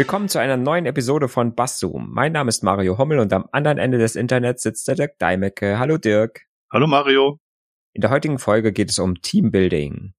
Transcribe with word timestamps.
Willkommen 0.00 0.30
zu 0.30 0.38
einer 0.38 0.56
neuen 0.56 0.86
Episode 0.86 1.28
von 1.28 1.54
Basszoom. 1.54 2.08
Mein 2.10 2.32
Name 2.32 2.48
ist 2.48 2.62
Mario 2.62 2.96
Hommel 2.96 3.18
und 3.18 3.34
am 3.34 3.44
anderen 3.52 3.76
Ende 3.76 3.98
des 3.98 4.16
Internets 4.16 4.62
sitzt 4.62 4.88
der 4.88 4.94
Dirk 4.94 5.18
Deimecke. 5.18 5.78
Hallo 5.78 5.98
Dirk. 5.98 6.46
Hallo 6.72 6.86
Mario. 6.86 7.38
In 7.92 8.00
der 8.00 8.08
heutigen 8.08 8.38
Folge 8.38 8.72
geht 8.72 8.88
es 8.88 8.98
um 8.98 9.20
Teambuilding. 9.20 10.14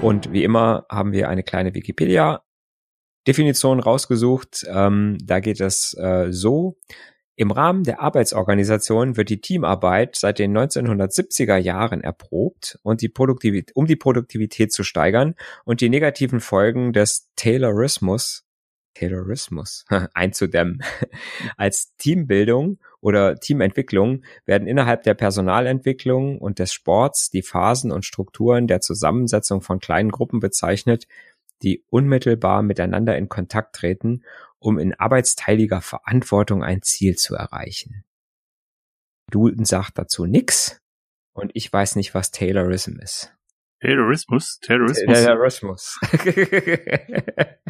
Und 0.00 0.32
wie 0.32 0.44
immer 0.44 0.86
haben 0.90 1.12
wir 1.12 1.28
eine 1.28 1.42
kleine 1.42 1.74
Wikipedia-Definition 1.74 3.80
rausgesucht. 3.80 4.64
Ähm, 4.66 5.18
da 5.22 5.40
geht 5.40 5.60
es 5.60 5.94
äh, 5.98 6.32
so. 6.32 6.78
Im 7.38 7.52
Rahmen 7.52 7.84
der 7.84 8.00
Arbeitsorganisation 8.00 9.16
wird 9.16 9.28
die 9.28 9.40
Teamarbeit 9.40 10.16
seit 10.16 10.40
den 10.40 10.58
1970er 10.58 11.56
Jahren 11.56 12.00
erprobt 12.00 12.80
und 12.82 13.00
die 13.00 13.08
Produktivität, 13.08 13.76
um 13.76 13.86
die 13.86 13.94
Produktivität 13.94 14.72
zu 14.72 14.82
steigern 14.82 15.36
und 15.64 15.80
die 15.80 15.88
negativen 15.88 16.40
Folgen 16.40 16.92
des 16.92 17.28
Taylorismus 17.36 18.44
Taylorismus 18.94 19.84
einzudämmen. 20.14 20.82
Als 21.56 21.94
Teambildung 21.96 22.80
oder 23.00 23.36
Teamentwicklung 23.36 24.24
werden 24.44 24.66
innerhalb 24.66 25.04
der 25.04 25.14
Personalentwicklung 25.14 26.38
und 26.38 26.58
des 26.58 26.72
Sports 26.72 27.30
die 27.30 27.42
Phasen 27.42 27.92
und 27.92 28.04
Strukturen 28.04 28.66
der 28.66 28.80
Zusammensetzung 28.80 29.60
von 29.60 29.78
kleinen 29.78 30.10
Gruppen 30.10 30.40
bezeichnet, 30.40 31.06
die 31.62 31.84
unmittelbar 31.88 32.62
miteinander 32.62 33.16
in 33.16 33.28
Kontakt 33.28 33.76
treten 33.76 34.24
um 34.58 34.78
in 34.78 34.94
arbeitsteiliger 34.94 35.80
Verantwortung 35.80 36.62
ein 36.62 36.82
Ziel 36.82 37.16
zu 37.16 37.34
erreichen. 37.34 38.04
Dulton 39.30 39.64
sagt 39.64 39.98
dazu 39.98 40.26
nix 40.26 40.80
und 41.32 41.50
ich 41.54 41.72
weiß 41.72 41.96
nicht, 41.96 42.14
was 42.14 42.30
Taylorism 42.30 42.98
ist. 43.00 43.34
Taylorismus? 43.80 44.58
Taylorismus? 44.60 45.24
Taylorismus. 45.24 46.00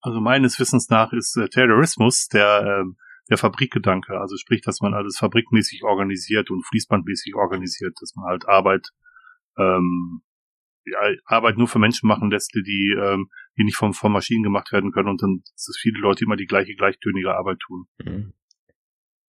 also 0.00 0.20
meines 0.20 0.58
Wissens 0.58 0.88
nach 0.88 1.12
ist 1.12 1.36
äh, 1.36 1.48
Taylorismus 1.48 2.28
der, 2.28 2.62
äh, 2.62 2.84
der 3.30 3.38
Fabrikgedanke. 3.38 4.18
Also 4.18 4.36
sprich, 4.36 4.62
dass 4.62 4.80
man 4.80 4.94
alles 4.94 5.18
fabrikmäßig 5.18 5.84
organisiert 5.84 6.50
und 6.50 6.66
fließbandmäßig 6.66 7.36
organisiert, 7.36 7.96
dass 8.00 8.16
man 8.16 8.26
halt 8.26 8.48
Arbeit 8.48 8.88
ähm, 9.56 10.22
Arbeit 11.24 11.56
nur 11.56 11.68
für 11.68 11.78
Menschen 11.78 12.08
machen 12.08 12.30
lässt, 12.30 12.54
die, 12.54 12.96
ähm, 12.98 13.28
die 13.58 13.64
nicht 13.64 13.76
von, 13.76 13.92
von 13.92 14.12
Maschinen 14.12 14.42
gemacht 14.42 14.72
werden 14.72 14.92
können 14.92 15.08
und 15.08 15.22
dann, 15.22 15.42
dass 15.52 15.76
viele 15.80 15.98
Leute 15.98 16.24
immer 16.24 16.36
die 16.36 16.46
gleiche, 16.46 16.74
gleichtönige 16.74 17.34
Arbeit 17.34 17.58
tun. 17.60 17.86
Mhm. 18.04 18.32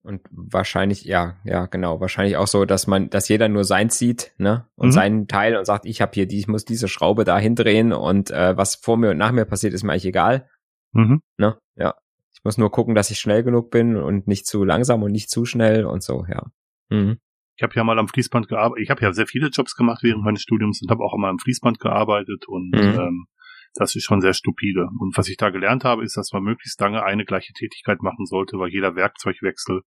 Und 0.05 0.21
wahrscheinlich, 0.29 1.03
ja, 1.03 1.37
ja, 1.45 1.65
genau, 1.65 1.99
wahrscheinlich 1.99 2.37
auch 2.37 2.45
so, 2.45 2.65
dass 2.65 2.85
man, 2.85 3.09
dass 3.09 3.27
jeder 3.27 3.49
nur 3.49 3.63
sein 3.63 3.89
sieht, 3.89 4.35
ne? 4.37 4.67
Und 4.75 4.89
mhm. 4.89 4.91
seinen 4.91 5.27
Teil 5.27 5.57
und 5.57 5.65
sagt, 5.65 5.87
ich 5.87 5.99
habe 5.99 6.11
hier 6.13 6.27
die, 6.27 6.37
ich 6.37 6.47
muss 6.47 6.63
diese 6.63 6.87
Schraube 6.87 7.23
da 7.23 7.39
hindrehen 7.39 7.91
und 7.91 8.29
äh, 8.29 8.55
was 8.55 8.75
vor 8.75 8.97
mir 8.97 9.09
und 9.09 9.17
nach 9.17 9.31
mir 9.31 9.45
passiert, 9.45 9.73
ist 9.73 9.81
mir 9.81 9.93
eigentlich 9.93 10.05
egal. 10.05 10.47
Mhm. 10.91 11.21
Ne? 11.37 11.57
Ja. 11.75 11.95
Ich 12.35 12.43
muss 12.43 12.59
nur 12.59 12.71
gucken, 12.71 12.93
dass 12.93 13.09
ich 13.09 13.19
schnell 13.19 13.41
genug 13.41 13.71
bin 13.71 13.95
und 13.97 14.27
nicht 14.27 14.45
zu 14.45 14.63
langsam 14.63 15.01
und 15.01 15.11
nicht 15.11 15.31
zu 15.31 15.43
schnell 15.45 15.85
und 15.85 16.03
so, 16.03 16.25
ja. 16.29 16.51
Mhm. 16.89 17.17
Ich 17.57 17.63
habe 17.63 17.73
ja 17.75 17.83
mal 17.83 17.97
am 17.99 18.07
Fließband 18.07 18.47
gearbeitet. 18.47 18.83
Ich 18.83 18.89
habe 18.89 19.01
ja 19.01 19.13
sehr 19.13 19.27
viele 19.27 19.47
Jobs 19.47 19.75
gemacht 19.75 20.03
während 20.03 20.23
meines 20.23 20.41
Studiums 20.41 20.81
und 20.81 20.91
habe 20.91 21.03
auch 21.03 21.13
einmal 21.13 21.29
am 21.29 21.39
Fließband 21.39 21.79
gearbeitet 21.79 22.47
und 22.47 22.71
mhm. 22.71 22.99
ähm, 22.99 23.27
das 23.75 23.95
ist 23.95 24.03
schon 24.03 24.21
sehr 24.21 24.33
stupide. 24.33 24.87
Und 24.99 25.17
was 25.17 25.27
ich 25.27 25.37
da 25.37 25.49
gelernt 25.49 25.83
habe, 25.83 26.03
ist, 26.03 26.15
dass 26.15 26.31
man 26.31 26.43
möglichst 26.43 26.79
lange 26.79 27.03
eine 27.03 27.25
gleiche 27.25 27.53
Tätigkeit 27.53 28.01
machen 28.01 28.25
sollte, 28.25 28.57
weil 28.57 28.69
jeder 28.69 28.95
Werkzeugwechsel 28.95 29.81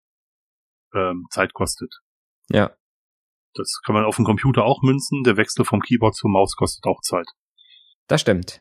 ähm, 0.95 1.25
Zeit 1.31 1.55
kostet. 1.55 1.95
Ja. 2.51 2.71
Das 3.55 3.81
kann 3.85 3.95
man 3.95 4.05
auf 4.05 4.17
dem 4.17 4.27
Computer 4.27 4.65
auch 4.65 4.83
münzen. 4.83 5.23
Der 5.25 5.37
Wechsel 5.37 5.65
vom 5.65 5.81
Keyboard 5.81 6.15
zur 6.15 6.31
Maus 6.31 6.55
kostet 6.55 6.85
auch 6.85 7.01
Zeit. 7.01 7.27
Das 8.09 8.21
stimmt. 8.21 8.61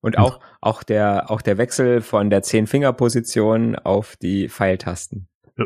Und 0.00 0.18
auch, 0.18 0.40
auch 0.60 0.82
der, 0.82 1.30
auch 1.30 1.40
der 1.40 1.58
Wechsel 1.58 2.00
von 2.00 2.30
der 2.30 2.42
Zehn-Finger-Position 2.42 3.76
auf 3.76 4.16
die 4.16 4.48
Pfeiltasten. 4.48 5.28
Ja. 5.56 5.64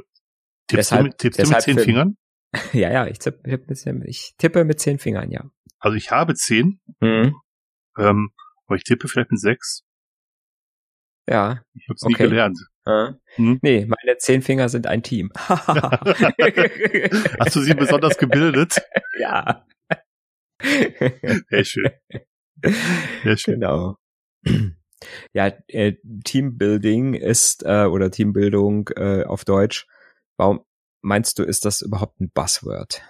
Tippst, 0.66 0.90
deshalb, 0.92 1.00
du 1.00 1.08
mit, 1.08 1.18
tippst 1.18 1.40
du 1.40 1.48
mit 1.48 1.62
zehn 1.62 1.78
Fingern? 1.78 2.16
ja, 2.72 2.90
ja, 2.90 3.06
ich 3.06 3.18
tippe, 3.18 4.04
ich 4.06 4.34
tippe 4.36 4.64
mit 4.64 4.80
zehn 4.80 4.98
Fingern, 4.98 5.30
ja. 5.30 5.44
Also 5.78 5.96
ich 5.96 6.10
habe 6.10 6.34
zehn, 6.34 6.80
mhm. 7.00 7.34
ähm, 7.98 8.32
aber 8.66 8.76
ich 8.76 8.84
tippe 8.84 9.08
vielleicht 9.08 9.30
mit 9.30 9.40
sechs. 9.40 9.84
Ja. 11.28 11.62
Ich 11.74 11.88
habe 11.88 11.94
es 11.94 12.02
okay. 12.02 12.24
nie 12.24 12.28
gelernt. 12.28 12.58
Äh, 12.86 13.12
hm? 13.36 13.58
Nee, 13.62 13.86
meine 13.86 14.18
zehn 14.18 14.42
Finger 14.42 14.68
sind 14.68 14.86
ein 14.86 15.02
Team. 15.02 15.30
Hast 15.34 15.68
du 17.54 17.60
sie 17.60 17.74
besonders 17.74 18.18
gebildet? 18.18 18.82
ja. 19.18 19.64
Sehr 20.60 21.64
schön. 21.64 21.90
Sehr 23.22 23.36
schön. 23.36 23.60
Genau. 23.60 23.96
Ja, 25.32 25.52
äh, 25.68 25.94
Teambuilding 26.24 27.14
ist, 27.14 27.64
äh, 27.64 27.84
oder 27.84 28.10
Teambildung 28.10 28.88
äh, 28.96 29.24
auf 29.24 29.44
Deutsch, 29.44 29.86
warum 30.36 30.64
meinst 31.00 31.38
du, 31.38 31.42
ist 31.42 31.64
das 31.64 31.82
überhaupt 31.82 32.20
ein 32.20 32.30
Buzzword? 32.32 33.02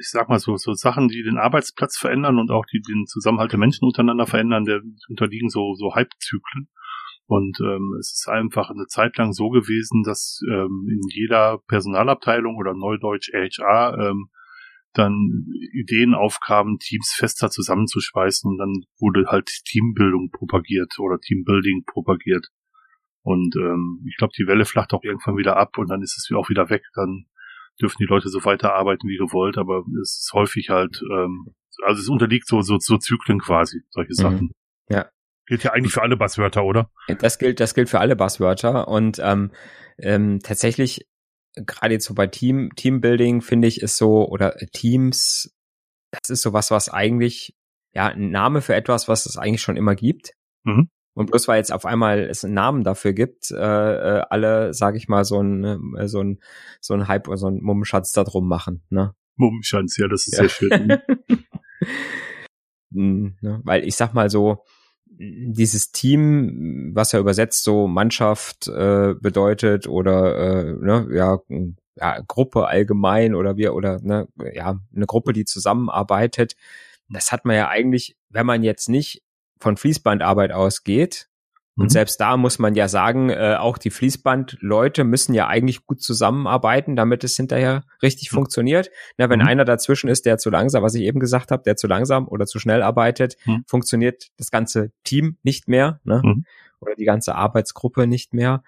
Ich 0.00 0.10
sag 0.10 0.28
mal 0.28 0.38
so, 0.38 0.56
so 0.56 0.74
Sachen, 0.74 1.08
die 1.08 1.22
den 1.22 1.38
Arbeitsplatz 1.38 1.96
verändern 1.96 2.38
und 2.38 2.50
auch 2.50 2.64
die 2.66 2.80
den 2.80 3.06
Zusammenhalt 3.06 3.52
der 3.52 3.58
Menschen 3.58 3.84
untereinander 3.84 4.26
verändern, 4.26 4.64
der 4.64 4.80
unterliegen 5.08 5.48
so, 5.48 5.74
so 5.74 5.94
Hypezyklen. 5.94 6.68
Und 7.26 7.58
ähm, 7.60 7.94
es 7.98 8.12
ist 8.12 8.28
einfach 8.28 8.70
eine 8.70 8.86
Zeit 8.86 9.16
lang 9.18 9.32
so 9.32 9.50
gewesen, 9.50 10.02
dass 10.02 10.40
ähm, 10.50 10.88
in 10.90 11.00
jeder 11.10 11.58
Personalabteilung 11.68 12.56
oder 12.56 12.74
Neudeutsch 12.74 13.30
HR 13.32 13.98
ähm, 13.98 14.30
dann 14.94 15.46
Ideen 15.72 16.14
aufkamen, 16.14 16.78
Teams 16.78 17.12
fester 17.14 17.50
zusammenzuschweißen 17.50 18.50
und 18.50 18.58
dann 18.58 18.84
wurde 18.98 19.26
halt 19.30 19.48
Teambildung 19.66 20.30
propagiert 20.30 20.98
oder 20.98 21.18
Teambuilding 21.20 21.84
propagiert. 21.86 22.48
Und 23.28 23.56
ähm, 23.56 24.02
ich 24.08 24.16
glaube, 24.16 24.32
die 24.38 24.46
Welle 24.46 24.64
flacht 24.64 24.94
auch 24.94 25.04
irgendwann 25.04 25.36
wieder 25.36 25.58
ab 25.58 25.76
und 25.76 25.90
dann 25.90 26.00
ist 26.00 26.16
es 26.16 26.34
auch 26.34 26.48
wieder 26.48 26.70
weg. 26.70 26.82
Dann 26.94 27.26
dürfen 27.78 27.98
die 28.00 28.06
Leute 28.06 28.30
so 28.30 28.42
weiterarbeiten 28.42 29.06
wie 29.06 29.18
gewollt, 29.18 29.58
aber 29.58 29.84
es 30.00 30.22
ist 30.22 30.30
häufig 30.32 30.70
halt, 30.70 31.02
ähm, 31.12 31.54
also 31.84 32.00
es 32.00 32.08
unterliegt 32.08 32.48
so, 32.48 32.62
so, 32.62 32.78
so 32.78 32.96
Zyklen 32.96 33.38
quasi, 33.38 33.82
solche 33.90 34.12
mhm. 34.12 34.14
Sachen. 34.14 34.50
Ja. 34.88 35.10
Gilt 35.44 35.62
ja 35.62 35.72
eigentlich 35.72 35.92
für 35.92 36.00
alle 36.00 36.16
Buzzwörter, 36.16 36.64
oder? 36.64 36.90
Das 37.18 37.38
gilt, 37.38 37.60
das 37.60 37.74
gilt 37.74 37.90
für 37.90 38.00
alle 38.00 38.16
Buzzwörter 38.16 38.88
und 38.88 39.20
ähm, 39.22 39.50
ähm, 39.98 40.38
tatsächlich 40.42 41.06
gerade 41.54 41.92
jetzt 41.92 42.06
so 42.06 42.14
bei 42.14 42.28
Team 42.28 42.70
Teambuilding 42.76 43.42
finde 43.42 43.68
ich 43.68 43.82
ist 43.82 43.98
so 43.98 44.26
oder 44.26 44.56
Teams, 44.72 45.54
das 46.12 46.30
ist 46.30 46.40
so 46.40 46.54
was, 46.54 46.70
was 46.70 46.88
eigentlich 46.88 47.54
ja 47.92 48.06
ein 48.06 48.30
Name 48.30 48.62
für 48.62 48.74
etwas, 48.74 49.06
was 49.06 49.26
es 49.26 49.36
eigentlich 49.36 49.60
schon 49.60 49.76
immer 49.76 49.94
gibt. 49.94 50.32
Mhm. 50.64 50.88
Und 51.18 51.32
bloß 51.32 51.48
weil 51.48 51.56
jetzt 51.56 51.72
auf 51.72 51.84
einmal 51.84 52.20
es 52.20 52.44
einen 52.44 52.54
Namen 52.54 52.84
dafür 52.84 53.12
gibt, 53.12 53.50
äh, 53.50 53.56
äh, 53.56 54.22
alle, 54.30 54.72
sag 54.72 54.94
ich 54.94 55.08
mal, 55.08 55.24
so 55.24 55.40
ein, 55.40 55.96
äh, 55.96 56.06
so 56.06 56.22
ein, 56.22 56.38
so 56.80 56.94
ein 56.94 57.08
Hype 57.08 57.26
oder 57.26 57.36
so 57.36 57.48
ein 57.48 57.60
Mummenschatz 57.60 58.12
da 58.12 58.22
drum 58.22 58.46
machen, 58.46 58.82
ne? 58.88 59.16
Mummenschatz, 59.34 59.96
ja, 59.96 60.06
das 60.06 60.28
ist 60.28 60.34
ja. 60.34 60.44
sehr 60.44 60.48
schön. 60.48 60.98
mhm, 62.90 63.36
ne? 63.40 63.60
Weil 63.64 63.84
ich 63.84 63.96
sag 63.96 64.14
mal 64.14 64.30
so, 64.30 64.62
dieses 65.06 65.90
Team, 65.90 66.92
was 66.94 67.10
ja 67.10 67.18
übersetzt 67.18 67.64
so 67.64 67.88
Mannschaft 67.88 68.68
äh, 68.68 69.14
bedeutet 69.20 69.88
oder 69.88 70.38
äh, 70.38 70.72
ne, 70.72 71.08
ja, 71.10 71.40
ja, 71.96 72.20
Gruppe 72.28 72.68
allgemein 72.68 73.34
oder 73.34 73.56
wir 73.56 73.74
oder 73.74 73.98
ne, 74.00 74.28
ja, 74.52 74.78
eine 74.94 75.06
Gruppe, 75.06 75.32
die 75.32 75.44
zusammenarbeitet, 75.44 76.54
das 77.08 77.32
hat 77.32 77.44
man 77.44 77.56
ja 77.56 77.66
eigentlich, 77.66 78.16
wenn 78.28 78.46
man 78.46 78.62
jetzt 78.62 78.88
nicht 78.88 79.24
von 79.58 79.76
Fließbandarbeit 79.76 80.52
ausgeht, 80.52 81.28
und 81.78 81.84
mhm. 81.84 81.90
selbst 81.90 82.20
da 82.20 82.36
muss 82.36 82.58
man 82.58 82.74
ja 82.74 82.88
sagen, 82.88 83.30
äh, 83.30 83.54
auch 83.56 83.78
die 83.78 83.90
Fließbandleute 83.90 85.04
müssen 85.04 85.32
ja 85.32 85.46
eigentlich 85.46 85.86
gut 85.86 86.02
zusammenarbeiten, 86.02 86.96
damit 86.96 87.22
es 87.22 87.36
hinterher 87.36 87.84
richtig 88.02 88.32
mhm. 88.32 88.36
funktioniert. 88.36 88.90
Na, 89.16 89.30
wenn 89.30 89.38
mhm. 89.38 89.46
einer 89.46 89.64
dazwischen 89.64 90.08
ist, 90.08 90.26
der 90.26 90.38
zu 90.38 90.50
langsam, 90.50 90.82
was 90.82 90.96
ich 90.96 91.02
eben 91.02 91.20
gesagt 91.20 91.52
habe, 91.52 91.62
der 91.62 91.76
zu 91.76 91.86
langsam 91.86 92.26
oder 92.26 92.46
zu 92.46 92.58
schnell 92.58 92.82
arbeitet, 92.82 93.36
mhm. 93.46 93.62
funktioniert 93.68 94.26
das 94.36 94.50
ganze 94.50 94.90
Team 95.04 95.38
nicht 95.44 95.68
mehr 95.68 96.00
ne? 96.02 96.20
Mhm. 96.24 96.44
oder 96.80 96.96
die 96.96 97.04
ganze 97.04 97.36
Arbeitsgruppe 97.36 98.08
nicht 98.08 98.34
mehr. 98.34 98.64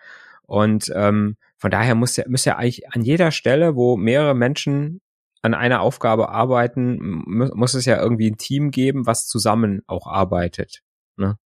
Und 0.47 0.93
ähm, 0.95 1.37
von 1.57 1.73
daher 1.73 1.97
muss 1.97 2.17
ja, 2.17 2.25
muss 2.29 2.45
ja 2.45 2.59
eigentlich 2.59 2.93
an 2.93 3.03
jeder 3.03 3.33
Stelle, 3.33 3.75
wo 3.75 3.97
mehrere 3.97 4.35
Menschen 4.35 5.01
an 5.43 5.55
einer 5.55 5.81
Aufgabe 5.81 6.29
arbeiten, 6.29 7.23
muss 7.27 7.75
es 7.75 7.87
ja 7.87 8.01
irgendwie 8.01 8.31
ein 8.31 8.37
Team 8.37 8.71
geben, 8.71 9.07
was 9.07 9.27
zusammen 9.27 9.83
auch 9.87 10.07
arbeitet. 10.07 10.81
Ne? 11.17 11.37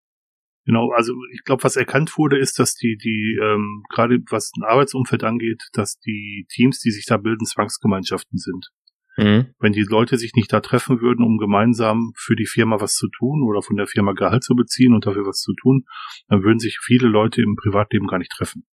Genau, 0.67 0.91
also 0.93 1.13
ich 1.33 1.45
glaube, 1.45 1.63
was 1.63 1.77
erkannt 1.77 2.17
wurde, 2.17 2.39
ist, 2.39 2.59
dass 2.59 2.75
die, 2.75 2.97
die, 2.97 3.39
ähm, 3.41 3.83
gerade 3.91 4.19
was 4.31 4.51
ein 4.57 4.65
Arbeitsumfeld 4.65 5.23
angeht, 5.23 5.63
dass 5.73 5.99
die 5.99 6.47
Teams, 6.49 6.81
die 6.81 6.91
sich 6.91 7.05
da 7.07 7.19
bilden, 7.19 7.45
Zwangsgemeinschaften 7.45 8.39
sind. 8.39 8.71
Mhm. 9.17 9.55
Wenn 9.61 9.73
die 9.73 9.83
Leute 9.83 10.17
sich 10.17 10.33
nicht 10.35 10.53
da 10.53 10.61
treffen 10.61 11.01
würden, 11.01 11.25
um 11.25 11.39
gemeinsam 11.39 12.13
für 12.17 12.35
die 12.35 12.47
Firma 12.47 12.81
was 12.81 12.95
zu 12.95 13.09
tun 13.09 13.43
oder 13.43 13.63
von 13.63 13.77
der 13.77 13.87
Firma 13.87 14.13
Gehalt 14.13 14.43
zu 14.43 14.55
beziehen 14.55 14.95
und 14.95 15.07
dafür 15.07 15.27
was 15.27 15.39
zu 15.41 15.53
tun, 15.55 15.85
dann 16.29 16.43
würden 16.43 16.59
sich 16.59 16.79
viele 16.83 17.09
Leute 17.09 17.43
im 17.43 17.57
Privatleben 17.57 18.07
gar 18.07 18.19
nicht 18.19 18.33
treffen. 18.33 18.65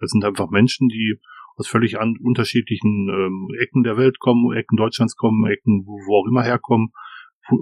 Das 0.00 0.10
sind 0.10 0.24
einfach 0.24 0.48
Menschen, 0.50 0.88
die 0.88 1.20
aus 1.58 1.68
völlig 1.68 1.98
an, 1.98 2.16
unterschiedlichen 2.22 3.08
ähm, 3.08 3.48
Ecken 3.60 3.82
der 3.82 3.96
Welt 3.96 4.18
kommen, 4.20 4.56
Ecken 4.56 4.76
Deutschlands 4.76 5.16
kommen, 5.16 5.50
Ecken 5.50 5.84
wo, 5.86 5.98
wo 6.06 6.22
auch 6.22 6.28
immer 6.28 6.42
herkommen, 6.42 6.92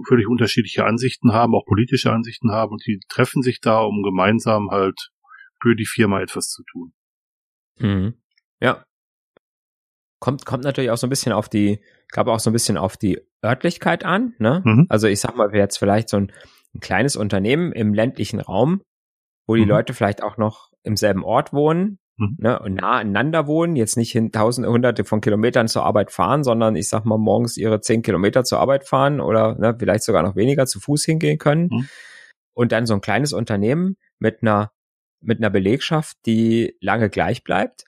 völlig 0.06 0.26
unterschiedliche 0.26 0.84
Ansichten 0.84 1.32
haben, 1.32 1.54
auch 1.54 1.64
politische 1.64 2.12
Ansichten 2.12 2.50
haben 2.50 2.72
und 2.72 2.86
die 2.86 3.00
treffen 3.08 3.42
sich 3.42 3.60
da, 3.60 3.80
um 3.80 4.02
gemeinsam 4.02 4.70
halt 4.70 5.10
für 5.60 5.74
die 5.74 5.86
Firma 5.86 6.20
etwas 6.20 6.48
zu 6.48 6.62
tun. 6.70 6.92
Mhm. 7.78 8.14
Ja. 8.60 8.84
Kommt, 10.20 10.44
kommt 10.44 10.64
natürlich 10.64 10.90
auch 10.90 10.96
so 10.96 11.06
ein 11.06 11.10
bisschen 11.10 11.32
auf 11.32 11.48
die, 11.48 11.80
glaube 12.08 12.32
auch 12.32 12.40
so 12.40 12.50
ein 12.50 12.52
bisschen 12.52 12.76
auf 12.76 12.96
die 12.96 13.20
Örtlichkeit 13.44 14.04
an, 14.04 14.34
ne? 14.38 14.62
Mhm. 14.64 14.86
Also 14.88 15.06
ich 15.08 15.20
sag 15.20 15.36
mal, 15.36 15.54
jetzt 15.54 15.78
vielleicht 15.78 16.08
so 16.08 16.16
ein, 16.16 16.32
ein 16.74 16.80
kleines 16.80 17.16
Unternehmen 17.16 17.72
im 17.72 17.94
ländlichen 17.94 18.40
Raum, 18.40 18.82
wo 19.46 19.54
die 19.54 19.62
mhm. 19.62 19.68
Leute 19.68 19.94
vielleicht 19.94 20.22
auch 20.22 20.36
noch 20.36 20.70
im 20.82 20.96
selben 20.96 21.22
Ort 21.22 21.52
wohnen, 21.52 21.98
mhm. 22.16 22.36
ne, 22.38 22.58
und 22.58 22.74
nah 22.74 22.98
aneinander 22.98 23.46
wohnen, 23.46 23.76
jetzt 23.76 23.96
nicht 23.96 24.12
hin 24.12 24.32
tausende, 24.32 24.70
hunderte 24.70 25.04
von 25.04 25.20
Kilometern 25.20 25.68
zur 25.68 25.84
Arbeit 25.84 26.10
fahren, 26.10 26.44
sondern 26.44 26.76
ich 26.76 26.88
sag 26.88 27.04
mal 27.04 27.18
morgens 27.18 27.56
ihre 27.56 27.80
zehn 27.80 28.02
Kilometer 28.02 28.44
zur 28.44 28.60
Arbeit 28.60 28.86
fahren 28.86 29.20
oder 29.20 29.56
ne, 29.58 29.74
vielleicht 29.78 30.04
sogar 30.04 30.22
noch 30.22 30.36
weniger 30.36 30.66
zu 30.66 30.80
Fuß 30.80 31.04
hingehen 31.04 31.38
können. 31.38 31.68
Mhm. 31.70 31.88
Und 32.54 32.72
dann 32.72 32.86
so 32.86 32.94
ein 32.94 33.02
kleines 33.02 33.32
Unternehmen 33.32 33.96
mit 34.18 34.42
einer 34.42 34.72
mit 35.20 35.38
einer 35.38 35.50
Belegschaft, 35.50 36.16
die 36.26 36.76
lange 36.80 37.10
gleich 37.10 37.42
bleibt. 37.42 37.84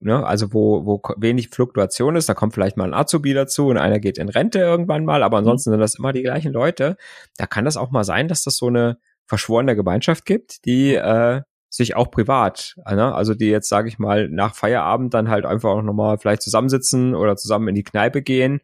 Ne, 0.00 0.26
also 0.26 0.52
wo, 0.52 0.84
wo 0.84 1.00
wenig 1.16 1.48
Fluktuation 1.48 2.16
ist, 2.16 2.28
da 2.28 2.34
kommt 2.34 2.52
vielleicht 2.52 2.76
mal 2.76 2.84
ein 2.84 2.92
Azubi 2.92 3.32
dazu 3.32 3.68
und 3.68 3.78
einer 3.78 4.00
geht 4.00 4.18
in 4.18 4.28
Rente 4.28 4.58
irgendwann 4.58 5.06
mal, 5.06 5.22
aber 5.22 5.38
mhm. 5.38 5.46
ansonsten 5.46 5.70
sind 5.70 5.80
das 5.80 5.98
immer 5.98 6.12
die 6.12 6.22
gleichen 6.22 6.52
Leute. 6.52 6.96
Da 7.38 7.46
kann 7.46 7.64
das 7.64 7.78
auch 7.78 7.90
mal 7.90 8.04
sein, 8.04 8.28
dass 8.28 8.42
das 8.42 8.56
so 8.56 8.66
eine 8.66 8.98
verschworene 9.26 9.74
Gemeinschaft 9.74 10.26
gibt, 10.26 10.66
die 10.66 10.94
äh, 10.94 11.40
sich 11.74 11.96
auch 11.96 12.10
privat, 12.10 12.76
ne? 12.88 13.14
also 13.14 13.34
die 13.34 13.48
jetzt, 13.48 13.68
sage 13.68 13.88
ich 13.88 13.98
mal, 13.98 14.28
nach 14.28 14.54
Feierabend 14.54 15.12
dann 15.12 15.28
halt 15.28 15.44
einfach 15.44 15.70
auch 15.70 15.82
nochmal 15.82 16.18
vielleicht 16.18 16.42
zusammensitzen 16.42 17.14
oder 17.14 17.36
zusammen 17.36 17.68
in 17.68 17.74
die 17.74 17.82
Kneipe 17.82 18.22
gehen. 18.22 18.60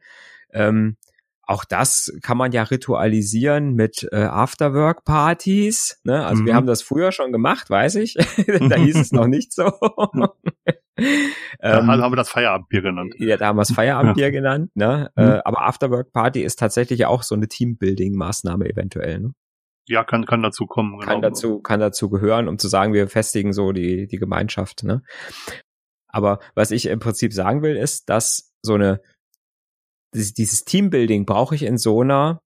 Ähm, 0.53 0.97
auch 1.43 1.65
das 1.65 2.17
kann 2.23 2.37
man 2.37 2.53
ja 2.53 2.63
ritualisieren 2.63 3.75
mit 3.75 4.09
äh, 4.13 4.23
Afterwork-Partys. 4.23 6.01
Ne? 6.05 6.25
Also 6.25 6.43
mhm. 6.43 6.47
wir 6.47 6.55
haben 6.55 6.69
das 6.69 6.83
früher 6.83 7.11
schon 7.11 7.33
gemacht, 7.33 7.69
weiß 7.69 7.97
ich. 7.97 8.15
da 8.69 8.77
hieß 8.77 8.97
es 8.97 9.11
noch 9.11 9.27
nicht 9.27 9.53
so. 9.53 9.65
ähm, 10.97 11.89
haben 11.89 12.13
wir 12.13 12.17
das 12.17 12.29
Feierabendbier 12.29 12.83
genannt. 12.83 13.15
Ja, 13.19 13.37
da 13.37 13.49
haben 13.49 13.57
wir 13.57 13.63
es 13.63 13.73
Feierabendbier 13.73 14.27
ja. 14.27 14.31
genannt. 14.31 14.71
Ne? 14.77 15.11
Mhm. 15.17 15.23
Äh, 15.25 15.41
aber 15.45 15.63
Afterwork-Party 15.63 16.43
ist 16.43 16.61
tatsächlich 16.61 17.07
auch 17.07 17.25
so 17.25 17.35
eine 17.35 17.49
Teambuilding-Maßnahme 17.49 18.71
eventuell. 18.71 19.19
Ne? 19.19 19.35
Ja, 19.89 20.05
kann, 20.05 20.27
kann 20.27 20.43
dazu 20.43 20.67
kommen. 20.67 20.99
Genau. 20.99 21.11
Kann 21.11 21.23
dazu, 21.23 21.61
kann 21.61 21.81
dazu 21.81 22.11
gehören, 22.11 22.49
um 22.49 22.59
zu 22.59 22.69
sagen, 22.69 22.93
wir 22.93 23.09
festigen 23.09 23.53
so 23.53 23.73
die, 23.73 24.07
die 24.07 24.19
Gemeinschaft, 24.19 24.85
ne? 24.85 25.03
Aber 26.09 26.41
was 26.55 26.71
ich 26.71 26.87
im 26.87 26.99
Prinzip 26.99 27.33
sagen 27.33 27.63
will, 27.63 27.77
ist, 27.77 28.09
dass 28.09 28.53
so 28.63 28.75
eine, 28.75 29.01
dieses 30.13 30.65
Teambuilding 30.65 31.25
brauche 31.25 31.55
ich 31.55 31.63
in 31.63 31.79
so 31.79 32.01
einer 32.01 32.41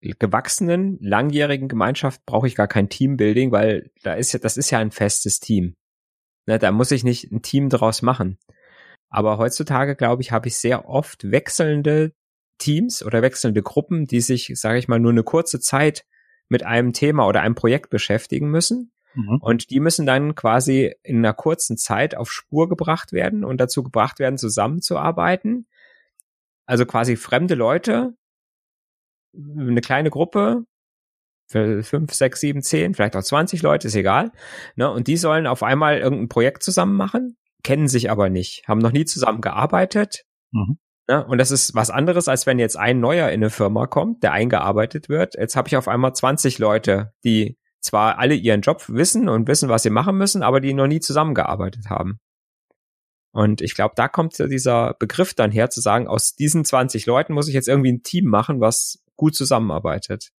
gewachsenen, 0.00 0.98
langjährigen 1.00 1.68
Gemeinschaft 1.68 2.24
brauche 2.26 2.46
ich 2.46 2.54
gar 2.54 2.68
kein 2.68 2.88
Teambuilding, 2.88 3.52
weil 3.52 3.90
da 4.02 4.14
ist 4.14 4.32
ja, 4.32 4.38
das 4.38 4.56
ist 4.56 4.70
ja 4.70 4.78
ein 4.78 4.90
festes 4.90 5.40
Team. 5.40 5.74
Ne, 6.46 6.58
da 6.58 6.72
muss 6.72 6.90
ich 6.90 7.04
nicht 7.04 7.32
ein 7.32 7.42
Team 7.42 7.70
draus 7.70 8.02
machen. 8.02 8.38
Aber 9.08 9.38
heutzutage, 9.38 9.96
glaube 9.96 10.22
ich, 10.22 10.30
habe 10.30 10.48
ich 10.48 10.56
sehr 10.56 10.88
oft 10.88 11.30
wechselnde 11.30 12.12
Teams 12.58 13.02
oder 13.02 13.22
wechselnde 13.22 13.62
Gruppen, 13.62 14.06
die 14.06 14.20
sich, 14.20 14.52
sage 14.54 14.78
ich 14.78 14.88
mal, 14.88 15.00
nur 15.00 15.12
eine 15.12 15.24
kurze 15.24 15.58
Zeit 15.60 16.04
mit 16.48 16.62
einem 16.62 16.92
Thema 16.92 17.26
oder 17.26 17.40
einem 17.42 17.54
Projekt 17.54 17.90
beschäftigen 17.90 18.50
müssen. 18.50 18.92
Mhm. 19.14 19.38
Und 19.40 19.70
die 19.70 19.80
müssen 19.80 20.06
dann 20.06 20.34
quasi 20.34 20.94
in 21.02 21.18
einer 21.18 21.34
kurzen 21.34 21.76
Zeit 21.76 22.16
auf 22.16 22.32
Spur 22.32 22.68
gebracht 22.68 23.12
werden 23.12 23.44
und 23.44 23.60
dazu 23.60 23.82
gebracht 23.82 24.18
werden, 24.18 24.38
zusammenzuarbeiten. 24.38 25.66
Also 26.66 26.86
quasi 26.86 27.16
fremde 27.16 27.54
Leute, 27.54 28.14
eine 29.34 29.80
kleine 29.80 30.10
Gruppe, 30.10 30.64
für 31.46 31.82
fünf, 31.82 32.12
sechs, 32.14 32.40
sieben, 32.40 32.62
zehn, 32.62 32.94
vielleicht 32.94 33.16
auch 33.16 33.22
20 33.22 33.62
Leute, 33.62 33.88
ist 33.88 33.94
egal. 33.94 34.32
Ne? 34.76 34.90
Und 34.90 35.08
die 35.08 35.16
sollen 35.16 35.46
auf 35.46 35.62
einmal 35.62 35.98
irgendein 35.98 36.28
Projekt 36.28 36.62
zusammen 36.62 36.96
machen, 36.96 37.36
kennen 37.62 37.88
sich 37.88 38.10
aber 38.10 38.30
nicht, 38.30 38.66
haben 38.66 38.78
noch 38.78 38.92
nie 38.92 39.04
zusammengearbeitet, 39.04 40.24
mhm. 40.52 40.78
Ja, 41.08 41.20
und 41.20 41.38
das 41.38 41.50
ist 41.50 41.74
was 41.74 41.90
anderes, 41.90 42.28
als 42.28 42.46
wenn 42.46 42.58
jetzt 42.58 42.78
ein 42.78 42.98
neuer 42.98 43.28
in 43.28 43.42
eine 43.42 43.50
Firma 43.50 43.86
kommt, 43.86 44.22
der 44.22 44.32
eingearbeitet 44.32 45.08
wird. 45.08 45.34
Jetzt 45.34 45.54
habe 45.54 45.68
ich 45.68 45.76
auf 45.76 45.86
einmal 45.86 46.14
20 46.14 46.58
Leute, 46.58 47.12
die 47.24 47.58
zwar 47.80 48.18
alle 48.18 48.34
ihren 48.34 48.62
Job 48.62 48.84
wissen 48.88 49.28
und 49.28 49.46
wissen, 49.46 49.68
was 49.68 49.82
sie 49.82 49.90
machen 49.90 50.16
müssen, 50.16 50.42
aber 50.42 50.60
die 50.60 50.72
noch 50.72 50.86
nie 50.86 51.00
zusammengearbeitet 51.00 51.90
haben. 51.90 52.18
Und 53.32 53.60
ich 53.60 53.74
glaube, 53.74 53.94
da 53.96 54.08
kommt 54.08 54.38
dieser 54.38 54.94
Begriff 54.94 55.34
dann 55.34 55.50
her, 55.50 55.68
zu 55.68 55.80
sagen, 55.80 56.06
aus 56.06 56.34
diesen 56.36 56.64
20 56.64 57.04
Leuten 57.04 57.34
muss 57.34 57.48
ich 57.48 57.54
jetzt 57.54 57.68
irgendwie 57.68 57.92
ein 57.92 58.02
Team 58.02 58.26
machen, 58.26 58.60
was 58.60 59.02
gut 59.16 59.34
zusammenarbeitet. 59.34 60.30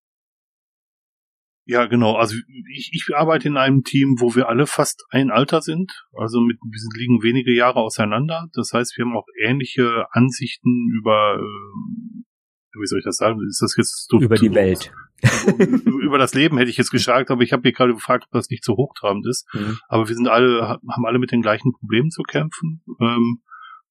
Ja, 1.65 1.85
genau. 1.87 2.13
Also 2.13 2.35
ich, 2.71 2.91
ich 2.93 3.15
arbeite 3.15 3.47
in 3.47 3.57
einem 3.57 3.83
Team, 3.83 4.17
wo 4.19 4.35
wir 4.35 4.49
alle 4.49 4.67
fast 4.67 5.05
ein 5.09 5.31
Alter 5.31 5.61
sind. 5.61 6.05
Also 6.13 6.39
mit, 6.39 6.59
wir 6.61 6.99
liegen 6.99 7.23
wenige 7.23 7.53
Jahre 7.53 7.79
auseinander. 7.79 8.47
Das 8.53 8.71
heißt, 8.71 8.95
wir 8.97 9.05
haben 9.05 9.17
auch 9.17 9.25
ähnliche 9.43 10.05
Ansichten 10.11 10.91
über, 10.95 11.39
äh, 11.39 12.79
wie 12.79 12.85
soll 12.85 12.99
ich 12.99 13.05
das 13.05 13.17
sagen? 13.17 13.39
Ist 13.47 13.61
das 13.61 13.75
jetzt 13.77 14.07
so, 14.09 14.19
über 14.19 14.35
die 14.35 14.53
Welt? 14.53 14.93
über 16.01 16.19
das 16.19 16.35
Leben 16.35 16.57
hätte 16.57 16.69
ich 16.69 16.77
jetzt 16.77 16.91
gesagt, 16.91 17.31
aber 17.31 17.41
ich 17.41 17.51
habe 17.51 17.63
hier 17.63 17.71
gerade 17.71 17.93
gefragt, 17.93 18.25
ob 18.27 18.31
das 18.31 18.49
nicht 18.49 18.63
zu 18.63 18.75
hochtrabend 18.75 19.25
ist. 19.27 19.47
Mhm. 19.53 19.79
Aber 19.87 20.07
wir 20.07 20.15
sind 20.15 20.27
alle, 20.27 20.79
haben 20.87 21.05
alle 21.05 21.19
mit 21.19 21.31
den 21.31 21.41
gleichen 21.41 21.71
Problemen 21.71 22.11
zu 22.11 22.21
kämpfen. 22.21 22.83
Ähm, 22.99 23.39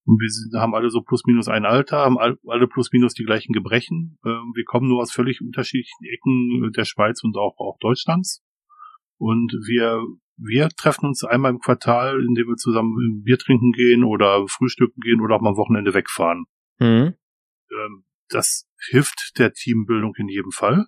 und 0.06 0.21
wir 0.21 0.29
sind, 0.29 0.55
haben 0.61 0.75
alle 0.75 0.91
so 0.91 1.01
plus 1.01 1.25
minus 1.25 1.49
ein 1.49 1.65
Alter, 1.65 1.99
haben 1.99 2.19
alle 2.19 2.69
plus 2.69 2.93
minus 2.93 3.15
die 3.15 3.25
gleichen 3.25 3.53
Gebrechen. 3.53 4.19
Ähm, 4.25 4.53
wir 4.55 4.65
kommen 4.65 4.89
nur 4.89 5.01
aus 5.01 5.12
völlig 5.12 5.41
unterschiedlichen 5.41 6.05
Ecken 6.05 6.73
der 6.73 6.85
Schweiz 6.85 7.23
und 7.25 7.37
auch, 7.37 7.59
auch 7.59 7.79
Deutschlands. 7.81 8.43
Und 9.17 9.53
wir, 9.67 10.03
wir 10.37 10.69
treffen 10.69 11.06
uns 11.06 11.25
einmal 11.25 11.53
im 11.53 11.59
Quartal, 11.59 12.21
indem 12.21 12.49
wir 12.49 12.56
zusammen 12.56 13.23
Bier 13.23 13.39
trinken 13.39 13.73
gehen 13.73 14.05
oder 14.05 14.47
frühstücken 14.49 15.01
gehen 15.01 15.21
oder 15.21 15.37
auch 15.37 15.41
mal 15.41 15.51
am 15.51 15.56
Wochenende 15.56 15.95
wegfahren. 15.95 16.45
Mhm. 16.79 17.15
Ähm, 17.71 18.05
das 18.29 18.69
hilft 18.91 19.39
der 19.39 19.53
Teambildung 19.53 20.15
in 20.17 20.29
jedem 20.29 20.51
Fall 20.51 20.87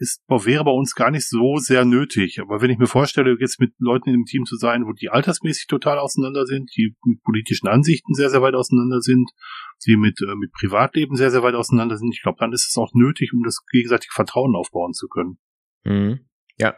ist, 0.00 0.22
wäre 0.28 0.64
bei 0.64 0.70
uns 0.70 0.94
gar 0.94 1.10
nicht 1.10 1.28
so 1.28 1.56
sehr 1.58 1.84
nötig. 1.84 2.40
Aber 2.40 2.62
wenn 2.62 2.70
ich 2.70 2.78
mir 2.78 2.86
vorstelle, 2.86 3.36
jetzt 3.38 3.60
mit 3.60 3.74
Leuten 3.78 4.10
dem 4.10 4.24
Team 4.24 4.46
zu 4.46 4.56
sein, 4.56 4.86
wo 4.86 4.92
die 4.92 5.10
altersmäßig 5.10 5.66
total 5.66 5.98
auseinander 5.98 6.46
sind, 6.46 6.70
die 6.74 6.96
mit 7.04 7.22
politischen 7.22 7.68
Ansichten 7.68 8.14
sehr, 8.14 8.30
sehr 8.30 8.40
weit 8.40 8.54
auseinander 8.54 9.02
sind, 9.02 9.30
die 9.86 9.96
mit, 9.96 10.18
äh, 10.22 10.34
mit 10.34 10.52
Privatleben 10.52 11.16
sehr, 11.16 11.30
sehr 11.30 11.42
weit 11.42 11.54
auseinander 11.54 11.98
sind, 11.98 12.14
ich 12.14 12.22
glaube, 12.22 12.38
dann 12.40 12.52
ist 12.52 12.66
es 12.66 12.76
auch 12.78 12.92
nötig, 12.94 13.32
um 13.34 13.42
das 13.42 13.62
gegenseitige 13.70 14.12
Vertrauen 14.12 14.56
aufbauen 14.56 14.94
zu 14.94 15.06
können. 15.06 15.38
Mhm. 15.84 16.20
Ja. 16.56 16.76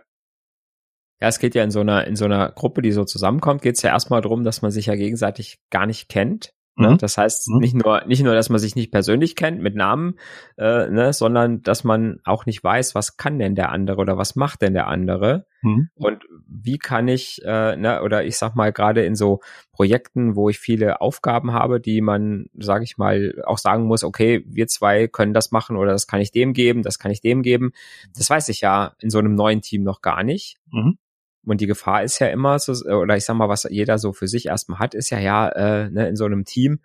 Ja, 1.20 1.28
es 1.28 1.38
geht 1.38 1.54
ja 1.54 1.62
in 1.62 1.70
so 1.70 1.80
einer, 1.80 2.04
in 2.08 2.16
so 2.16 2.24
einer 2.24 2.50
Gruppe, 2.50 2.82
die 2.82 2.90
so 2.90 3.04
zusammenkommt, 3.04 3.62
geht 3.62 3.76
es 3.76 3.82
ja 3.82 3.90
erstmal 3.90 4.20
darum, 4.20 4.42
dass 4.42 4.62
man 4.62 4.72
sich 4.72 4.86
ja 4.86 4.96
gegenseitig 4.96 5.60
gar 5.70 5.86
nicht 5.86 6.08
kennt 6.08 6.52
Ne? 6.74 6.92
Mhm. 6.92 6.98
Das 6.98 7.18
heißt 7.18 7.48
mhm. 7.48 7.58
nicht 7.58 7.74
nur 7.74 8.02
nicht 8.06 8.22
nur, 8.22 8.34
dass 8.34 8.48
man 8.48 8.58
sich 8.58 8.74
nicht 8.76 8.90
persönlich 8.90 9.36
kennt 9.36 9.60
mit 9.60 9.76
Namen, 9.76 10.14
äh, 10.56 10.88
ne, 10.88 11.12
sondern 11.12 11.62
dass 11.62 11.84
man 11.84 12.20
auch 12.24 12.46
nicht 12.46 12.64
weiß, 12.64 12.94
was 12.94 13.18
kann 13.18 13.38
denn 13.38 13.54
der 13.54 13.70
andere 13.70 13.98
oder 14.00 14.16
was 14.16 14.36
macht 14.36 14.62
denn 14.62 14.72
der 14.72 14.86
andere 14.86 15.46
mhm. 15.60 15.90
und 15.96 16.24
wie 16.48 16.78
kann 16.78 17.08
ich 17.08 17.42
äh, 17.44 17.76
ne, 17.76 18.02
oder 18.02 18.24
ich 18.24 18.38
sag 18.38 18.54
mal 18.56 18.72
gerade 18.72 19.04
in 19.04 19.16
so 19.16 19.40
Projekten, 19.72 20.34
wo 20.34 20.48
ich 20.48 20.58
viele 20.58 21.02
Aufgaben 21.02 21.52
habe, 21.52 21.80
die 21.80 22.00
man, 22.00 22.46
sage 22.54 22.84
ich 22.84 22.96
mal, 22.96 23.42
auch 23.44 23.58
sagen 23.58 23.84
muss, 23.84 24.04
okay, 24.04 24.42
wir 24.46 24.66
zwei 24.66 25.08
können 25.08 25.34
das 25.34 25.50
machen 25.50 25.76
oder 25.76 25.92
das 25.92 26.06
kann 26.06 26.20
ich 26.20 26.30
dem 26.30 26.52
geben, 26.52 26.82
das 26.82 26.98
kann 26.98 27.10
ich 27.10 27.20
dem 27.20 27.42
geben. 27.42 27.72
Das 28.16 28.30
weiß 28.30 28.48
ich 28.48 28.60
ja 28.60 28.94
in 29.00 29.10
so 29.10 29.18
einem 29.18 29.34
neuen 29.34 29.60
Team 29.60 29.82
noch 29.82 30.00
gar 30.00 30.22
nicht. 30.22 30.58
Mhm. 30.70 30.98
Und 31.44 31.60
die 31.60 31.66
Gefahr 31.66 32.02
ist 32.02 32.18
ja 32.18 32.28
immer 32.28 32.58
so, 32.58 32.72
oder 32.72 33.16
ich 33.16 33.24
sag 33.24 33.34
mal, 33.34 33.48
was 33.48 33.66
jeder 33.68 33.98
so 33.98 34.12
für 34.12 34.28
sich 34.28 34.46
erstmal 34.46 34.78
hat, 34.78 34.94
ist 34.94 35.10
ja, 35.10 35.18
ja, 35.18 35.48
äh, 35.48 35.90
ne, 35.90 36.08
in 36.08 36.16
so 36.16 36.24
einem 36.24 36.44
Team, 36.44 36.80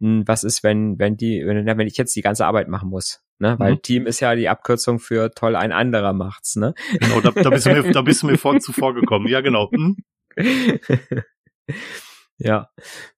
hm, 0.00 0.24
was 0.26 0.44
ist, 0.44 0.62
wenn, 0.62 0.98
wenn 0.98 1.16
die, 1.16 1.46
wenn, 1.46 1.66
wenn 1.66 1.86
ich 1.86 1.96
jetzt 1.96 2.14
die 2.14 2.22
ganze 2.22 2.46
Arbeit 2.46 2.68
machen 2.68 2.90
muss? 2.90 3.22
Ne? 3.38 3.58
Weil 3.58 3.72
mhm. 3.72 3.82
Team 3.82 4.06
ist 4.06 4.20
ja 4.20 4.34
die 4.34 4.48
Abkürzung 4.48 4.98
für 4.98 5.30
toll 5.30 5.56
ein 5.56 5.72
anderer 5.72 6.12
macht's, 6.12 6.56
ne? 6.56 6.74
Genau, 7.00 7.20
da, 7.20 7.30
da 7.30 7.50
bist 7.50 7.66
du 7.66 7.70
mir, 7.70 7.92
da 7.92 8.02
bist 8.02 8.22
du 8.22 8.26
mir 8.26 8.38
vor, 8.38 8.58
zuvor 8.60 8.94
gekommen. 8.94 9.28
Ja, 9.28 9.40
genau. 9.42 9.70
Hm? 9.70 9.96
Ja. 12.38 12.68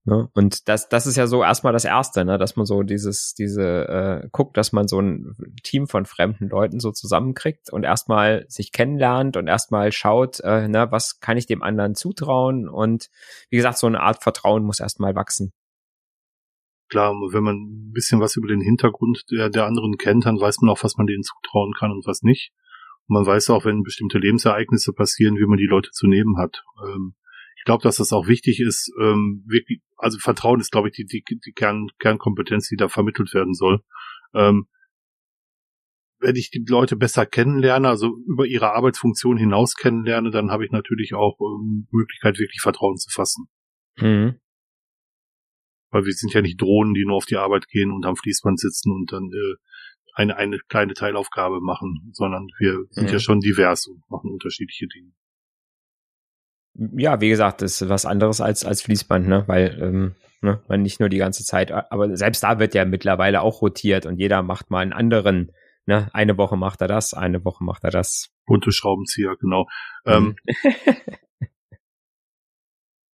Ne? 0.04 0.28
Und 0.34 0.68
das, 0.68 0.88
das 0.88 1.06
ist 1.06 1.16
ja 1.16 1.26
so 1.26 1.42
erstmal 1.42 1.72
das 1.72 1.84
Erste, 1.84 2.24
ne? 2.24 2.38
dass 2.38 2.54
man 2.54 2.66
so 2.66 2.82
dieses, 2.82 3.34
diese, 3.34 3.88
äh, 3.88 4.28
guckt, 4.30 4.56
dass 4.56 4.72
man 4.72 4.86
so 4.86 5.00
ein 5.00 5.36
Team 5.64 5.88
von 5.88 6.06
fremden 6.06 6.48
Leuten 6.48 6.78
so 6.78 6.92
zusammenkriegt 6.92 7.72
und 7.72 7.82
erstmal 7.82 8.46
sich 8.48 8.70
kennenlernt 8.70 9.36
und 9.36 9.48
erstmal 9.48 9.90
schaut, 9.90 10.38
äh, 10.40 10.68
ne, 10.68 10.86
was 10.90 11.18
kann 11.18 11.36
ich 11.36 11.46
dem 11.46 11.62
anderen 11.62 11.96
zutrauen 11.96 12.68
und 12.68 13.10
wie 13.50 13.56
gesagt, 13.56 13.78
so 13.78 13.88
eine 13.88 14.00
Art 14.00 14.22
Vertrauen 14.22 14.62
muss 14.62 14.78
erstmal 14.78 15.16
wachsen. 15.16 15.52
Klar, 16.88 17.12
wenn 17.12 17.42
man 17.42 17.56
ein 17.56 17.92
bisschen 17.92 18.20
was 18.20 18.36
über 18.36 18.48
den 18.48 18.62
Hintergrund 18.62 19.24
der, 19.30 19.50
der 19.50 19.66
anderen 19.66 19.98
kennt, 19.98 20.26
dann 20.26 20.40
weiß 20.40 20.60
man 20.60 20.70
auch, 20.70 20.82
was 20.84 20.96
man 20.96 21.06
denen 21.06 21.22
zutrauen 21.22 21.74
kann 21.78 21.90
und 21.90 22.06
was 22.06 22.22
nicht. 22.22 22.52
Und 23.08 23.14
man 23.14 23.26
weiß 23.26 23.50
auch, 23.50 23.64
wenn 23.64 23.82
bestimmte 23.82 24.18
Lebensereignisse 24.18 24.92
passieren, 24.92 25.36
wie 25.36 25.46
man 25.46 25.58
die 25.58 25.66
Leute 25.66 25.90
zu 25.90 26.06
nehmen 26.06 26.38
hat. 26.38 26.64
Ähm, 26.86 27.14
ich 27.58 27.64
glaube, 27.64 27.82
dass 27.82 27.96
das 27.96 28.12
auch 28.12 28.28
wichtig 28.28 28.60
ist. 28.60 28.90
Ähm, 29.00 29.44
wirklich, 29.46 29.80
also 29.96 30.18
Vertrauen 30.18 30.60
ist, 30.60 30.70
glaube 30.70 30.88
ich, 30.88 30.94
die, 30.94 31.04
die, 31.04 31.22
die 31.22 31.52
Kern, 31.52 31.88
Kernkompetenz, 31.98 32.68
die 32.68 32.76
da 32.76 32.88
vermittelt 32.88 33.34
werden 33.34 33.52
soll. 33.52 33.80
Ähm, 34.32 34.68
wenn 36.20 36.36
ich 36.36 36.50
die 36.50 36.64
Leute 36.66 36.96
besser 36.96 37.26
kennenlerne, 37.26 37.88
also 37.88 38.16
über 38.26 38.46
ihre 38.46 38.72
Arbeitsfunktion 38.72 39.36
hinaus 39.36 39.74
kennenlerne, 39.74 40.30
dann 40.30 40.50
habe 40.50 40.64
ich 40.64 40.70
natürlich 40.70 41.14
auch 41.14 41.38
ähm, 41.40 41.88
Möglichkeit, 41.90 42.38
wirklich 42.38 42.60
Vertrauen 42.60 42.96
zu 42.96 43.10
fassen. 43.10 43.46
Mhm. 43.96 44.40
Weil 45.90 46.04
wir 46.04 46.12
sind 46.12 46.32
ja 46.32 46.42
nicht 46.42 46.60
Drohnen, 46.60 46.94
die 46.94 47.04
nur 47.04 47.16
auf 47.16 47.26
die 47.26 47.36
Arbeit 47.36 47.68
gehen 47.68 47.90
und 47.90 48.06
am 48.06 48.16
Fließband 48.16 48.58
sitzen 48.58 48.92
und 48.92 49.12
dann 49.12 49.30
äh, 49.32 49.54
eine, 50.14 50.36
eine 50.36 50.58
kleine 50.68 50.94
Teilaufgabe 50.94 51.60
machen, 51.60 52.10
sondern 52.12 52.48
wir 52.58 52.84
sind 52.90 53.06
mhm. 53.06 53.12
ja 53.12 53.18
schon 53.18 53.40
divers 53.40 53.86
und 53.86 54.02
machen 54.08 54.30
unterschiedliche 54.30 54.86
Dinge. 54.86 55.12
Ja, 56.96 57.20
wie 57.20 57.28
gesagt, 57.28 57.62
das 57.62 57.82
ist 57.82 57.88
was 57.88 58.06
anderes 58.06 58.40
als, 58.40 58.64
als 58.64 58.82
Fließband, 58.82 59.26
ne? 59.26 59.44
Weil 59.46 59.78
ähm, 59.80 60.14
ne, 60.40 60.62
man 60.68 60.82
nicht 60.82 61.00
nur 61.00 61.08
die 61.08 61.18
ganze 61.18 61.44
Zeit, 61.44 61.72
aber 61.72 62.16
selbst 62.16 62.42
da 62.42 62.58
wird 62.58 62.74
ja 62.74 62.84
mittlerweile 62.84 63.40
auch 63.42 63.62
rotiert 63.62 64.06
und 64.06 64.16
jeder 64.16 64.42
macht 64.42 64.70
mal 64.70 64.80
einen 64.80 64.92
anderen 64.92 65.52
Ne? 65.88 66.10
Eine 66.12 66.36
Woche 66.36 66.58
macht 66.58 66.82
er 66.82 66.86
das, 66.86 67.14
eine 67.14 67.42
Woche 67.46 67.64
macht 67.64 67.82
er 67.82 67.90
das. 67.90 68.28
Bunte 68.44 68.72
Schraubenzieher, 68.72 69.36
genau. 69.40 69.66
Mhm. 70.04 70.12
Ähm, 70.12 70.36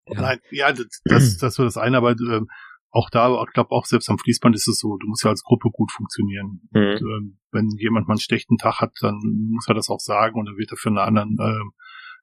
ja. 0.09 0.21
Nein, 0.21 0.40
ja, 0.50 0.73
das, 0.73 1.00
das, 1.04 1.37
das 1.37 1.56
war 1.56 1.66
das 1.66 1.76
eine, 1.76 1.99
aber 1.99 2.16
ähm, 2.18 2.49
auch 2.90 3.11
da, 3.11 3.40
ich 3.44 3.52
glaube 3.52 3.71
auch 3.71 3.87
selbst 3.87 4.11
am 4.11 4.18
Fließband 4.18 4.56
ist 4.56 4.66
es 4.66 4.80
so, 4.80 4.97
du 4.97 5.06
musst 5.06 5.23
ja 5.23 5.30
als 5.30 5.44
Gruppe 5.44 5.71
gut 5.71 5.92
funktionieren. 5.92 6.68
Mhm. 6.73 6.80
Und, 6.80 7.00
ähm, 7.00 7.38
wenn 7.52 7.68
jemand 7.78 8.09
mal 8.09 8.14
einen 8.14 8.21
schlechten 8.21 8.59
Tag 8.59 8.80
hat, 8.80 8.90
dann 9.00 9.21
muss 9.52 9.68
er 9.68 9.75
das 9.75 9.88
auch 9.88 10.00
sagen 10.00 10.40
und 10.40 10.47
dann 10.47 10.56
wird 10.56 10.73
er 10.73 10.76
für 10.76 10.88
einen 10.88 10.99
anderen, 10.99 11.38
äh, 11.38 11.62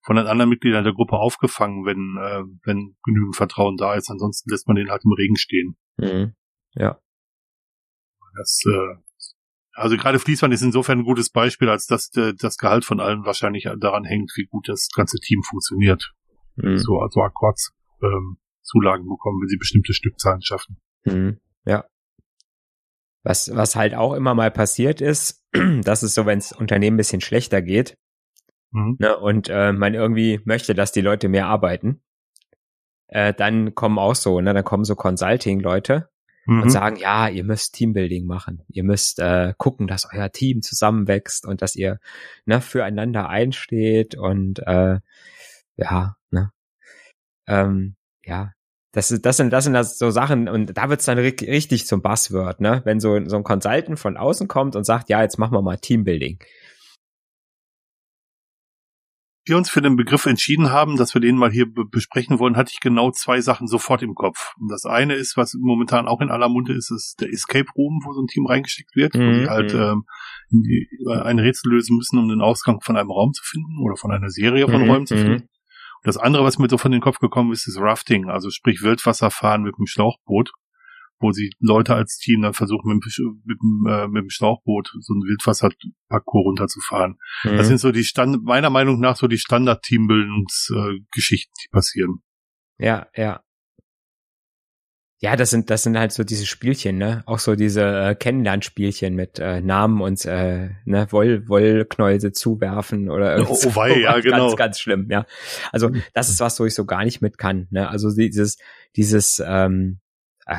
von 0.03 0.15
den 0.15 0.27
anderen 0.27 0.49
Mitgliedern 0.49 0.83
der 0.83 0.93
Gruppe 0.93 1.17
aufgefangen, 1.17 1.85
wenn, 1.85 2.17
äh, 2.17 2.43
wenn 2.63 2.95
genügend 3.03 3.35
Vertrauen 3.35 3.77
da 3.77 3.93
ist. 3.93 4.09
Ansonsten 4.09 4.49
lässt 4.49 4.67
man 4.67 4.75
den 4.75 4.89
halt 4.89 5.03
im 5.05 5.13
Regen 5.13 5.37
stehen. 5.37 5.77
Mhm. 5.97 6.33
Ja. 6.73 6.99
Das, 8.37 8.63
äh, 8.65 8.95
also 9.73 9.97
gerade 9.97 10.19
Fließband 10.19 10.53
ist 10.53 10.63
insofern 10.63 10.99
ein 10.99 11.05
gutes 11.05 11.29
Beispiel, 11.29 11.69
als 11.69 11.85
dass 11.85 12.11
äh, 12.15 12.33
das 12.37 12.57
Gehalt 12.57 12.83
von 12.83 12.99
allen 12.99 13.25
wahrscheinlich 13.25 13.69
daran 13.79 14.03
hängt, 14.03 14.31
wie 14.35 14.45
gut 14.45 14.67
das 14.67 14.89
ganze 14.95 15.17
Team 15.19 15.43
funktioniert. 15.43 16.11
Mhm. 16.55 16.77
So 16.77 16.99
also 16.99 17.21
Akkords 17.21 17.71
ähm, 18.01 18.37
Zulagen 18.63 19.07
bekommen, 19.07 19.41
wenn 19.41 19.49
sie 19.49 19.57
bestimmte 19.57 19.93
Stückzahlen 19.93 20.41
schaffen. 20.41 20.77
Mhm. 21.05 21.39
Ja. 21.65 21.85
Was, 23.23 23.55
was 23.55 23.75
halt 23.75 23.93
auch 23.93 24.13
immer 24.13 24.33
mal 24.33 24.49
passiert 24.49 24.99
ist, 24.99 25.45
das 25.83 26.01
ist 26.01 26.15
so, 26.15 26.25
wenn 26.25 26.39
es 26.39 26.51
Unternehmen 26.51 26.95
ein 26.95 26.97
bisschen 26.97 27.21
schlechter 27.21 27.61
geht 27.61 27.95
mhm. 28.71 28.97
ne, 28.99 29.17
und 29.17 29.49
äh, 29.49 29.73
man 29.73 29.93
irgendwie 29.93 30.41
möchte, 30.45 30.73
dass 30.73 30.91
die 30.91 31.01
Leute 31.01 31.29
mehr 31.29 31.47
arbeiten, 31.47 32.01
äh, 33.07 33.33
dann 33.33 33.75
kommen 33.75 33.99
auch 33.99 34.15
so, 34.15 34.41
ne, 34.41 34.53
dann 34.53 34.63
kommen 34.63 34.83
so 34.85 34.95
Consulting-Leute 34.95 36.09
mhm. 36.45 36.63
und 36.63 36.69
sagen, 36.69 36.95
ja, 36.95 37.27
ihr 37.27 37.43
müsst 37.43 37.75
Teambuilding 37.75 38.25
machen. 38.25 38.63
Ihr 38.69 38.83
müsst 38.83 39.19
äh, 39.19 39.53
gucken, 39.57 39.87
dass 39.87 40.07
euer 40.11 40.31
Team 40.31 40.61
zusammenwächst 40.61 41.45
und 41.45 41.61
dass 41.61 41.75
ihr 41.75 41.99
ne, 42.45 42.61
füreinander 42.61 43.29
einsteht 43.29 44.15
und 44.15 44.59
äh, 44.65 44.99
ja, 45.75 46.15
ne. 46.29 46.51
Ähm, 47.47 47.95
ja, 48.23 48.51
das, 48.91 49.11
ist, 49.11 49.25
das 49.25 49.37
sind 49.37 49.51
das 49.51 49.63
sind 49.63 49.73
das 49.73 49.97
so 49.97 50.11
Sachen 50.11 50.47
und 50.47 50.77
da 50.77 50.89
wird's 50.89 51.05
dann 51.05 51.17
richtig 51.17 51.87
zum 51.87 52.01
Buzzword, 52.01 52.61
ne? 52.61 52.81
Wenn 52.85 52.99
so 52.99 53.17
so 53.25 53.37
ein 53.37 53.43
Consultant 53.43 53.99
von 53.99 54.17
außen 54.17 54.47
kommt 54.47 54.75
und 54.75 54.83
sagt, 54.83 55.09
ja, 55.09 55.21
jetzt 55.21 55.37
machen 55.37 55.53
wir 55.53 55.61
mal 55.61 55.77
Teambuilding 55.77 56.39
wir 59.45 59.57
uns 59.57 59.69
für 59.69 59.81
den 59.81 59.95
Begriff 59.95 60.25
entschieden 60.25 60.71
haben, 60.71 60.97
dass 60.97 61.13
wir 61.13 61.21
den 61.21 61.35
mal 61.35 61.51
hier 61.51 61.65
besprechen 61.65 62.37
wollen, 62.37 62.57
hatte 62.57 62.71
ich 62.73 62.79
genau 62.79 63.11
zwei 63.11 63.41
Sachen 63.41 63.67
sofort 63.67 64.03
im 64.03 64.13
Kopf. 64.13 64.53
Und 64.59 64.69
das 64.69 64.85
eine 64.85 65.15
ist, 65.15 65.35
was 65.35 65.55
momentan 65.59 66.07
auch 66.07 66.21
in 66.21 66.29
aller 66.29 66.49
Munde 66.49 66.73
ist, 66.73 66.91
ist 66.91 67.15
der 67.19 67.29
Escape 67.29 67.69
Room, 67.75 68.01
wo 68.05 68.13
so 68.13 68.21
ein 68.21 68.27
Team 68.27 68.45
reingeschickt 68.45 68.95
wird, 68.95 69.15
mhm. 69.15 69.19
wo 69.19 69.33
sie 69.33 69.49
halt 69.49 69.73
mhm. 69.73 69.79
ähm, 69.79 70.03
die, 70.51 70.87
ein 71.23 71.39
Rätsel 71.39 71.71
lösen 71.71 71.97
müssen, 71.97 72.19
um 72.19 72.29
den 72.29 72.41
Ausgang 72.41 72.81
von 72.81 72.97
einem 72.97 73.09
Raum 73.09 73.33
zu 73.33 73.43
finden 73.43 73.79
oder 73.83 73.95
von 73.95 74.11
einer 74.11 74.29
Serie 74.29 74.67
von 74.67 74.83
mhm. 74.83 74.89
Räumen 74.89 75.07
zu 75.07 75.17
finden. 75.17 75.41
Und 76.03 76.07
das 76.07 76.17
andere, 76.17 76.43
was 76.43 76.59
mir 76.59 76.69
so 76.69 76.77
von 76.77 76.91
den 76.91 77.01
Kopf 77.01 77.17
gekommen 77.19 77.51
ist, 77.51 77.67
ist 77.67 77.79
Rafting, 77.79 78.29
also 78.29 78.49
sprich 78.51 78.81
Wildwasserfahren 78.83 79.63
mit 79.63 79.77
dem 79.77 79.87
Schlauchboot 79.87 80.51
wo 81.21 81.31
sie 81.31 81.53
Leute 81.59 81.95
als 81.95 82.17
Team 82.17 82.41
dann 82.41 82.53
versuchen, 82.53 82.93
mit, 82.93 83.05
mit, 83.45 83.57
äh, 83.91 84.07
mit 84.07 84.23
dem 84.23 84.29
Schlauchboot 84.29 84.91
so 84.99 85.13
ein 85.13 85.21
Wildwasserparcours 85.21 86.45
runterzufahren. 86.45 87.17
Mhm. 87.43 87.57
Das 87.57 87.67
sind 87.67 87.79
so 87.79 87.91
die 87.91 88.03
Stand, 88.03 88.43
meiner 88.43 88.69
Meinung 88.69 88.99
nach 88.99 89.15
so 89.15 89.27
die 89.27 89.37
Standard-Teambildungsgeschichten, 89.37 91.53
äh, 91.53 91.61
die 91.63 91.69
passieren. 91.71 92.21
Ja, 92.77 93.07
ja. 93.15 93.41
Ja, 95.23 95.35
das 95.35 95.51
sind 95.51 95.69
das 95.69 95.83
sind 95.83 95.99
halt 95.99 96.11
so 96.11 96.23
diese 96.23 96.47
Spielchen, 96.47 96.97
ne? 96.97 97.21
Auch 97.27 97.37
so 97.37 97.55
diese 97.55 97.83
äh, 97.83 98.15
Kennenlernspielchen 98.15 99.15
mit 99.15 99.37
äh, 99.37 99.61
Namen 99.61 100.01
und 100.01 100.25
äh, 100.25 100.71
ne 100.85 101.05
Woll 101.11 101.47
Wollknäuse 101.47 102.31
zuwerfen 102.31 103.07
oder 103.07 103.35
irgendwas. 103.35 103.67
Oh, 103.67 103.75
wei, 103.75 103.99
ja, 103.99 104.19
genau. 104.19 104.47
Ganz 104.47 104.57
ganz 104.57 104.79
schlimm, 104.79 105.09
ja. 105.11 105.27
Also 105.71 105.89
mhm. 105.89 106.01
das 106.15 106.29
ist 106.29 106.39
was, 106.39 106.59
wo 106.59 106.65
ich 106.65 106.73
so 106.73 106.85
gar 106.85 107.03
nicht 107.03 107.21
mit 107.21 107.37
kann, 107.37 107.67
ne? 107.69 107.87
Also 107.87 108.09
dieses 108.15 108.57
dieses 108.95 109.39
ähm, 109.45 109.99
äh, 110.47 110.55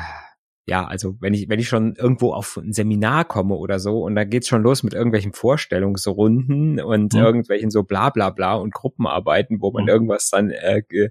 ja, 0.65 0.85
also 0.85 1.17
wenn 1.19 1.33
ich, 1.33 1.49
wenn 1.49 1.59
ich 1.59 1.67
schon 1.67 1.95
irgendwo 1.95 2.31
auf 2.31 2.55
ein 2.55 2.71
Seminar 2.71 3.25
komme 3.25 3.55
oder 3.55 3.79
so 3.79 4.01
und 4.01 4.15
da 4.15 4.23
geht's 4.23 4.47
schon 4.47 4.63
los 4.63 4.81
mit 4.81 4.93
irgendwelchen 4.93 5.33
Vorstellungsrunden 5.33 6.79
und 6.79 7.13
mhm. 7.13 7.19
irgendwelchen 7.19 7.69
so 7.69 7.83
bla 7.83 8.09
bla 8.09 8.29
bla 8.29 8.55
und 8.55 8.73
Gruppenarbeiten, 8.73 9.59
wo 9.59 9.71
man 9.71 9.83
mhm. 9.83 9.89
irgendwas 9.89 10.29
dann 10.29 10.51
äh, 10.51 10.83
äh, 10.89 11.07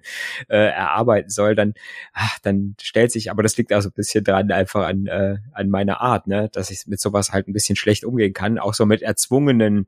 erarbeiten 0.49 1.29
soll, 1.29 1.55
dann, 1.55 1.75
ach, 2.15 2.39
dann 2.41 2.77
stellt 2.81 3.13
sich, 3.13 3.31
aber 3.31 3.43
das 3.43 3.59
liegt 3.59 3.75
auch 3.75 3.83
so 3.83 3.91
ein 3.91 3.95
bisschen 3.95 4.25
dran, 4.25 4.51
einfach 4.51 4.87
an, 4.87 5.07
äh, 5.07 5.37
an 5.53 5.69
meiner 5.69 6.01
Art, 6.01 6.27
ne, 6.27 6.49
dass 6.51 6.71
ich 6.71 6.87
mit 6.87 7.01
sowas 7.01 7.33
halt 7.33 7.47
ein 7.47 7.53
bisschen 7.53 7.77
schlecht 7.77 8.07
umgehen 8.07 8.33
kann, 8.33 8.59
auch 8.59 8.73
so 8.73 8.87
mit 8.87 9.03
erzwungenen, 9.03 9.87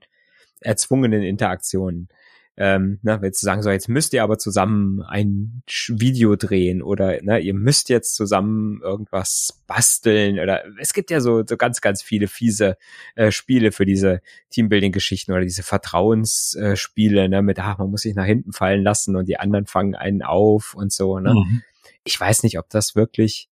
erzwungenen 0.61 1.23
Interaktionen 1.23 2.09
ähm, 2.57 3.01
na, 3.03 3.21
wenn 3.21 3.33
zu 3.33 3.45
sagen, 3.45 3.63
so 3.63 3.71
jetzt 3.71 3.89
müsst 3.89 4.13
ihr 4.13 4.23
aber 4.23 4.39
zusammen 4.39 5.03
ein 5.03 5.63
Video 5.89 6.37
drehen 6.37 6.83
oder 6.83 7.21
ne, 7.23 7.41
ihr 7.41 7.55
müsst 7.55 7.89
jetzt 7.89 8.15
zusammen 8.15 8.81
irgendwas 8.81 9.63
basteln 9.67 10.39
oder 10.39 10.63
es 10.79 10.93
gibt 10.93 11.11
ja 11.11 11.21
so, 11.21 11.43
so 11.45 11.57
ganz, 11.57 11.81
ganz 11.81 12.03
viele 12.03 12.29
fiese 12.29 12.77
äh, 13.17 13.33
Spiele 13.33 13.73
für 13.73 13.85
diese 13.85 14.21
Teambuilding-Geschichten 14.51 15.33
oder 15.33 15.43
diese 15.43 15.65
Vertrauensspiele, 15.65 17.25
äh, 17.25 17.29
ne, 17.29 17.43
mit 17.43 17.59
ah, 17.59 17.75
man 17.79 17.91
muss 17.91 18.03
sich 18.03 18.15
nach 18.15 18.27
hinten 18.27 18.53
fallen 18.53 18.83
lassen 18.83 19.17
und 19.17 19.27
die 19.29 19.39
anderen 19.39 19.67
fangen 19.67 19.97
einen 19.97 20.23
auf 20.23 20.75
und 20.75 20.93
so, 20.93 21.19
ne. 21.19 21.35
Mhm. 21.35 21.63
Ich 22.05 22.21
weiß 22.21 22.43
nicht, 22.43 22.59
ob 22.59 22.69
das 22.69 22.95
wirklich, 22.95 23.49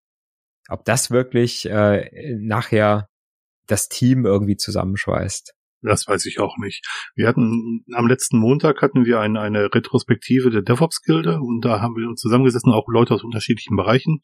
ob 0.68 0.85
das 0.85 1.11
wirklich 1.11 1.68
äh, 1.68 2.37
nachher 2.38 3.09
das 3.66 3.88
Team 3.88 4.26
irgendwie 4.26 4.56
zusammenschweißt. 4.56 5.54
Das 5.82 6.06
weiß 6.06 6.26
ich 6.26 6.38
auch 6.38 6.56
nicht. 6.58 6.86
Wir 7.14 7.26
hatten 7.26 7.84
am 7.92 8.06
letzten 8.06 8.38
Montag 8.38 8.82
hatten 8.82 9.04
wir 9.04 9.20
eine, 9.20 9.40
eine 9.40 9.74
Retrospektive 9.74 10.50
der 10.50 10.62
DevOps-Gilde 10.62 11.40
und 11.40 11.64
da 11.64 11.80
haben 11.80 11.96
wir 11.96 12.08
uns 12.08 12.20
zusammengesessen, 12.20 12.72
auch 12.72 12.86
Leute 12.88 13.14
aus 13.14 13.24
unterschiedlichen 13.24 13.76
Bereichen. 13.76 14.22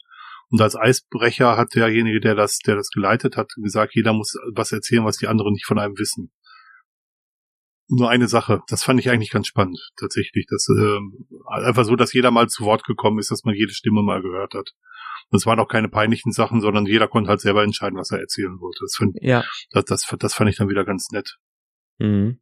Und 0.51 0.63
als 0.63 0.77
Eisbrecher 0.77 1.57
hat 1.57 1.75
derjenige, 1.75 2.21
der 2.21 2.35
das, 2.35 2.59
der 2.59 2.77
das 2.77 2.89
geleitet 2.91 3.37
hat, 3.37 3.51
gesagt, 3.57 3.95
jeder 3.95 4.13
muss 4.13 4.35
was 4.55 4.73
erzählen, 4.73 5.05
was 5.05 5.19
die 5.19 5.27
anderen 5.27 5.53
nicht 5.53 5.67
von 5.67 5.79
einem 5.79 5.99
wissen. 5.99 6.33
Nur 7.91 8.11
eine 8.11 8.29
Sache, 8.29 8.61
das 8.69 8.83
fand 8.83 9.01
ich 9.01 9.11
eigentlich 9.11 9.31
ganz 9.31 9.47
spannend, 9.47 9.79
tatsächlich. 9.99 10.47
Das 10.49 10.69
äh, 10.69 10.99
einfach 11.65 11.85
so, 11.85 11.97
dass 11.97 12.13
jeder 12.13 12.31
mal 12.31 12.49
zu 12.49 12.65
Wort 12.65 12.85
gekommen 12.85 13.19
ist, 13.19 13.31
dass 13.31 13.45
man 13.45 13.55
jede 13.55 13.73
Stimme 13.73 14.03
mal 14.03 14.21
gehört 14.21 14.55
hat. 14.55 14.73
Und 15.31 15.39
es 15.39 15.47
waren 15.47 15.59
auch 15.59 15.69
keine 15.69 15.89
peinlichen 15.89 16.33
Sachen, 16.33 16.61
sondern 16.61 16.87
jeder 16.87 17.09
konnte 17.09 17.31
halt 17.31 17.41
selber 17.41 17.63
entscheiden, 17.63 17.99
was 17.99 18.11
er 18.11 18.21
erzählen 18.21 18.61
wollte. 18.61 18.79
Das, 18.83 18.95
fand, 18.97 19.17
ja. 19.21 19.45
das, 19.71 19.85
das, 19.85 20.17
das 20.19 20.35
fand 20.35 20.51
ich 20.51 20.57
dann 20.57 20.69
wieder 20.69 20.85
ganz 20.85 21.09
nett. 21.11 21.39
Mhm. 21.99 22.39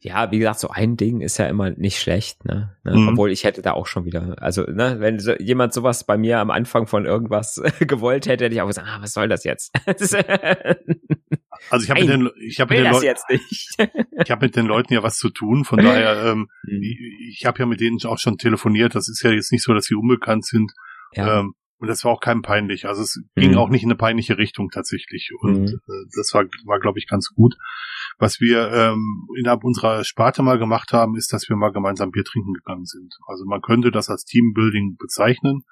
Ja, 0.00 0.32
wie 0.32 0.38
gesagt, 0.40 0.58
so 0.58 0.68
ein 0.68 0.96
Ding 0.96 1.20
ist 1.20 1.38
ja 1.38 1.46
immer 1.46 1.70
nicht 1.70 2.00
schlecht, 2.00 2.44
ne? 2.44 2.76
ne? 2.82 2.96
Mhm. 2.96 3.08
Obwohl 3.10 3.30
ich 3.30 3.44
hätte 3.44 3.62
da 3.62 3.72
auch 3.72 3.86
schon 3.86 4.04
wieder, 4.04 4.34
also, 4.42 4.62
ne, 4.64 4.96
wenn 4.98 5.20
so, 5.20 5.34
jemand 5.38 5.72
sowas 5.72 6.02
bei 6.04 6.18
mir 6.18 6.40
am 6.40 6.50
Anfang 6.50 6.88
von 6.88 7.04
irgendwas 7.04 7.62
gewollt 7.80 8.26
hätte, 8.26 8.44
hätte 8.44 8.54
ich 8.54 8.60
auch 8.60 8.66
gesagt, 8.66 8.88
ah, 8.90 9.00
was 9.00 9.12
soll 9.12 9.28
das 9.28 9.44
jetzt? 9.44 9.72
also 11.70 11.84
ich 11.84 11.90
habe 11.90 12.00
mit 12.00 12.08
den, 12.08 12.30
ich 12.44 12.60
habe 12.60 12.74
mit 12.74 12.84
den 12.84 12.92
Leuten, 12.92 13.14
ich 14.24 14.30
habe 14.30 14.44
mit 14.46 14.56
den 14.56 14.66
Leuten 14.66 14.92
ja 14.92 15.04
was 15.04 15.18
zu 15.18 15.30
tun, 15.30 15.64
von 15.64 15.78
daher, 15.78 16.32
ähm, 16.32 16.48
mhm. 16.64 16.82
ich, 16.82 16.98
ich 17.38 17.46
habe 17.46 17.60
ja 17.60 17.66
mit 17.66 17.80
denen 17.80 18.04
auch 18.04 18.18
schon 18.18 18.38
telefoniert. 18.38 18.96
Das 18.96 19.08
ist 19.08 19.22
ja 19.22 19.30
jetzt 19.30 19.52
nicht 19.52 19.62
so, 19.62 19.72
dass 19.72 19.84
sie 19.84 19.94
unbekannt 19.94 20.44
sind. 20.44 20.72
Ja. 21.12 21.40
Ähm, 21.40 21.54
und 21.82 21.88
das 21.88 22.04
war 22.04 22.12
auch 22.12 22.20
kein 22.20 22.42
peinlich. 22.42 22.86
Also 22.86 23.02
es 23.02 23.20
mhm. 23.34 23.40
ging 23.40 23.56
auch 23.56 23.68
nicht 23.68 23.82
in 23.82 23.88
eine 23.88 23.96
peinliche 23.96 24.38
Richtung 24.38 24.70
tatsächlich. 24.70 25.32
Und 25.40 25.62
mhm. 25.62 25.80
äh, 25.88 26.06
das 26.16 26.32
war, 26.32 26.44
war 26.64 26.78
glaube 26.78 27.00
ich, 27.00 27.08
ganz 27.08 27.30
gut. 27.34 27.56
Was 28.18 28.40
wir 28.40 28.70
ähm, 28.70 29.26
innerhalb 29.36 29.64
unserer 29.64 30.04
Sparte 30.04 30.44
mal 30.44 30.60
gemacht 30.60 30.92
haben, 30.92 31.16
ist, 31.16 31.32
dass 31.32 31.48
wir 31.48 31.56
mal 31.56 31.72
gemeinsam 31.72 32.12
Bier 32.12 32.22
trinken 32.22 32.52
gegangen 32.52 32.84
sind. 32.84 33.18
Also 33.26 33.44
man 33.46 33.62
könnte 33.62 33.90
das 33.90 34.10
als 34.10 34.24
Teambuilding 34.24 34.96
bezeichnen, 34.96 35.64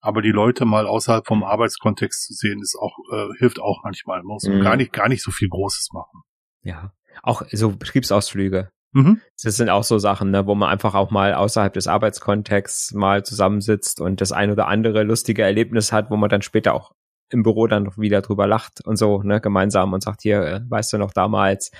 aber 0.00 0.20
die 0.20 0.32
Leute 0.32 0.66
mal 0.66 0.86
außerhalb 0.86 1.26
vom 1.26 1.42
Arbeitskontext 1.42 2.26
zu 2.26 2.34
sehen, 2.34 2.60
ist 2.60 2.76
auch 2.78 2.98
äh, 3.10 3.28
hilft 3.38 3.58
auch 3.58 3.80
manchmal. 3.84 4.18
Man 4.18 4.34
muss 4.34 4.44
mhm. 4.44 4.60
gar 4.60 4.76
nicht 4.76 4.92
gar 4.92 5.08
nicht 5.08 5.22
so 5.22 5.30
viel 5.30 5.48
Großes 5.48 5.92
machen. 5.94 6.20
Ja, 6.62 6.92
auch 7.22 7.40
so 7.50 7.74
Betriebsausflüge. 7.74 8.68
Mhm. 8.94 9.20
Das 9.42 9.56
sind 9.56 9.68
auch 9.70 9.82
so 9.82 9.98
Sachen, 9.98 10.30
ne, 10.30 10.46
wo 10.46 10.54
man 10.54 10.70
einfach 10.70 10.94
auch 10.94 11.10
mal 11.10 11.34
außerhalb 11.34 11.72
des 11.74 11.88
Arbeitskontexts 11.88 12.94
mal 12.94 13.24
zusammensitzt 13.24 14.00
und 14.00 14.20
das 14.20 14.30
ein 14.30 14.52
oder 14.52 14.68
andere 14.68 15.02
lustige 15.02 15.42
Erlebnis 15.42 15.92
hat, 15.92 16.10
wo 16.10 16.16
man 16.16 16.30
dann 16.30 16.42
später 16.42 16.74
auch 16.74 16.92
im 17.28 17.42
Büro 17.42 17.66
dann 17.66 17.90
wieder 17.96 18.22
drüber 18.22 18.46
lacht 18.46 18.86
und 18.86 18.96
so, 18.96 19.22
ne, 19.22 19.40
gemeinsam 19.40 19.92
und 19.92 20.02
sagt, 20.02 20.22
hier, 20.22 20.42
äh, 20.42 20.60
weißt 20.68 20.92
du 20.92 20.98
noch 20.98 21.12
damals. 21.12 21.72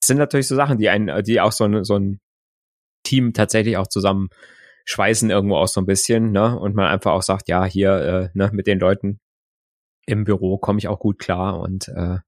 Das 0.00 0.08
sind 0.08 0.18
natürlich 0.18 0.48
so 0.48 0.56
Sachen, 0.56 0.78
die 0.78 0.88
einen, 0.88 1.22
die 1.22 1.40
auch 1.40 1.52
so 1.52 1.64
ein, 1.64 1.84
so 1.84 1.96
ein 1.96 2.18
Team 3.04 3.32
tatsächlich 3.32 3.76
auch 3.76 3.86
zusammen 3.86 4.28
schweißen 4.86 5.30
irgendwo 5.30 5.56
auch 5.56 5.68
so 5.68 5.80
ein 5.80 5.86
bisschen, 5.86 6.32
ne? 6.32 6.58
Und 6.58 6.74
man 6.74 6.86
einfach 6.86 7.12
auch 7.12 7.22
sagt, 7.22 7.48
ja, 7.48 7.64
hier, 7.64 7.92
äh, 7.92 8.28
ne, 8.34 8.50
mit 8.52 8.66
den 8.66 8.80
Leuten 8.80 9.20
im 10.06 10.24
Büro 10.24 10.58
komme 10.58 10.78
ich 10.80 10.88
auch 10.88 10.98
gut 10.98 11.20
klar 11.20 11.60
und 11.60 11.88
äh, 11.88 12.18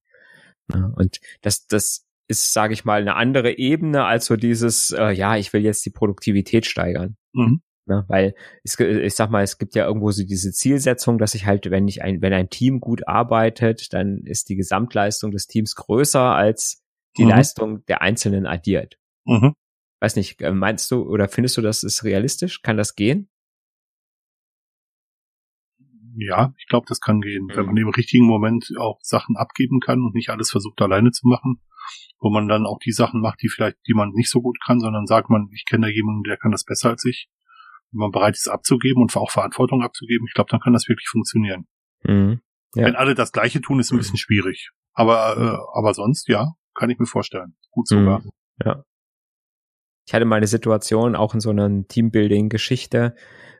ne? 0.68 0.92
und 0.96 1.18
das, 1.40 1.66
das 1.66 2.06
ist, 2.32 2.52
sage 2.52 2.72
ich 2.72 2.84
mal, 2.84 3.00
eine 3.00 3.14
andere 3.14 3.58
Ebene 3.58 4.04
als 4.04 4.26
so 4.26 4.36
dieses, 4.36 4.90
äh, 4.90 5.12
ja, 5.12 5.36
ich 5.36 5.52
will 5.52 5.62
jetzt 5.62 5.84
die 5.84 5.90
Produktivität 5.90 6.66
steigern. 6.66 7.16
Mhm. 7.32 7.62
Ne, 7.84 8.04
weil 8.06 8.34
es, 8.62 8.78
ich 8.78 9.14
sag 9.14 9.30
mal, 9.30 9.42
es 9.42 9.58
gibt 9.58 9.74
ja 9.74 9.86
irgendwo 9.86 10.12
so 10.12 10.24
diese 10.24 10.52
Zielsetzung, 10.52 11.18
dass 11.18 11.34
ich 11.34 11.46
halt, 11.46 11.68
wenn 11.70 11.88
ich 11.88 12.00
ein, 12.02 12.22
wenn 12.22 12.32
ein 12.32 12.48
Team 12.48 12.80
gut 12.80 13.08
arbeitet, 13.08 13.92
dann 13.92 14.22
ist 14.24 14.48
die 14.48 14.56
Gesamtleistung 14.56 15.32
des 15.32 15.48
Teams 15.48 15.74
größer 15.74 16.22
als 16.22 16.82
die 17.16 17.24
mhm. 17.24 17.30
Leistung 17.30 17.84
der 17.86 18.00
Einzelnen 18.00 18.46
addiert. 18.46 18.98
Mhm. 19.24 19.54
Weiß 20.00 20.16
nicht, 20.16 20.40
äh, 20.42 20.52
meinst 20.52 20.90
du 20.90 21.02
oder 21.02 21.28
findest 21.28 21.56
du, 21.56 21.60
das 21.60 21.82
ist 21.82 22.04
realistisch? 22.04 22.62
Kann 22.62 22.76
das 22.76 22.94
gehen? 22.94 23.28
Ja, 26.14 26.54
ich 26.58 26.66
glaube, 26.66 26.86
das 26.88 27.00
kann 27.00 27.20
gehen. 27.20 27.44
Mhm. 27.44 27.56
Wenn 27.56 27.66
man 27.66 27.76
im 27.76 27.88
richtigen 27.88 28.26
Moment 28.26 28.72
auch 28.78 29.00
Sachen 29.02 29.36
abgeben 29.36 29.80
kann 29.80 30.02
und 30.02 30.14
nicht 30.14 30.30
alles 30.30 30.50
versucht 30.50 30.80
alleine 30.82 31.10
zu 31.10 31.26
machen, 31.26 31.60
wo 32.18 32.30
man 32.30 32.48
dann 32.48 32.66
auch 32.66 32.78
die 32.78 32.92
Sachen 32.92 33.20
macht, 33.20 33.42
die 33.42 33.48
vielleicht, 33.48 33.78
die 33.86 33.94
man 33.94 34.10
nicht 34.10 34.30
so 34.30 34.40
gut 34.40 34.58
kann, 34.64 34.80
sondern 34.80 35.06
sagt 35.06 35.30
man, 35.30 35.48
ich 35.52 35.64
kenne 35.68 35.86
da 35.86 35.92
jemanden, 35.92 36.22
der 36.22 36.36
kann 36.36 36.52
das 36.52 36.64
besser 36.64 36.90
als 36.90 37.04
ich 37.04 37.28
wenn 37.92 38.00
man 38.00 38.10
bereit 38.10 38.36
ist 38.36 38.48
abzugeben 38.48 39.02
und 39.02 39.14
auch 39.16 39.30
Verantwortung 39.30 39.82
abzugeben, 39.82 40.26
ich 40.26 40.34
glaube, 40.34 40.50
dann 40.50 40.60
kann 40.60 40.72
das 40.72 40.88
wirklich 40.88 41.08
funktionieren. 41.08 41.66
Mhm. 42.02 42.40
Ja. 42.74 42.86
Wenn 42.86 42.96
alle 42.96 43.14
das 43.14 43.32
Gleiche 43.32 43.60
tun, 43.60 43.80
ist 43.80 43.92
ein 43.92 43.98
bisschen 43.98 44.16
schwierig. 44.16 44.70
Aber, 44.94 45.36
äh, 45.36 45.78
aber 45.78 45.94
sonst, 45.94 46.28
ja, 46.28 46.52
kann 46.74 46.88
ich 46.88 46.98
mir 46.98 47.06
vorstellen. 47.06 47.54
Gut 47.70 47.86
sogar. 47.86 48.20
Mhm. 48.20 48.30
Ja. 48.64 48.84
Ich 50.06 50.14
hatte 50.14 50.24
mal 50.24 50.36
eine 50.36 50.46
Situation, 50.46 51.14
auch 51.14 51.34
in 51.34 51.40
so 51.40 51.50
einer 51.50 51.86
Teambuilding-Geschichte, 51.86 53.14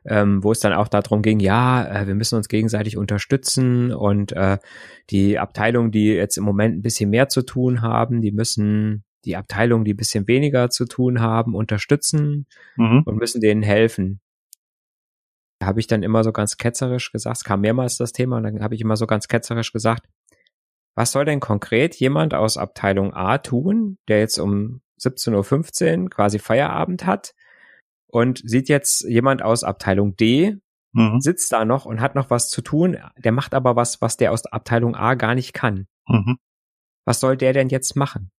ähm, 0.05 0.43
wo 0.43 0.51
es 0.51 0.59
dann 0.59 0.73
auch 0.73 0.87
darum 0.87 1.21
ging, 1.21 1.39
ja, 1.39 1.85
äh, 1.85 2.07
wir 2.07 2.15
müssen 2.15 2.35
uns 2.35 2.49
gegenseitig 2.49 2.97
unterstützen 2.97 3.93
und 3.93 4.33
äh, 4.33 4.57
die 5.09 5.39
Abteilungen, 5.39 5.91
die 5.91 6.07
jetzt 6.07 6.37
im 6.37 6.43
Moment 6.43 6.77
ein 6.77 6.81
bisschen 6.81 7.09
mehr 7.09 7.29
zu 7.29 7.43
tun 7.43 7.81
haben, 7.81 8.21
die 8.21 8.31
müssen 8.31 9.05
die 9.25 9.37
Abteilungen, 9.37 9.85
die 9.85 9.93
ein 9.93 9.97
bisschen 9.97 10.27
weniger 10.27 10.69
zu 10.69 10.85
tun 10.85 11.21
haben, 11.21 11.55
unterstützen 11.55 12.45
mhm. 12.75 13.03
und 13.05 13.17
müssen 13.17 13.39
denen 13.39 13.63
helfen. 13.63 14.19
Da 15.59 15.67
habe 15.67 15.79
ich 15.79 15.87
dann 15.87 16.03
immer 16.03 16.25
so 16.25 16.33
ganz 16.33 16.57
ketzerisch 16.57 17.13
gesagt, 17.13 17.37
es 17.37 17.43
kam 17.45 17.61
mehrmals 17.61 17.95
das 17.97 18.11
Thema, 18.11 18.37
und 18.37 18.43
dann 18.43 18.61
habe 18.61 18.75
ich 18.75 18.81
immer 18.81 18.97
so 18.97 19.07
ganz 19.07 19.29
ketzerisch 19.29 19.71
gesagt, 19.71 20.09
was 20.95 21.13
soll 21.13 21.23
denn 21.23 21.39
konkret 21.39 21.95
jemand 21.95 22.33
aus 22.33 22.57
Abteilung 22.57 23.13
A 23.13 23.37
tun, 23.37 23.97
der 24.09 24.19
jetzt 24.19 24.37
um 24.39 24.81
17.15 24.99 26.03
Uhr 26.03 26.09
quasi 26.09 26.39
Feierabend 26.39 27.05
hat 27.05 27.33
und 28.07 28.41
sieht 28.45 28.69
jetzt 28.69 29.01
jemand 29.01 29.41
aus 29.41 29.63
Abteilung 29.63 30.15
D, 30.15 30.57
mhm. 30.93 31.19
sitzt 31.19 31.51
da 31.51 31.65
noch 31.65 31.85
und 31.85 31.99
hat 31.99 32.15
noch 32.15 32.29
was 32.29 32.49
zu 32.49 32.61
tun, 32.61 32.97
der 33.17 33.31
macht 33.31 33.53
aber 33.53 33.75
was, 33.75 34.01
was 34.01 34.17
der 34.17 34.31
aus 34.31 34.45
Abteilung 34.45 34.95
A 34.95 35.15
gar 35.15 35.35
nicht 35.35 35.53
kann. 35.53 35.87
Mhm. 36.07 36.37
Was 37.05 37.19
soll 37.19 37.37
der 37.37 37.53
denn 37.53 37.69
jetzt 37.69 37.95
machen? 37.95 38.31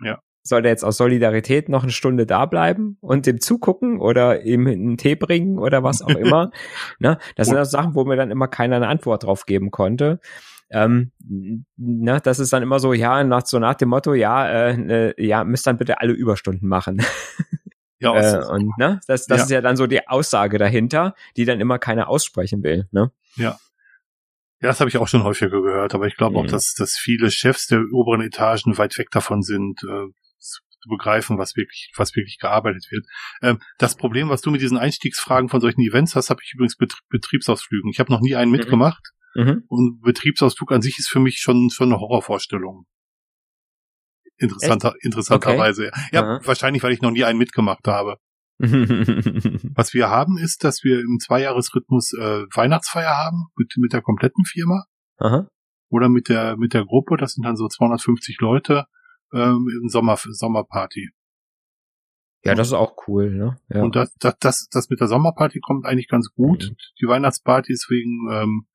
Ja. 0.00 0.20
Soll 0.46 0.60
der 0.60 0.72
jetzt 0.72 0.84
aus 0.84 0.98
Solidarität 0.98 1.70
noch 1.70 1.84
eine 1.84 1.92
Stunde 1.92 2.26
da 2.26 2.44
bleiben 2.44 2.98
und 3.00 3.24
dem 3.24 3.40
zugucken 3.40 3.98
oder 3.98 4.42
ihm 4.42 4.66
einen 4.66 4.98
Tee 4.98 5.16
bringen 5.16 5.58
oder 5.58 5.82
was 5.82 6.02
auch 6.02 6.08
immer? 6.10 6.50
ne? 6.98 7.18
Das 7.34 7.48
sind 7.48 7.56
also 7.56 7.70
Sachen, 7.70 7.94
wo 7.94 8.04
mir 8.04 8.16
dann 8.16 8.30
immer 8.30 8.46
keiner 8.46 8.76
eine 8.76 8.88
Antwort 8.88 9.24
drauf 9.24 9.46
geben 9.46 9.70
konnte. 9.70 10.20
Ähm, 10.74 11.12
ne, 11.76 12.20
das 12.22 12.38
ist 12.38 12.52
dann 12.52 12.62
immer 12.62 12.80
so, 12.80 12.92
ja, 12.92 13.22
nach, 13.22 13.46
so 13.46 13.58
nach 13.58 13.74
dem 13.74 13.90
Motto, 13.90 14.14
ja, 14.14 14.48
äh, 14.48 15.10
äh, 15.10 15.24
ja, 15.24 15.44
müsst 15.44 15.66
dann 15.66 15.76
bitte 15.76 16.00
alle 16.00 16.12
Überstunden 16.12 16.68
machen. 16.68 17.02
Ja, 18.00 18.12
äh, 18.16 18.44
und 18.50 18.76
ne, 18.76 19.00
das, 19.06 19.24
das 19.26 19.38
ja. 19.38 19.44
ist 19.44 19.50
ja 19.50 19.60
dann 19.62 19.76
so 19.76 19.86
die 19.86 20.06
Aussage 20.08 20.58
dahinter, 20.58 21.14
die 21.38 21.46
dann 21.46 21.58
immer 21.58 21.78
keiner 21.78 22.08
aussprechen 22.08 22.62
will. 22.62 22.86
Ne? 22.90 23.12
Ja. 23.36 23.56
Ja, 24.60 24.68
das 24.68 24.80
habe 24.80 24.90
ich 24.90 24.98
auch 24.98 25.08
schon 25.08 25.22
häufiger 25.22 25.62
gehört, 25.62 25.94
aber 25.94 26.06
ich 26.06 26.16
glaube 26.16 26.36
mhm. 26.38 26.44
auch, 26.44 26.50
dass, 26.50 26.74
dass 26.74 26.96
viele 26.96 27.30
Chefs 27.30 27.66
der 27.66 27.82
oberen 27.92 28.20
Etagen 28.20 28.76
weit 28.76 28.98
weg 28.98 29.10
davon 29.10 29.42
sind, 29.42 29.82
äh, 29.84 30.06
zu 30.84 30.88
begreifen, 30.90 31.38
was 31.38 31.56
wirklich, 31.56 31.90
was 31.96 32.14
wirklich 32.14 32.38
gearbeitet 32.38 32.86
wird. 32.90 33.06
Ähm, 33.42 33.58
das 33.78 33.96
Problem, 33.96 34.28
was 34.28 34.42
du 34.42 34.50
mit 34.50 34.60
diesen 34.60 34.76
Einstiegsfragen 34.76 35.48
von 35.48 35.60
solchen 35.60 35.80
Events 35.80 36.14
hast, 36.14 36.30
habe 36.30 36.40
ich 36.44 36.52
übrigens 36.52 36.78
mit 36.78 36.94
Betriebsausflügen. 37.08 37.90
Ich 37.90 38.00
habe 38.00 38.12
noch 38.12 38.20
nie 38.20 38.36
einen 38.36 38.50
mhm. 38.50 38.58
mitgemacht. 38.58 39.12
Mhm. 39.34 39.64
Und 39.68 40.00
Betriebsausflug 40.00 40.72
an 40.72 40.82
sich 40.82 40.98
ist 40.98 41.08
für 41.08 41.20
mich 41.20 41.38
schon, 41.38 41.70
schon 41.70 41.92
eine 41.92 42.00
Horrorvorstellung. 42.00 42.86
Interessanter, 44.36 44.94
Echt? 44.94 45.04
interessanterweise. 45.04 45.88
Okay. 45.88 46.08
Ja, 46.12 46.22
Aha. 46.22 46.40
wahrscheinlich, 46.44 46.82
weil 46.82 46.92
ich 46.92 47.02
noch 47.02 47.10
nie 47.10 47.24
einen 47.24 47.38
mitgemacht 47.38 47.86
habe. 47.86 48.18
Was 48.58 49.94
wir 49.94 50.10
haben, 50.10 50.38
ist, 50.38 50.62
dass 50.64 50.84
wir 50.84 51.00
im 51.00 51.18
Zweijahresrhythmus 51.20 52.12
äh, 52.14 52.44
Weihnachtsfeier 52.54 53.16
haben 53.16 53.46
mit, 53.56 53.74
mit 53.78 53.92
der 53.92 54.02
kompletten 54.02 54.44
Firma. 54.44 54.84
Aha. 55.18 55.48
Oder 55.88 56.08
mit 56.08 56.28
der, 56.28 56.56
mit 56.56 56.74
der 56.74 56.84
Gruppe, 56.84 57.16
das 57.16 57.32
sind 57.32 57.44
dann 57.44 57.56
so 57.56 57.68
250 57.68 58.38
Leute 58.40 58.86
ähm, 59.32 59.68
in 59.82 59.88
Sommer, 59.88 60.16
Sommerparty. 60.16 61.10
Ja, 62.44 62.54
das 62.54 62.68
ist 62.68 62.72
auch 62.74 62.94
cool, 63.08 63.30
ne? 63.30 63.56
Ja. 63.70 63.82
Und 63.82 63.96
das, 63.96 64.14
das, 64.18 64.36
das, 64.38 64.68
das 64.70 64.90
mit 64.90 65.00
der 65.00 65.08
Sommerparty 65.08 65.60
kommt 65.60 65.86
eigentlich 65.86 66.08
ganz 66.08 66.30
gut. 66.34 66.70
Mhm. 66.70 66.76
Die 67.00 67.06
Weihnachtsparty 67.06 67.72
ist 67.72 67.88
wegen 67.90 68.28
ähm, 68.30 68.66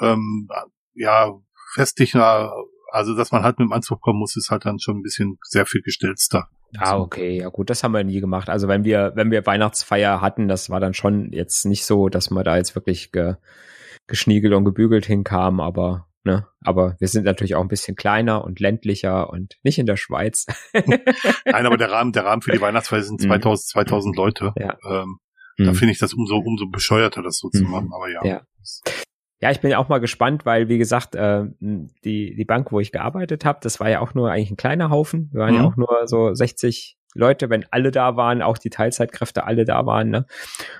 ähm, 0.00 0.48
ja 0.94 1.32
festlicher, 1.74 2.52
also 2.90 3.16
dass 3.16 3.32
man 3.32 3.42
halt 3.42 3.58
mit 3.58 3.68
dem 3.68 3.72
Anzug 3.72 4.00
kommen 4.00 4.18
muss, 4.18 4.36
ist 4.36 4.50
halt 4.50 4.64
dann 4.64 4.78
schon 4.78 4.98
ein 4.98 5.02
bisschen 5.02 5.38
sehr 5.42 5.66
viel 5.66 5.82
gestellter. 5.82 6.48
Ah, 6.78 6.98
okay, 6.98 7.38
ja 7.38 7.48
gut, 7.48 7.70
das 7.70 7.84
haben 7.84 7.92
wir 7.92 8.02
nie 8.04 8.20
gemacht. 8.20 8.48
Also 8.48 8.66
wenn 8.68 8.84
wir, 8.84 9.12
wenn 9.14 9.30
wir 9.30 9.46
Weihnachtsfeier 9.46 10.20
hatten, 10.20 10.48
das 10.48 10.70
war 10.70 10.80
dann 10.80 10.94
schon 10.94 11.32
jetzt 11.32 11.66
nicht 11.66 11.84
so, 11.84 12.08
dass 12.08 12.30
man 12.30 12.44
da 12.44 12.56
jetzt 12.56 12.74
wirklich 12.74 13.12
ge, 13.12 13.34
geschniegelt 14.06 14.54
und 14.54 14.64
gebügelt 14.64 15.06
hinkam, 15.06 15.60
aber 15.60 16.08
ne, 16.24 16.46
aber 16.60 16.96
wir 16.98 17.08
sind 17.08 17.24
natürlich 17.24 17.54
auch 17.54 17.60
ein 17.60 17.68
bisschen 17.68 17.96
kleiner 17.96 18.44
und 18.44 18.58
ländlicher 18.58 19.30
und 19.30 19.56
nicht 19.62 19.78
in 19.78 19.86
der 19.86 19.96
Schweiz. 19.96 20.46
Nein, 20.72 21.66
aber 21.66 21.76
der 21.76 21.92
Rahmen, 21.92 22.12
der 22.12 22.24
Rahmen 22.24 22.42
für 22.42 22.52
die 22.52 22.60
Weihnachtsfeier 22.60 23.02
sind 23.02 23.20
2000, 23.20 23.66
mhm. 23.66 23.86
2000 23.86 24.16
Leute. 24.16 24.52
Ja. 24.56 24.76
Ähm, 24.88 25.18
da 25.56 25.70
mhm. 25.70 25.74
finde 25.76 25.92
ich 25.92 25.98
das 25.98 26.14
umso, 26.14 26.38
umso 26.38 26.66
bescheuerter, 26.66 27.22
das 27.22 27.38
so 27.38 27.48
zu 27.50 27.64
mhm. 27.64 27.70
machen, 27.70 27.90
aber 27.94 28.10
ja. 28.10 28.24
ja. 28.24 28.42
Ja, 29.40 29.50
ich 29.50 29.60
bin 29.60 29.74
auch 29.74 29.88
mal 29.88 29.98
gespannt, 29.98 30.46
weil 30.46 30.68
wie 30.68 30.78
gesagt, 30.78 31.14
äh, 31.14 31.44
die 31.60 32.34
die 32.34 32.44
Bank, 32.44 32.72
wo 32.72 32.80
ich 32.80 32.92
gearbeitet 32.92 33.44
habe, 33.44 33.58
das 33.62 33.80
war 33.80 33.90
ja 33.90 34.00
auch 34.00 34.14
nur 34.14 34.30
eigentlich 34.30 34.50
ein 34.50 34.56
kleiner 34.56 34.90
Haufen. 34.90 35.28
Wir 35.32 35.40
waren 35.40 35.54
mhm. 35.54 35.60
ja 35.60 35.66
auch 35.66 35.76
nur 35.76 36.06
so 36.06 36.34
60 36.34 36.96
Leute, 37.14 37.48
wenn 37.48 37.64
alle 37.70 37.90
da 37.90 38.16
waren, 38.16 38.42
auch 38.42 38.58
die 38.58 38.70
Teilzeitkräfte 38.70 39.44
alle 39.44 39.64
da 39.64 39.86
waren. 39.86 40.10
Ne? 40.10 40.26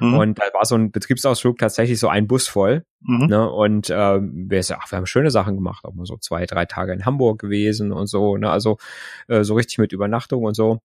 Mhm. 0.01 0.15
Und 0.15 0.39
da 0.39 0.43
war 0.53 0.65
so 0.65 0.75
ein 0.75 0.91
Betriebsausflug 0.91 1.59
tatsächlich 1.59 1.99
so 2.01 2.09
ein 2.09 2.27
Bus 2.27 2.49
voll. 2.49 2.85
Mhm. 3.01 3.27
Ne? 3.27 3.51
Und 3.51 3.91
äh, 3.91 4.21
wir, 4.21 4.63
ach, 4.79 4.91
wir 4.91 4.97
haben 4.97 5.07
schöne 5.07 5.31
Sachen 5.31 5.55
gemacht, 5.55 5.85
auch 5.85 5.95
mal 5.95 6.07
so 6.07 6.17
zwei, 6.17 6.45
drei 6.47 6.65
Tage 6.65 6.93
in 6.93 7.07
Hamburg 7.07 7.41
gewesen 7.41 7.93
und 7.93 8.09
so. 8.09 8.37
Ne? 8.37 8.51
Also 8.51 8.79
äh, 9.29 9.45
so 9.45 9.55
richtig 9.55 9.79
mit 9.79 9.93
Übernachtung 9.93 10.45
und 10.45 10.55
so. 10.55 10.81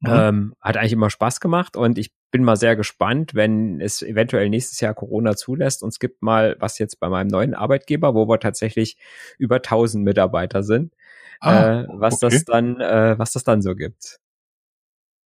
Mhm. 0.00 0.10
Ähm, 0.10 0.54
hat 0.60 0.76
eigentlich 0.76 0.92
immer 0.92 1.10
Spaß 1.10 1.40
gemacht 1.40 1.76
und 1.76 1.96
ich 1.96 2.12
bin 2.30 2.44
mal 2.44 2.56
sehr 2.56 2.76
gespannt, 2.76 3.34
wenn 3.34 3.80
es 3.80 4.02
eventuell 4.02 4.50
nächstes 4.50 4.80
Jahr 4.80 4.92
Corona 4.92 5.36
zulässt. 5.36 5.82
Und 5.82 5.88
es 5.88 5.98
gibt 5.98 6.22
mal 6.22 6.56
was 6.58 6.78
jetzt 6.78 7.00
bei 7.00 7.08
meinem 7.08 7.28
neuen 7.28 7.54
Arbeitgeber, 7.54 8.14
wo 8.14 8.28
wir 8.28 8.38
tatsächlich 8.38 8.98
über 9.38 9.56
1000 9.56 10.04
Mitarbeiter 10.04 10.62
sind, 10.62 10.92
ah, 11.40 11.80
äh, 11.80 11.86
was 11.88 12.22
okay. 12.22 12.34
das 12.34 12.44
dann, 12.44 12.80
äh, 12.80 13.18
was 13.18 13.32
das 13.32 13.44
dann 13.44 13.62
so 13.62 13.74
gibt. 13.74 14.18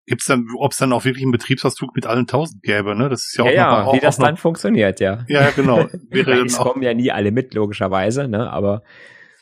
Gibt's 0.06 0.26
dann, 0.26 0.46
ob 0.56 0.72
es 0.72 0.78
dann 0.78 0.92
auch 0.92 1.04
wirklich 1.04 1.24
einen 1.24 1.32
Betriebsausflug 1.32 1.94
mit 1.94 2.06
allen 2.06 2.26
1000 2.26 2.62
gäbe, 2.62 2.94
ne? 2.96 3.08
Das 3.08 3.26
ist 3.26 3.36
ja 3.36 3.44
auch 3.44 3.50
ja, 3.50 3.84
noch, 3.84 3.92
ja, 3.92 3.98
wie 3.98 4.00
das 4.00 4.18
dann 4.18 4.36
funktioniert, 4.36 5.00
ja. 5.00 5.24
Ja, 5.28 5.50
genau. 5.50 5.88
Wäre 6.10 6.44
es 6.44 6.56
kommen 6.56 6.82
ja 6.82 6.94
nie 6.94 7.10
alle 7.10 7.32
mit, 7.32 7.54
logischerweise, 7.54 8.28
ne? 8.28 8.50
Aber 8.50 8.82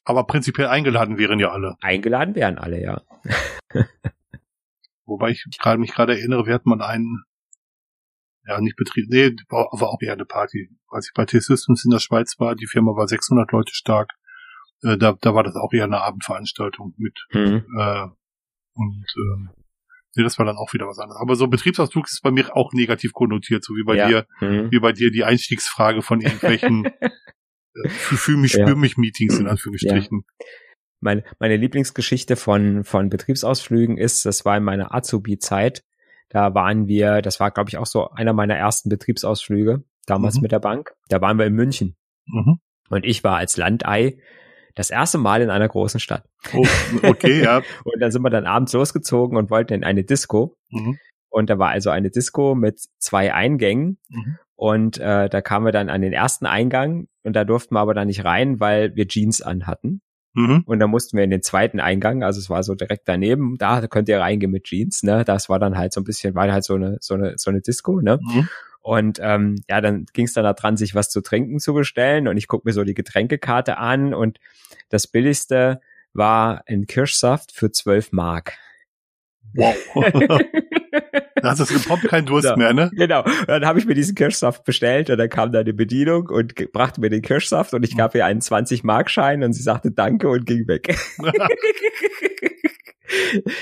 aber 0.05 0.25
prinzipiell 0.25 0.69
eingeladen 0.69 1.19
wären 1.19 1.38
ja 1.38 1.51
alle. 1.51 1.77
Eingeladen 1.83 2.35
wären 2.35 2.57
alle, 2.57 2.81
ja. 2.81 3.03
Wobei 5.09 5.31
ich 5.31 5.44
gerade 5.59 5.81
mich 5.81 5.94
gerade 5.94 6.12
erinnere, 6.18 6.47
wir 6.47 6.55
hatten 6.55 6.68
mal 6.68 6.83
einen, 6.83 7.25
ja, 8.47 8.61
nicht 8.61 8.77
Betrieb, 8.77 9.07
nee, 9.09 9.35
war, 9.49 9.68
war 9.73 9.88
auch 9.88 10.03
eher 10.03 10.12
eine 10.12 10.27
Party. 10.27 10.68
Als 10.88 11.09
ich 11.09 11.14
bei 11.14 11.25
T-Systems 11.25 11.85
in 11.85 11.90
der 11.90 11.99
Schweiz 11.99 12.38
war, 12.38 12.55
die 12.55 12.66
Firma 12.66 12.94
war 12.94 13.09
600 13.09 13.51
Leute 13.51 13.75
stark, 13.75 14.12
äh, 14.83 14.99
da, 14.99 15.16
da 15.18 15.35
war 15.35 15.44
das 15.44 15.57
auch 15.57 15.73
eher 15.73 15.85
eine 15.85 16.03
Abendveranstaltung 16.03 16.94
mit, 16.99 17.18
mhm. 17.33 17.64
äh, 17.79 18.07
und, 18.75 19.07
ähm, 19.16 19.51
nee, 20.14 20.23
das 20.23 20.38
war 20.38 20.44
dann 20.44 20.59
auch 20.59 20.73
wieder 20.75 20.87
was 20.87 20.99
anderes. 20.99 21.21
Aber 21.21 21.37
so 21.37 21.49
Betriebsausflug 21.49 22.07
ist 22.07 22.23
bei 22.23 22.31
mir 22.31 22.55
auch 22.55 22.73
negativ 22.75 23.12
konnotiert, 23.12 23.64
so 23.64 23.75
wie 23.75 23.85
bei 23.85 23.97
ja. 23.97 24.09
dir, 24.09 24.27
mhm. 24.40 24.71
wie 24.71 24.79
bei 24.79 24.92
dir 24.92 25.11
die 25.11 25.25
Einstiegsfrage 25.25 26.03
von 26.03 26.21
irgendwelchen, 26.21 26.85
äh, 27.83 27.88
fühl 27.88 28.37
mich, 28.37 28.53
spür 28.53 28.77
mich 28.77 28.99
Meetings 28.99 29.38
in 29.38 29.49
Anführungsstrichen. 29.49 30.25
Ja 30.38 30.47
meine, 31.01 31.25
meine 31.39 31.57
Lieblingsgeschichte 31.57 32.37
von, 32.37 32.85
von 32.85 33.09
Betriebsausflügen 33.09 33.97
ist, 33.97 34.25
das 34.27 34.45
war 34.45 34.57
in 34.57 34.65
meiner 34.65 34.95
Azubi-Zeit. 34.95 35.85
Da 36.29 36.55
waren 36.55 36.89
wir, 36.89 37.23
das 37.23 37.41
war, 37.41 37.51
glaube 37.51 37.71
ich, 37.71 37.79
auch 37.79 37.87
so 37.87 38.11
einer 38.11 38.33
meiner 38.33 38.57
ersten 38.57 38.89
Betriebsausflüge, 38.89 39.85
damals 40.07 40.37
mhm. 40.37 40.43
mit 40.43 40.53
der 40.53 40.61
Bank. 40.61 40.95
Da 41.09 41.21
waren 41.21 41.39
wir 41.39 41.47
in 41.47 41.55
München. 41.55 41.97
Mhm. 42.27 42.59
Und 42.91 43.05
ich 43.05 43.25
war 43.25 43.37
als 43.37 43.57
Landei 43.57 44.19
das 44.75 44.91
erste 44.91 45.19
Mal 45.19 45.43
in 45.43 45.51
einer 45.51 45.69
großen 45.69 46.01
Stadt. 46.01 46.25
Oh, 46.55 46.65
okay, 47.03 47.43
ja. 47.43 47.59
und 47.85 48.01
dann 48.01 48.11
sind 48.11 48.23
wir 48.23 48.31
dann 48.31 48.47
abends 48.47 48.73
losgezogen 48.73 49.37
und 49.37 49.51
wollten 49.51 49.75
in 49.75 49.85
eine 49.85 50.05
Disco. 50.05 50.57
Mhm. 50.71 50.99
Und 51.31 51.51
da 51.51 51.59
war 51.59 51.71
also 51.71 51.91
eine 51.91 52.11
Disco 52.11 52.55
mit 52.55 52.81
zwei 52.99 53.35
Eingängen. 53.35 53.99
Mhm. 54.09 54.39
Und 54.55 54.99
äh, 54.99 55.29
da 55.29 55.41
kamen 55.41 55.67
wir 55.67 55.73
dann 55.73 55.89
an 55.89 56.01
den 56.01 56.13
ersten 56.13 56.47
Eingang 56.47 57.07
und 57.23 57.35
da 57.35 57.45
durften 57.45 57.75
wir 57.75 57.81
aber 57.81 57.95
dann 57.95 58.09
nicht 58.09 58.25
rein, 58.25 58.61
weil 58.61 58.97
wir 58.97 59.07
Jeans 59.07 59.41
anhatten. 59.41 60.01
Mhm. 60.35 60.62
Und 60.67 60.79
dann 60.79 60.91
mussten 60.91 61.17
wir 61.17 61.25
in 61.25 61.31
den 61.31 61.43
zweiten 61.43 61.81
Eingang, 61.81 62.23
also 62.23 62.38
es 62.38 62.51
war 62.51 62.62
so 62.62 62.75
direkt 62.75 63.09
daneben, 63.09 63.57
da 63.59 63.87
könnt 63.87 64.09
ihr 64.09 64.21
reingehen 64.21 64.53
mit 64.53 64.64
Jeans, 64.64 65.03
ne? 65.03 65.25
Das 65.25 65.49
war 65.49 65.59
dann 65.59 65.77
halt 65.77 65.93
so 65.93 66.01
ein 66.01 66.05
bisschen, 66.05 66.35
war 66.35 66.51
halt 66.53 66.64
so 66.64 66.75
eine, 66.75 66.99
so 67.01 67.14
eine, 67.14 67.35
so 67.37 67.51
eine 67.51 67.61
Disco, 67.61 68.01
ne? 68.01 68.19
Mhm. 68.23 68.49
Und 68.81 69.19
ähm, 69.23 69.57
ja, 69.69 69.81
dann 69.81 70.07
ging 70.12 70.25
es 70.25 70.33
dann 70.33 70.45
da 70.45 70.53
dran, 70.53 70.77
sich 70.77 70.95
was 70.95 71.11
zu 71.11 71.21
trinken 71.21 71.59
zu 71.59 71.75
bestellen. 71.75 72.29
Und 72.29 72.37
ich 72.37 72.47
gucke 72.47 72.67
mir 72.67 72.73
so 72.73 72.85
die 72.85 72.95
Getränkekarte 72.95 73.77
an 73.77 74.14
und 74.14 74.38
das 74.88 75.07
billigste 75.07 75.81
war 76.14 76.62
ein 76.67 76.87
Kirschsaft 76.87 77.53
für 77.53 77.71
12 77.71 78.12
Mark. 78.12 78.55
Wow. 79.55 79.75
da 81.42 81.51
hast 81.51 81.70
du 81.70 81.74
überhaupt 81.74 82.05
keinen 82.05 82.27
Durst 82.27 82.48
so, 82.48 82.57
mehr, 82.57 82.72
ne? 82.72 82.90
Genau. 82.94 83.22
Und 83.24 83.48
dann 83.48 83.66
habe 83.66 83.79
ich 83.79 83.87
mir 83.87 83.94
diesen 83.94 84.14
Kirschsaft 84.14 84.64
bestellt 84.64 85.11
und 85.11 85.18
dann 85.18 85.29
kam 85.29 85.53
da 85.53 85.61
eine 85.61 85.74
Bedienung 85.74 86.29
und 86.29 86.55
brachte 86.72 87.01
mir 87.01 87.11
den 87.11 87.22
Kirschsaft 87.22 87.74
und 87.74 87.85
ich 87.85 87.96
gab 87.96 88.14
ihr 88.14 88.24
einen 88.24 88.40
20-Mark-Schein 88.40 89.42
und 89.42 89.53
sie 89.53 89.62
sagte 89.62 89.90
Danke 89.90 90.29
und 90.29 90.46
ging 90.46 90.66
weg. 90.68 90.96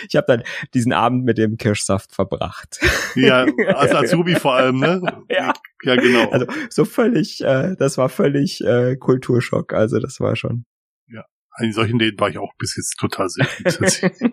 ich 0.08 0.16
habe 0.16 0.26
dann 0.26 0.42
diesen 0.74 0.92
Abend 0.92 1.24
mit 1.24 1.38
dem 1.38 1.56
Kirschsaft 1.56 2.12
verbracht. 2.12 2.80
Ja, 3.14 3.46
als 3.74 3.94
Azubi 3.94 4.34
vor 4.34 4.54
allem, 4.54 4.80
ne? 4.80 5.00
Ja, 5.28 5.52
ja 5.82 5.96
genau. 5.96 6.30
Also 6.30 6.46
so 6.70 6.84
völlig, 6.84 7.42
äh, 7.42 7.76
das 7.78 7.98
war 7.98 8.08
völlig 8.08 8.62
äh, 8.64 8.96
Kulturschock. 8.96 9.72
Also 9.72 9.98
das 9.98 10.20
war 10.20 10.36
schon. 10.36 10.64
Ja, 11.08 11.24
in 11.58 11.72
solchen 11.72 11.98
Läden 11.98 12.18
war 12.20 12.28
ich 12.28 12.38
auch 12.38 12.52
bis 12.58 12.76
jetzt 12.76 12.96
total 12.98 13.28
selten. 13.28 14.32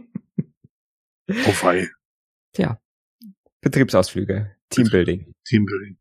oh 1.29 1.53
wei. 1.61 1.89
Ja, 2.57 2.77
Betriebsausflüge, 3.63 4.55
Teambuilding. 4.69 5.33
Teambuilding. 5.45 5.97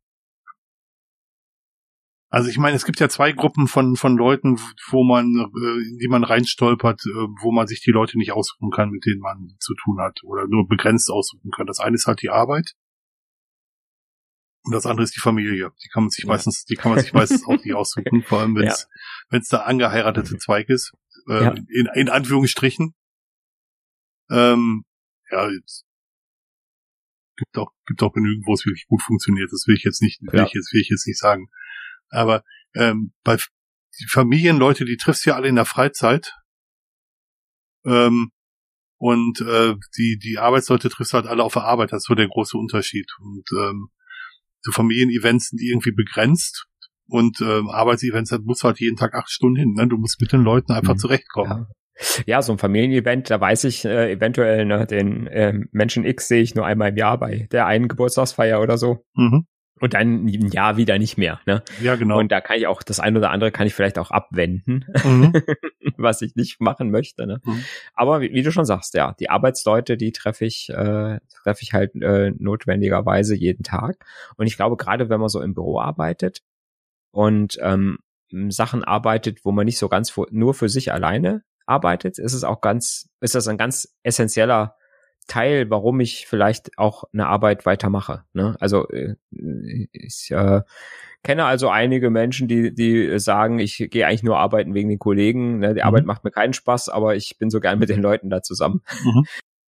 Also 2.28 2.48
ich 2.48 2.58
meine, 2.58 2.76
es 2.76 2.84
gibt 2.84 2.98
ja 2.98 3.08
zwei 3.08 3.32
Gruppen 3.32 3.68
von 3.68 3.94
von 3.94 4.16
Leuten, 4.16 4.58
wo 4.90 5.04
man, 5.04 5.26
äh, 5.36 5.88
in 5.88 5.98
die 5.98 6.08
man 6.08 6.24
reinstolpert, 6.24 7.00
äh, 7.04 7.26
wo 7.42 7.52
man 7.52 7.66
sich 7.66 7.82
die 7.82 7.90
Leute 7.90 8.18
nicht 8.18 8.32
aussuchen 8.32 8.70
kann, 8.70 8.90
mit 8.90 9.04
denen 9.06 9.20
man 9.20 9.54
zu 9.60 9.74
tun 9.74 10.00
hat 10.00 10.20
oder 10.24 10.46
nur 10.48 10.66
begrenzt 10.66 11.10
aussuchen 11.10 11.50
kann. 11.50 11.66
Das 11.66 11.78
eine 11.78 11.94
ist 11.94 12.06
halt 12.06 12.22
die 12.22 12.30
Arbeit 12.30 12.74
und 14.64 14.72
das 14.72 14.86
andere 14.86 15.04
ist 15.04 15.14
die 15.14 15.20
Familie. 15.20 15.72
Die 15.84 15.88
kann 15.88 16.04
man 16.04 16.10
sich 16.10 16.24
ja. 16.24 16.28
meistens, 16.28 16.64
die 16.64 16.74
kann 16.74 16.92
man 16.92 17.00
sich 17.00 17.12
meistens 17.12 17.44
auch 17.46 17.62
nicht 17.62 17.74
aussuchen, 17.74 18.22
vor 18.22 18.40
allem 18.40 18.54
wenn 18.56 18.66
es 18.66 18.82
ja. 18.82 19.00
wenn 19.30 19.40
es 19.40 19.48
der 19.48 19.66
angeheiratete 19.66 20.38
Zweig 20.38 20.68
ist, 20.68 20.92
äh, 21.28 21.44
ja. 21.44 21.50
in, 21.50 21.88
in 21.94 22.08
Anführungsstrichen. 22.08 22.94
Ähm, 24.30 24.84
ja, 25.30 25.50
gibt 27.36 27.56
auch 27.58 27.72
gibt 27.86 28.02
auch 28.02 28.12
genügend, 28.12 28.46
wo 28.46 28.54
es 28.54 28.64
wirklich 28.64 28.86
gut 28.86 29.02
funktioniert. 29.02 29.50
Das 29.52 29.66
will 29.66 29.76
ich 29.76 29.84
jetzt 29.84 30.02
nicht, 30.02 30.20
will 30.22 30.44
ich 30.44 30.52
jetzt 30.52 30.72
will 30.72 30.80
ich 30.80 30.88
jetzt 30.88 31.06
nicht 31.06 31.18
sagen. 31.18 31.48
Aber 32.10 32.44
ähm, 32.74 33.12
bei 33.24 33.36
die 34.00 34.08
Familienleute, 34.08 34.84
die 34.84 34.96
triffst 34.96 35.26
du 35.26 35.30
ja 35.30 35.36
alle 35.36 35.48
in 35.48 35.56
der 35.56 35.64
Freizeit. 35.64 36.34
Ähm, 37.84 38.30
und 38.98 39.40
äh, 39.40 39.74
die, 39.98 40.18
die 40.18 40.38
Arbeitsleute 40.38 40.88
triffst 40.88 41.12
du 41.12 41.16
halt 41.16 41.26
alle 41.26 41.42
auf 41.42 41.54
der 41.54 41.64
Arbeit. 41.64 41.92
Das 41.92 42.02
ist 42.02 42.06
so 42.06 42.14
der 42.14 42.28
große 42.28 42.56
Unterschied. 42.56 43.10
Und 43.20 43.44
ähm, 43.58 43.88
so 44.60 44.72
Familienevents 44.72 45.48
sind 45.48 45.60
irgendwie 45.60 45.92
begrenzt. 45.92 46.66
Und 47.06 47.40
ähm, 47.40 47.68
Arbeitsevents, 47.68 48.30
da 48.30 48.38
musst 48.38 48.62
du 48.62 48.68
halt 48.68 48.80
jeden 48.80 48.96
Tag 48.96 49.14
acht 49.14 49.30
Stunden 49.30 49.56
hin. 49.56 49.74
Ne? 49.74 49.88
Du 49.88 49.98
musst 49.98 50.20
mit 50.20 50.32
den 50.32 50.42
Leuten 50.42 50.72
einfach 50.72 50.94
mhm. 50.94 50.98
zurechtkommen. 50.98 51.66
Ja. 51.68 51.74
Ja. 52.26 52.42
so 52.42 52.52
ein 52.52 52.58
Familienevent, 52.58 53.30
da 53.30 53.40
weiß 53.40 53.64
ich 53.64 53.84
äh, 53.84 54.12
eventuell, 54.12 54.64
ne, 54.64 54.86
den 54.86 55.26
äh, 55.26 55.54
Menschen 55.70 56.04
X 56.04 56.28
sehe 56.28 56.42
ich 56.42 56.54
nur 56.54 56.66
einmal 56.66 56.90
im 56.90 56.96
Jahr 56.96 57.18
bei 57.18 57.48
der 57.52 57.66
einen 57.66 57.88
Geburtstagsfeier 57.88 58.60
oder 58.60 58.78
so. 58.78 59.04
Mhm 59.14 59.46
und 59.82 59.94
dann 59.94 60.26
ein 60.26 60.48
Jahr 60.48 60.76
wieder 60.76 60.96
nicht 60.96 61.18
mehr. 61.18 61.40
Ne? 61.44 61.64
Ja, 61.80 61.96
genau. 61.96 62.20
Und 62.20 62.30
da 62.30 62.40
kann 62.40 62.56
ich 62.56 62.68
auch 62.68 62.84
das 62.84 63.00
eine 63.00 63.18
oder 63.18 63.32
andere 63.32 63.50
kann 63.50 63.66
ich 63.66 63.74
vielleicht 63.74 63.98
auch 63.98 64.12
abwenden, 64.12 64.84
mhm. 65.02 65.32
was 65.96 66.22
ich 66.22 66.36
nicht 66.36 66.60
machen 66.60 66.92
möchte. 66.92 67.26
Ne? 67.26 67.40
Mhm. 67.44 67.64
Aber 67.92 68.20
wie, 68.20 68.32
wie, 68.32 68.44
du 68.44 68.52
schon 68.52 68.64
sagst, 68.64 68.94
ja, 68.94 69.16
die 69.18 69.28
Arbeitsleute, 69.28 69.96
die 69.96 70.12
treffe 70.12 70.44
ich, 70.44 70.68
äh, 70.70 71.18
treffe 71.42 71.62
ich 71.62 71.72
halt 71.72 71.96
äh, 71.96 72.30
notwendigerweise 72.38 73.34
jeden 73.34 73.64
Tag. 73.64 73.96
Und 74.36 74.46
ich 74.46 74.56
glaube, 74.56 74.76
gerade 74.76 75.08
wenn 75.08 75.18
man 75.18 75.28
so 75.28 75.42
im 75.42 75.52
Büro 75.52 75.80
arbeitet 75.80 76.42
und 77.10 77.58
ähm, 77.60 77.98
Sachen 78.50 78.84
arbeitet, 78.84 79.44
wo 79.44 79.50
man 79.50 79.66
nicht 79.66 79.78
so 79.78 79.88
ganz 79.88 80.14
nur 80.30 80.54
für 80.54 80.68
sich 80.68 80.92
alleine 80.92 81.42
arbeitet, 81.66 82.18
ist 82.18 82.34
es 82.34 82.44
auch 82.44 82.60
ganz, 82.60 83.08
ist 83.20 83.34
das 83.34 83.48
ein 83.48 83.58
ganz 83.58 83.94
essentieller 84.02 84.76
Teil, 85.28 85.70
warum 85.70 86.00
ich 86.00 86.26
vielleicht 86.26 86.78
auch 86.78 87.04
eine 87.12 87.26
Arbeit 87.26 87.64
weitermache. 87.64 88.24
Ne? 88.32 88.56
Also 88.60 88.88
äh, 88.88 89.14
ich 89.92 90.30
äh, 90.30 90.62
kenne 91.22 91.44
also 91.44 91.68
einige 91.68 92.10
Menschen, 92.10 92.48
die 92.48 92.74
die 92.74 93.18
sagen, 93.18 93.58
ich 93.58 93.76
gehe 93.90 94.06
eigentlich 94.06 94.24
nur 94.24 94.38
arbeiten 94.38 94.74
wegen 94.74 94.88
den 94.88 94.98
Kollegen. 94.98 95.60
Ne? 95.60 95.74
Die 95.74 95.80
mhm. 95.80 95.86
Arbeit 95.86 96.06
macht 96.06 96.24
mir 96.24 96.32
keinen 96.32 96.52
Spaß, 96.52 96.88
aber 96.88 97.14
ich 97.14 97.38
bin 97.38 97.50
so 97.50 97.60
gern 97.60 97.78
mit 97.78 97.88
den 97.88 98.02
Leuten 98.02 98.30
da 98.30 98.42
zusammen. 98.42 98.82
Mhm. 99.04 99.24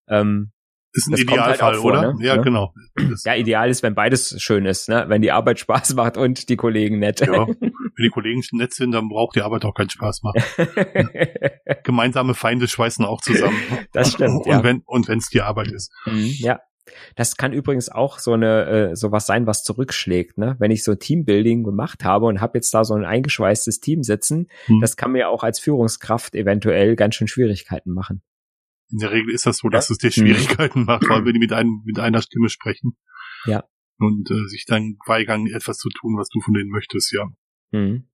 Ähm, 0.09 0.50
ist 0.94 1.09
ein 1.09 1.12
das 1.12 1.20
Idealfall, 1.20 1.61
halt 1.61 1.76
vor, 1.76 1.90
oder? 1.90 2.14
Ne? 2.14 2.24
Ja, 2.24 2.37
genau. 2.37 2.72
ja, 3.24 3.35
ideal 3.35 3.68
ist, 3.68 3.83
wenn 3.83 3.96
beides 3.96 4.40
schön 4.40 4.64
ist, 4.64 4.88
ne? 4.88 5.04
Wenn 5.09 5.22
die 5.22 5.33
Arbeit 5.33 5.59
Spaß 5.61 5.94
macht 5.94 6.16
und 6.16 6.48
die 6.48 6.57
Kollegen 6.57 6.98
nett. 7.00 7.20
Ja, 7.20 7.46
wenn 7.96 8.04
die 8.04 8.11
Kollegen 8.11 8.42
nett 8.52 8.74
sind, 8.74 8.92
dann 8.92 9.09
braucht 9.09 9.37
die 9.37 9.42
Arbeit 9.42 9.64
auch 9.64 9.74
keinen 9.74 9.90
Spaß 9.90 10.22
machen. 10.22 10.42
Gemeinsame 11.85 12.35
Feinde 12.35 12.68
schweißen 12.68 13.04
auch 13.04 13.20
zusammen. 13.20 13.57
Das 13.92 14.12
stimmt. 14.12 14.46
Und, 14.46 14.52
ja. 14.52 14.62
wenn 14.62 14.83
und 14.87 15.09
wenn 15.09 15.18
es 15.18 15.28
die 15.28 15.40
Arbeit 15.40 15.70
ist. 15.72 15.92
Mhm, 16.07 16.35
ja. 16.38 16.61
Das 17.16 17.38
kann 17.38 17.54
übrigens 17.54 17.88
auch 17.88 18.18
so 18.18 18.35
eine 18.35 18.90
äh, 18.90 18.96
sowas 18.96 19.24
sein, 19.24 19.46
was 19.46 19.64
zurückschlägt. 19.64 20.37
Ne? 20.37 20.57
Wenn 20.59 20.70
ich 20.70 20.85
so 20.85 20.94
Teambuilding 20.94 21.64
gemacht 21.64 22.04
habe 22.04 22.26
und 22.26 22.42
habe 22.42 22.59
jetzt 22.59 22.74
da 22.74 22.85
so 22.85 22.94
ein 22.94 23.07
eingeschweißtes 23.07 23.80
Team 23.80 24.02
sitzen, 24.02 24.48
hm. 24.66 24.80
das 24.80 24.96
kann 24.96 25.12
mir 25.12 25.30
auch 25.30 25.44
als 25.44 25.59
Führungskraft 25.59 26.35
eventuell 26.35 26.94
ganz 26.94 27.14
schön 27.14 27.26
Schwierigkeiten 27.26 27.90
machen 27.90 28.22
in 28.94 28.98
der 28.98 29.11
Regel 29.11 29.35
ist 29.35 29.46
das 29.46 29.59
so, 29.59 29.68
dass 29.68 29.88
ja. 29.88 29.94
es 29.94 29.98
dir 29.98 30.11
Schwierigkeiten 30.11 30.80
mhm. 30.80 30.87
macht, 30.87 31.09
weil 31.09 31.24
wenn 31.24 31.35
die 31.35 31.40
mit, 31.40 31.52
einem, 31.52 31.83
mit 31.85 31.98
einer 31.98 32.22
Stimme 32.22 32.48
sprechen. 32.48 32.96
Ja. 33.44 33.64
Und 33.98 34.30
äh, 34.30 34.46
sich 34.48 34.64
dann 34.66 34.96
weigern, 35.07 35.46
etwas 35.46 35.78
zu 35.78 35.88
tun, 35.88 36.16
was 36.16 36.28
du 36.28 36.40
von 36.40 36.54
denen 36.54 36.70
möchtest, 36.70 37.12
ja. 37.12 37.26
Mhm. 37.70 38.09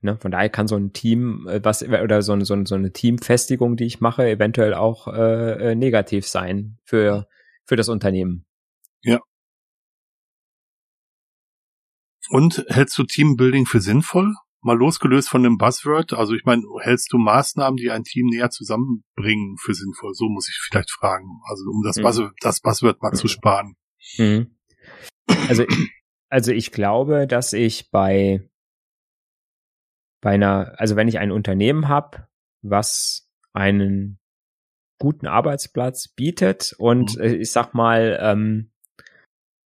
Ne, 0.00 0.16
von 0.16 0.30
daher 0.30 0.48
kann 0.48 0.68
so 0.68 0.76
ein 0.76 0.92
Team, 0.92 1.48
äh, 1.48 1.60
was 1.64 1.82
oder 1.82 2.22
so, 2.22 2.38
so, 2.44 2.64
so 2.64 2.74
eine 2.74 2.92
Teamfestigung, 2.92 3.76
die 3.76 3.84
ich 3.84 4.00
mache, 4.00 4.28
eventuell 4.28 4.74
auch 4.74 5.08
äh, 5.08 5.72
äh, 5.72 5.74
negativ 5.74 6.26
sein 6.26 6.78
für, 6.84 7.26
für 7.64 7.74
das 7.74 7.88
Unternehmen. 7.88 8.46
Ja. 9.02 9.20
Und 12.30 12.64
hältst 12.68 12.96
du 12.96 13.04
Teambuilding 13.04 13.66
für 13.66 13.80
sinnvoll? 13.80 14.34
mal 14.60 14.76
losgelöst 14.76 15.28
von 15.28 15.42
dem 15.42 15.56
Buzzword, 15.56 16.12
also 16.12 16.34
ich 16.34 16.44
meine, 16.44 16.62
hältst 16.80 17.12
du 17.12 17.18
Maßnahmen, 17.18 17.76
die 17.76 17.90
ein 17.90 18.04
Team 18.04 18.26
näher 18.26 18.50
zusammenbringen, 18.50 19.56
für 19.58 19.74
sinnvoll? 19.74 20.14
So 20.14 20.28
muss 20.28 20.48
ich 20.48 20.58
vielleicht 20.60 20.90
fragen. 20.90 21.40
Also 21.48 21.64
um 21.70 21.82
das, 21.84 21.96
mhm. 21.96 22.02
Buzzword, 22.02 22.32
das 22.40 22.60
Buzzword 22.60 23.02
mal 23.02 23.12
mhm. 23.12 23.16
zu 23.16 23.28
sparen. 23.28 23.76
Mhm. 24.18 24.56
Also, 25.48 25.64
also 26.28 26.52
ich 26.52 26.72
glaube, 26.72 27.26
dass 27.26 27.52
ich 27.52 27.90
bei 27.90 28.48
bei 30.20 30.30
einer, 30.30 30.74
also 30.78 30.96
wenn 30.96 31.08
ich 31.08 31.18
ein 31.18 31.30
Unternehmen 31.30 31.88
habe, 31.88 32.26
was 32.62 33.28
einen 33.52 34.18
guten 34.98 35.26
Arbeitsplatz 35.26 36.08
bietet 36.08 36.74
und 36.78 37.16
mhm. 37.16 37.22
Äh, 37.22 37.34
ich 37.36 37.52
sag 37.52 37.74
mal, 37.74 38.18
ähm, 38.20 38.70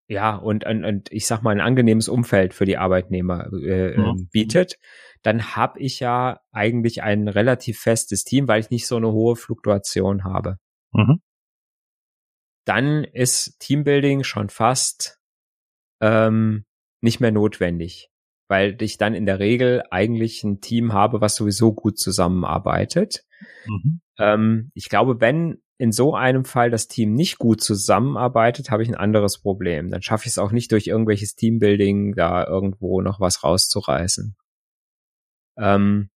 ja, 0.08 0.36
und, 0.36 0.66
und, 0.66 0.84
und 0.84 1.10
ich 1.10 1.26
sag 1.26 1.42
mal, 1.42 1.52
ein 1.52 1.60
angenehmes 1.60 2.08
Umfeld 2.08 2.52
für 2.52 2.66
die 2.66 2.76
Arbeitnehmer 2.76 3.50
äh, 3.52 3.96
ja. 3.96 4.10
Ähm, 4.10 4.28
bietet, 4.30 4.78
dann 5.22 5.56
habe 5.56 5.80
ich 5.80 6.00
ja 6.00 6.40
eigentlich 6.50 7.02
ein 7.02 7.28
relativ 7.28 7.80
festes 7.80 8.24
Team, 8.24 8.46
weil 8.48 8.60
ich 8.60 8.70
nicht 8.70 8.86
so 8.86 8.96
eine 8.96 9.12
hohe 9.12 9.36
Fluktuation 9.36 10.24
habe. 10.24 10.58
Mhm. 10.92 11.22
Dann 12.66 13.04
ist 13.04 13.58
Teambuilding 13.60 14.22
schon 14.22 14.50
fast 14.50 15.18
ähm, 16.00 16.64
nicht 17.00 17.20
mehr 17.20 17.32
notwendig, 17.32 18.10
weil 18.52 18.76
ich 18.82 18.98
dann 18.98 19.14
in 19.14 19.24
der 19.24 19.38
Regel 19.38 19.82
eigentlich 19.90 20.44
ein 20.44 20.60
Team 20.60 20.92
habe, 20.92 21.22
was 21.22 21.36
sowieso 21.36 21.72
gut 21.72 21.98
zusammenarbeitet. 21.98 23.24
Mhm. 23.64 24.02
Ähm, 24.18 24.70
ich 24.74 24.90
glaube, 24.90 25.22
wenn 25.22 25.62
in 25.78 25.90
so 25.90 26.14
einem 26.14 26.44
Fall 26.44 26.70
das 26.70 26.86
Team 26.86 27.14
nicht 27.14 27.38
gut 27.38 27.62
zusammenarbeitet, 27.62 28.70
habe 28.70 28.82
ich 28.82 28.90
ein 28.90 28.94
anderes 28.94 29.40
Problem. 29.40 29.90
Dann 29.90 30.02
schaffe 30.02 30.24
ich 30.26 30.32
es 30.32 30.38
auch 30.38 30.52
nicht 30.52 30.70
durch 30.70 30.86
irgendwelches 30.86 31.34
Teambuilding 31.34 32.14
da 32.14 32.46
irgendwo 32.46 33.00
noch 33.00 33.20
was 33.20 33.42
rauszureißen. 33.42 34.36
Ähm, 35.56 36.10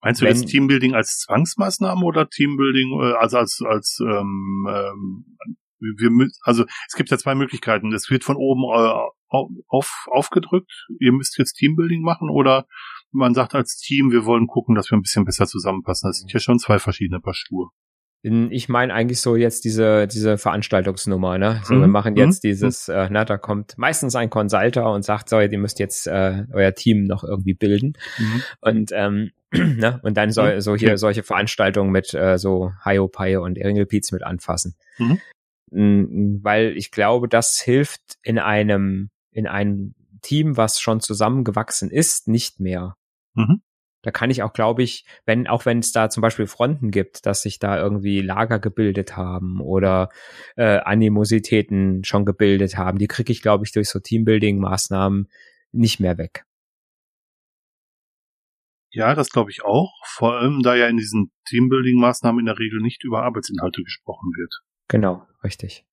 Meinst 0.00 0.22
du 0.22 0.24
wenn, 0.24 0.32
das 0.32 0.46
Teambuilding 0.46 0.94
als 0.94 1.18
Zwangsmaßnahme 1.18 2.06
oder 2.06 2.26
Teambuilding 2.26 3.02
äh, 3.02 3.16
also 3.18 3.36
als 3.36 3.60
als 3.62 3.98
ähm, 4.00 4.66
ähm, 4.66 5.36
wir, 5.78 6.28
also 6.42 6.64
es 6.88 6.94
gibt 6.94 7.10
ja 7.10 7.18
zwei 7.18 7.34
Möglichkeiten. 7.34 7.92
Es 7.92 8.08
wird 8.08 8.24
von 8.24 8.36
oben 8.36 8.62
äh, 8.62 9.10
auf, 9.32 10.06
aufgedrückt, 10.10 10.86
ihr 11.00 11.12
müsst 11.12 11.38
jetzt 11.38 11.54
Teambuilding 11.54 12.02
machen 12.02 12.30
oder 12.30 12.66
man 13.10 13.34
sagt 13.34 13.54
als 13.54 13.76
Team, 13.76 14.10
wir 14.10 14.24
wollen 14.24 14.46
gucken, 14.46 14.74
dass 14.74 14.90
wir 14.90 14.96
ein 14.96 15.02
bisschen 15.02 15.24
besser 15.24 15.46
zusammenpassen. 15.46 16.08
Das 16.08 16.18
sind 16.18 16.32
ja 16.32 16.40
schon 16.40 16.58
zwei 16.58 16.78
verschiedene 16.78 17.20
Paar 17.20 17.34
Schuhe. 17.34 17.68
Ich 18.24 18.68
meine 18.68 18.94
eigentlich 18.94 19.20
so 19.20 19.34
jetzt 19.34 19.64
diese 19.64 20.06
diese 20.06 20.38
Veranstaltungsnummer, 20.38 21.38
ne? 21.38 21.60
So, 21.64 21.74
mhm. 21.74 21.80
wir 21.80 21.88
machen 21.88 22.16
jetzt 22.16 22.44
mhm. 22.44 22.48
dieses, 22.48 22.88
äh, 22.88 23.08
na, 23.10 23.24
da 23.24 23.36
kommt 23.36 23.76
meistens 23.78 24.14
ein 24.14 24.30
Consulter 24.30 24.92
und 24.92 25.04
sagt, 25.04 25.28
so, 25.28 25.40
ihr 25.40 25.58
müsst 25.58 25.80
jetzt 25.80 26.06
äh, 26.06 26.44
euer 26.52 26.72
Team 26.72 27.02
noch 27.04 27.24
irgendwie 27.24 27.54
bilden. 27.54 27.94
Mhm. 28.18 28.42
Und 28.60 28.90
ähm, 28.92 29.30
ne? 29.50 29.98
Und 30.04 30.16
dann 30.16 30.30
soll 30.30 30.54
mhm. 30.54 30.60
so 30.60 30.76
hier 30.76 30.98
solche 30.98 31.24
Veranstaltungen 31.24 31.90
mit 31.90 32.14
äh, 32.14 32.38
so 32.38 32.70
Hiopai 32.84 33.40
und 33.40 33.58
Eringelpiez 33.58 34.12
mit 34.12 34.22
anfassen. 34.22 34.76
Mhm. 34.98 35.18
Weil 36.44 36.76
ich 36.76 36.92
glaube, 36.92 37.28
das 37.28 37.60
hilft 37.60 38.18
in 38.22 38.38
einem 38.38 39.10
in 39.32 39.46
einem 39.46 39.94
Team, 40.20 40.56
was 40.56 40.80
schon 40.80 41.00
zusammengewachsen 41.00 41.90
ist, 41.90 42.28
nicht 42.28 42.60
mehr. 42.60 42.96
Mhm. 43.34 43.62
Da 44.02 44.10
kann 44.10 44.30
ich 44.30 44.42
auch, 44.42 44.52
glaube 44.52 44.82
ich, 44.82 45.04
wenn, 45.26 45.46
auch 45.46 45.64
wenn 45.64 45.78
es 45.78 45.92
da 45.92 46.10
zum 46.10 46.22
Beispiel 46.22 46.48
Fronten 46.48 46.90
gibt, 46.90 47.24
dass 47.24 47.42
sich 47.42 47.60
da 47.60 47.78
irgendwie 47.78 48.20
Lager 48.20 48.58
gebildet 48.58 49.16
haben 49.16 49.60
oder 49.60 50.08
äh, 50.56 50.78
Animositäten 50.78 52.02
schon 52.02 52.24
gebildet 52.24 52.76
haben, 52.76 52.98
die 52.98 53.06
kriege 53.06 53.30
ich, 53.32 53.42
glaube 53.42 53.64
ich, 53.64 53.72
durch 53.72 53.88
so 53.88 54.00
Teambuilding-Maßnahmen 54.00 55.28
nicht 55.70 56.00
mehr 56.00 56.18
weg. 56.18 56.44
Ja, 58.90 59.14
das 59.14 59.30
glaube 59.30 59.50
ich 59.50 59.64
auch. 59.64 59.92
Vor 60.04 60.34
allem, 60.34 60.62
da 60.62 60.74
ja 60.74 60.88
in 60.88 60.96
diesen 60.96 61.30
Teambuilding-Maßnahmen 61.48 62.40
in 62.40 62.46
der 62.46 62.58
Regel 62.58 62.80
nicht 62.80 63.04
über 63.04 63.22
Arbeitsinhalte 63.22 63.82
gesprochen 63.82 64.32
wird. 64.36 64.52
Genau, 64.88 65.26
richtig. 65.44 65.86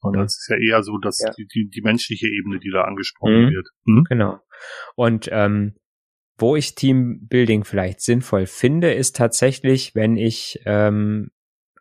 Und 0.00 0.16
das 0.16 0.36
ist 0.38 0.48
ja 0.50 0.56
eher 0.56 0.82
so, 0.82 0.98
dass 0.98 1.18
ja. 1.20 1.32
die, 1.36 1.46
die, 1.46 1.68
die 1.68 1.82
menschliche 1.82 2.28
Ebene, 2.28 2.58
die 2.58 2.70
da 2.70 2.82
angesprochen 2.82 3.46
mhm. 3.46 3.50
wird. 3.50 3.68
Mhm. 3.84 4.04
Genau. 4.08 4.38
Und 4.94 5.28
ähm, 5.32 5.74
wo 6.38 6.54
ich 6.54 6.74
Teambuilding 6.74 7.64
vielleicht 7.64 8.00
sinnvoll 8.00 8.46
finde, 8.46 8.92
ist 8.92 9.16
tatsächlich, 9.16 9.94
wenn 9.94 10.16
ich 10.16 10.60
ähm, 10.66 11.30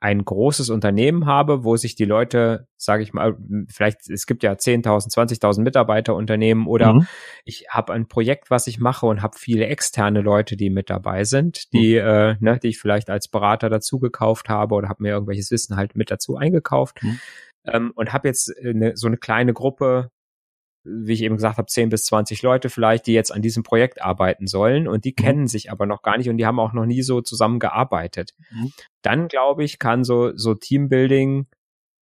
ein 0.06 0.24
großes 0.24 0.70
Unternehmen 0.70 1.26
habe, 1.26 1.64
wo 1.64 1.78
sich 1.78 1.96
die 1.96 2.06
Leute, 2.06 2.68
sage 2.78 3.02
ich 3.02 3.14
mal, 3.14 3.38
vielleicht, 3.68 4.08
es 4.10 4.28
gibt 4.28 4.44
ja 4.44 4.52
10.000, 4.52 5.12
20.000 5.12 5.62
Mitarbeiterunternehmen 5.62 6.68
oder 6.68 6.94
mhm. 6.94 7.08
ich 7.44 7.66
habe 7.70 7.94
ein 7.94 8.08
Projekt, 8.08 8.52
was 8.52 8.68
ich 8.68 8.80
mache 8.80 9.08
und 9.08 9.24
habe 9.24 9.38
viele 9.38 9.66
externe 9.66 10.22
Leute, 10.22 10.58
die 10.58 10.70
mit 10.70 10.90
dabei 10.90 11.24
sind, 11.24 11.74
die, 11.74 11.94
mhm. 11.94 12.08
äh, 12.08 12.36
ne, 12.40 12.60
die 12.62 12.68
ich 12.68 12.80
vielleicht 12.80 13.10
als 13.10 13.28
Berater 13.28 13.70
dazu 13.70 14.00
gekauft 14.00 14.48
habe 14.48 14.76
oder 14.76 14.90
habe 14.90 15.02
mir 15.02 15.10
irgendwelches 15.10 15.50
Wissen 15.50 15.76
halt 15.76 15.96
mit 15.96 16.12
dazu 16.12 16.36
eingekauft. 16.36 17.02
Mhm. 17.02 17.20
Ähm, 17.68 17.92
und 17.96 18.14
habe 18.14 18.28
jetzt 18.28 18.54
eine, 18.64 18.96
so 18.96 19.08
eine 19.08 19.18
kleine 19.18 19.54
Gruppe 19.54 20.12
wie 20.86 21.14
ich 21.14 21.24
eben 21.24 21.36
gesagt 21.36 21.58
habe, 21.58 21.68
10 21.68 21.90
bis 21.90 22.06
20 22.06 22.44
Leute 22.44 22.70
vielleicht, 22.70 23.08
die 23.08 23.14
jetzt 23.14 23.34
an 23.34 23.42
diesem 23.42 23.64
Projekt 23.64 24.02
arbeiten 24.02 24.46
sollen 24.46 24.88
und 24.88 25.04
die 25.04 25.16
mhm. 25.18 25.24
kennen 25.24 25.48
sich 25.48 25.72
aber 25.72 25.86
noch 25.86 26.04
gar 26.04 26.18
nicht 26.18 26.30
und 26.30 26.38
die 26.38 26.46
haben 26.46 26.60
auch 26.60 26.74
noch 26.74 26.86
nie 26.86 27.02
so 27.02 27.22
zusammengearbeitet. 27.22 28.34
Mhm. 28.52 28.72
Dann 29.02 29.28
glaube 29.28 29.64
ich, 29.64 29.80
kann 29.80 30.04
so, 30.04 30.36
so 30.38 30.54
Teambuilding 30.54 31.48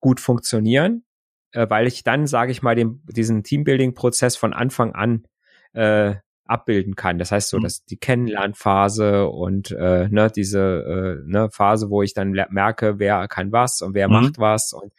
gut 0.00 0.18
funktionieren, 0.18 1.04
äh, 1.52 1.68
weil 1.68 1.86
ich 1.86 2.02
dann, 2.04 2.26
sage 2.26 2.52
ich 2.52 2.62
mal, 2.62 2.74
den, 2.74 3.02
diesen 3.06 3.42
Teambuilding-Prozess 3.42 4.36
von 4.36 4.54
Anfang 4.54 4.94
an 4.94 5.26
äh, 5.74 6.16
abbilden 6.50 6.96
kann. 6.96 7.18
Das 7.18 7.32
heißt 7.32 7.48
so, 7.48 7.58
mhm. 7.58 7.62
dass 7.62 7.84
die 7.84 7.96
Kennenlernphase 7.96 9.26
und 9.26 9.70
äh, 9.70 10.08
ne, 10.08 10.30
diese 10.34 11.20
äh, 11.24 11.30
ne, 11.30 11.48
Phase, 11.50 11.90
wo 11.90 12.02
ich 12.02 12.14
dann 12.14 12.32
merke, 12.50 12.98
wer 12.98 13.28
kann 13.28 13.52
was 13.52 13.82
und 13.82 13.94
wer 13.94 14.08
mhm. 14.08 14.14
macht 14.14 14.38
was 14.38 14.72
und 14.72 14.92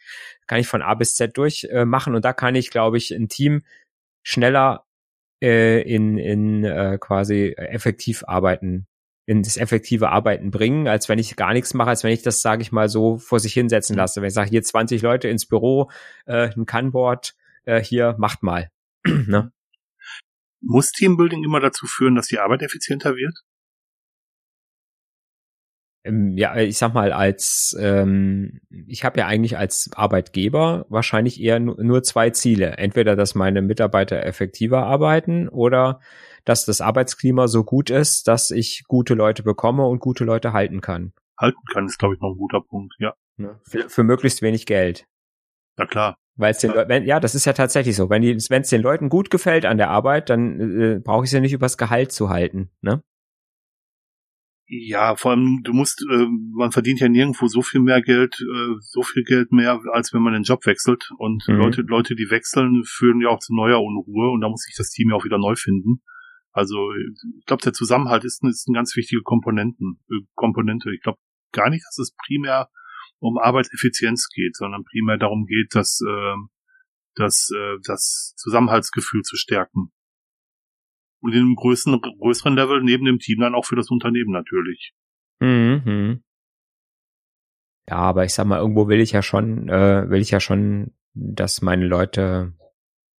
kann 0.46 0.58
ich 0.58 0.66
von 0.66 0.82
A 0.82 0.94
bis 0.94 1.14
Z 1.14 1.36
durch 1.36 1.68
äh, 1.70 1.84
machen 1.84 2.14
und 2.14 2.24
da 2.24 2.32
kann 2.32 2.54
ich, 2.54 2.70
glaube 2.70 2.96
ich, 2.96 3.10
ein 3.12 3.28
Team 3.28 3.62
schneller 4.22 4.84
äh, 5.42 5.82
in, 5.82 6.18
in 6.18 6.64
äh, 6.64 6.98
quasi 7.00 7.54
effektiv 7.56 8.24
arbeiten, 8.26 8.86
in 9.26 9.42
das 9.42 9.56
effektive 9.56 10.10
Arbeiten 10.10 10.50
bringen, 10.50 10.88
als 10.88 11.08
wenn 11.08 11.18
ich 11.18 11.36
gar 11.36 11.52
nichts 11.52 11.74
mache, 11.74 11.90
als 11.90 12.04
wenn 12.04 12.12
ich 12.12 12.22
das, 12.22 12.42
sage 12.42 12.62
ich 12.62 12.72
mal, 12.72 12.88
so 12.88 13.18
vor 13.18 13.40
sich 13.40 13.52
hinsetzen 13.52 13.96
lasse. 13.96 14.20
Wenn 14.20 14.28
ich 14.28 14.34
sage, 14.34 14.50
hier 14.50 14.62
20 14.62 15.02
Leute 15.02 15.28
ins 15.28 15.46
Büro, 15.46 15.90
äh, 16.26 16.50
ein 16.56 16.66
Kannboard, 16.66 17.34
äh, 17.64 17.82
hier 17.82 18.14
macht 18.18 18.42
mal. 18.42 18.70
ne? 19.04 19.52
Muss 20.62 20.92
Teambuilding 20.92 21.44
immer 21.44 21.60
dazu 21.60 21.86
führen, 21.86 22.14
dass 22.14 22.28
die 22.28 22.38
Arbeit 22.38 22.62
effizienter 22.62 23.16
wird? 23.16 23.34
Ähm, 26.04 26.36
ja, 26.36 26.56
ich 26.56 26.78
sag 26.78 26.94
mal, 26.94 27.12
als 27.12 27.76
ähm, 27.78 28.60
ich 28.70 29.04
habe 29.04 29.20
ja 29.20 29.26
eigentlich 29.26 29.56
als 29.56 29.90
Arbeitgeber 29.94 30.86
wahrscheinlich 30.88 31.40
eher 31.40 31.60
nur 31.60 32.02
zwei 32.02 32.30
Ziele. 32.30 32.76
Entweder, 32.78 33.14
dass 33.14 33.34
meine 33.34 33.62
Mitarbeiter 33.62 34.24
effektiver 34.24 34.84
arbeiten 34.84 35.48
oder 35.48 36.00
dass 36.44 36.64
das 36.64 36.80
Arbeitsklima 36.80 37.46
so 37.46 37.62
gut 37.62 37.90
ist, 37.90 38.26
dass 38.26 38.50
ich 38.50 38.82
gute 38.88 39.14
Leute 39.14 39.44
bekomme 39.44 39.86
und 39.86 40.00
gute 40.00 40.24
Leute 40.24 40.52
halten 40.52 40.80
kann. 40.80 41.12
Halten 41.38 41.60
kann 41.72 41.86
ist, 41.86 41.98
glaube 41.98 42.14
ich, 42.14 42.20
noch 42.20 42.30
ein 42.30 42.38
guter 42.38 42.60
Punkt, 42.60 42.94
ja. 42.98 43.14
Für, 43.62 43.88
für 43.88 44.02
möglichst 44.04 44.42
wenig 44.42 44.66
Geld. 44.66 45.06
Na 45.76 45.86
klar. 45.86 46.16
Weil 46.36 46.52
es 46.52 46.58
den 46.58 46.72
ja. 46.72 46.88
wenn, 46.88 47.04
ja, 47.04 47.20
das 47.20 47.34
ist 47.34 47.44
ja 47.44 47.52
tatsächlich 47.52 47.94
so. 47.94 48.08
Wenn 48.08 48.22
es 48.24 48.68
den 48.68 48.82
Leuten 48.82 49.08
gut 49.08 49.30
gefällt 49.30 49.66
an 49.66 49.76
der 49.76 49.90
Arbeit, 49.90 50.30
dann 50.30 50.60
äh, 50.60 51.00
brauche 51.00 51.24
ich 51.24 51.30
sie 51.30 51.40
nicht 51.40 51.52
übers 51.52 51.76
Gehalt 51.76 52.12
zu 52.12 52.30
halten, 52.30 52.70
ne? 52.80 53.02
Ja, 54.74 55.16
vor 55.16 55.32
allem, 55.32 55.60
du 55.64 55.74
musst, 55.74 56.02
äh, 56.10 56.26
man 56.54 56.72
verdient 56.72 57.00
ja 57.00 57.08
nirgendwo 57.08 57.46
so 57.46 57.60
viel 57.60 57.80
mehr 57.80 58.00
Geld, 58.00 58.40
äh, 58.40 58.74
so 58.80 59.02
viel 59.02 59.22
Geld 59.22 59.52
mehr, 59.52 59.78
als 59.92 60.14
wenn 60.14 60.22
man 60.22 60.32
den 60.32 60.44
Job 60.44 60.64
wechselt. 60.64 61.10
Und 61.18 61.46
mhm. 61.46 61.56
Leute, 61.56 61.82
Leute, 61.82 62.14
die 62.14 62.30
wechseln, 62.30 62.82
führen 62.86 63.20
ja 63.20 63.28
auch 63.28 63.40
zu 63.40 63.54
neuer 63.54 63.82
Unruhe 63.82 64.30
und 64.30 64.40
da 64.40 64.48
muss 64.48 64.62
sich 64.62 64.74
das 64.74 64.88
Team 64.88 65.10
ja 65.10 65.16
auch 65.16 65.26
wieder 65.26 65.36
neu 65.36 65.56
finden. 65.56 66.00
Also 66.52 66.90
ich 67.38 67.44
glaube, 67.44 67.62
der 67.62 67.74
Zusammenhalt 67.74 68.24
ist, 68.24 68.42
ist 68.44 68.66
eine 68.66 68.76
ganz 68.76 68.96
wichtige 68.96 69.22
Komponenten, 69.22 70.00
äh, 70.10 70.24
Komponente. 70.34 70.90
Ich 70.94 71.02
glaube 71.02 71.18
gar 71.52 71.68
nicht, 71.68 71.84
dass 71.86 71.98
es 71.98 72.16
primär 72.26 72.68
um 73.22 73.38
Arbeitseffizienz 73.38 74.28
geht, 74.34 74.56
sondern 74.56 74.84
primär 74.84 75.16
darum 75.16 75.46
geht, 75.46 75.74
dass 75.74 76.00
äh, 76.06 76.34
das, 77.14 77.50
äh, 77.54 77.76
das 77.84 78.34
Zusammenhaltsgefühl 78.36 79.22
zu 79.22 79.36
stärken. 79.36 79.92
Und 81.20 81.32
in 81.32 81.40
einem 81.40 81.54
größeren, 81.54 82.00
größeren 82.00 82.56
Level 82.56 82.82
neben 82.82 83.04
dem 83.04 83.20
Team 83.20 83.40
dann 83.40 83.54
auch 83.54 83.64
für 83.64 83.76
das 83.76 83.90
Unternehmen 83.90 84.32
natürlich. 84.32 84.92
Mhm. 85.38 86.24
Ja, 87.88 87.96
aber 87.96 88.24
ich 88.24 88.34
sag 88.34 88.46
mal, 88.46 88.58
irgendwo 88.58 88.88
will 88.88 89.00
ich 89.00 89.12
ja 89.12 89.22
schon, 89.22 89.68
äh, 89.68 90.10
will 90.10 90.20
ich 90.20 90.30
ja 90.30 90.40
schon, 90.40 90.92
dass 91.14 91.62
meine 91.62 91.86
Leute 91.86 92.54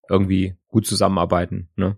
irgendwie 0.09 0.57
gut 0.67 0.85
zusammenarbeiten, 0.85 1.69
ne? 1.75 1.97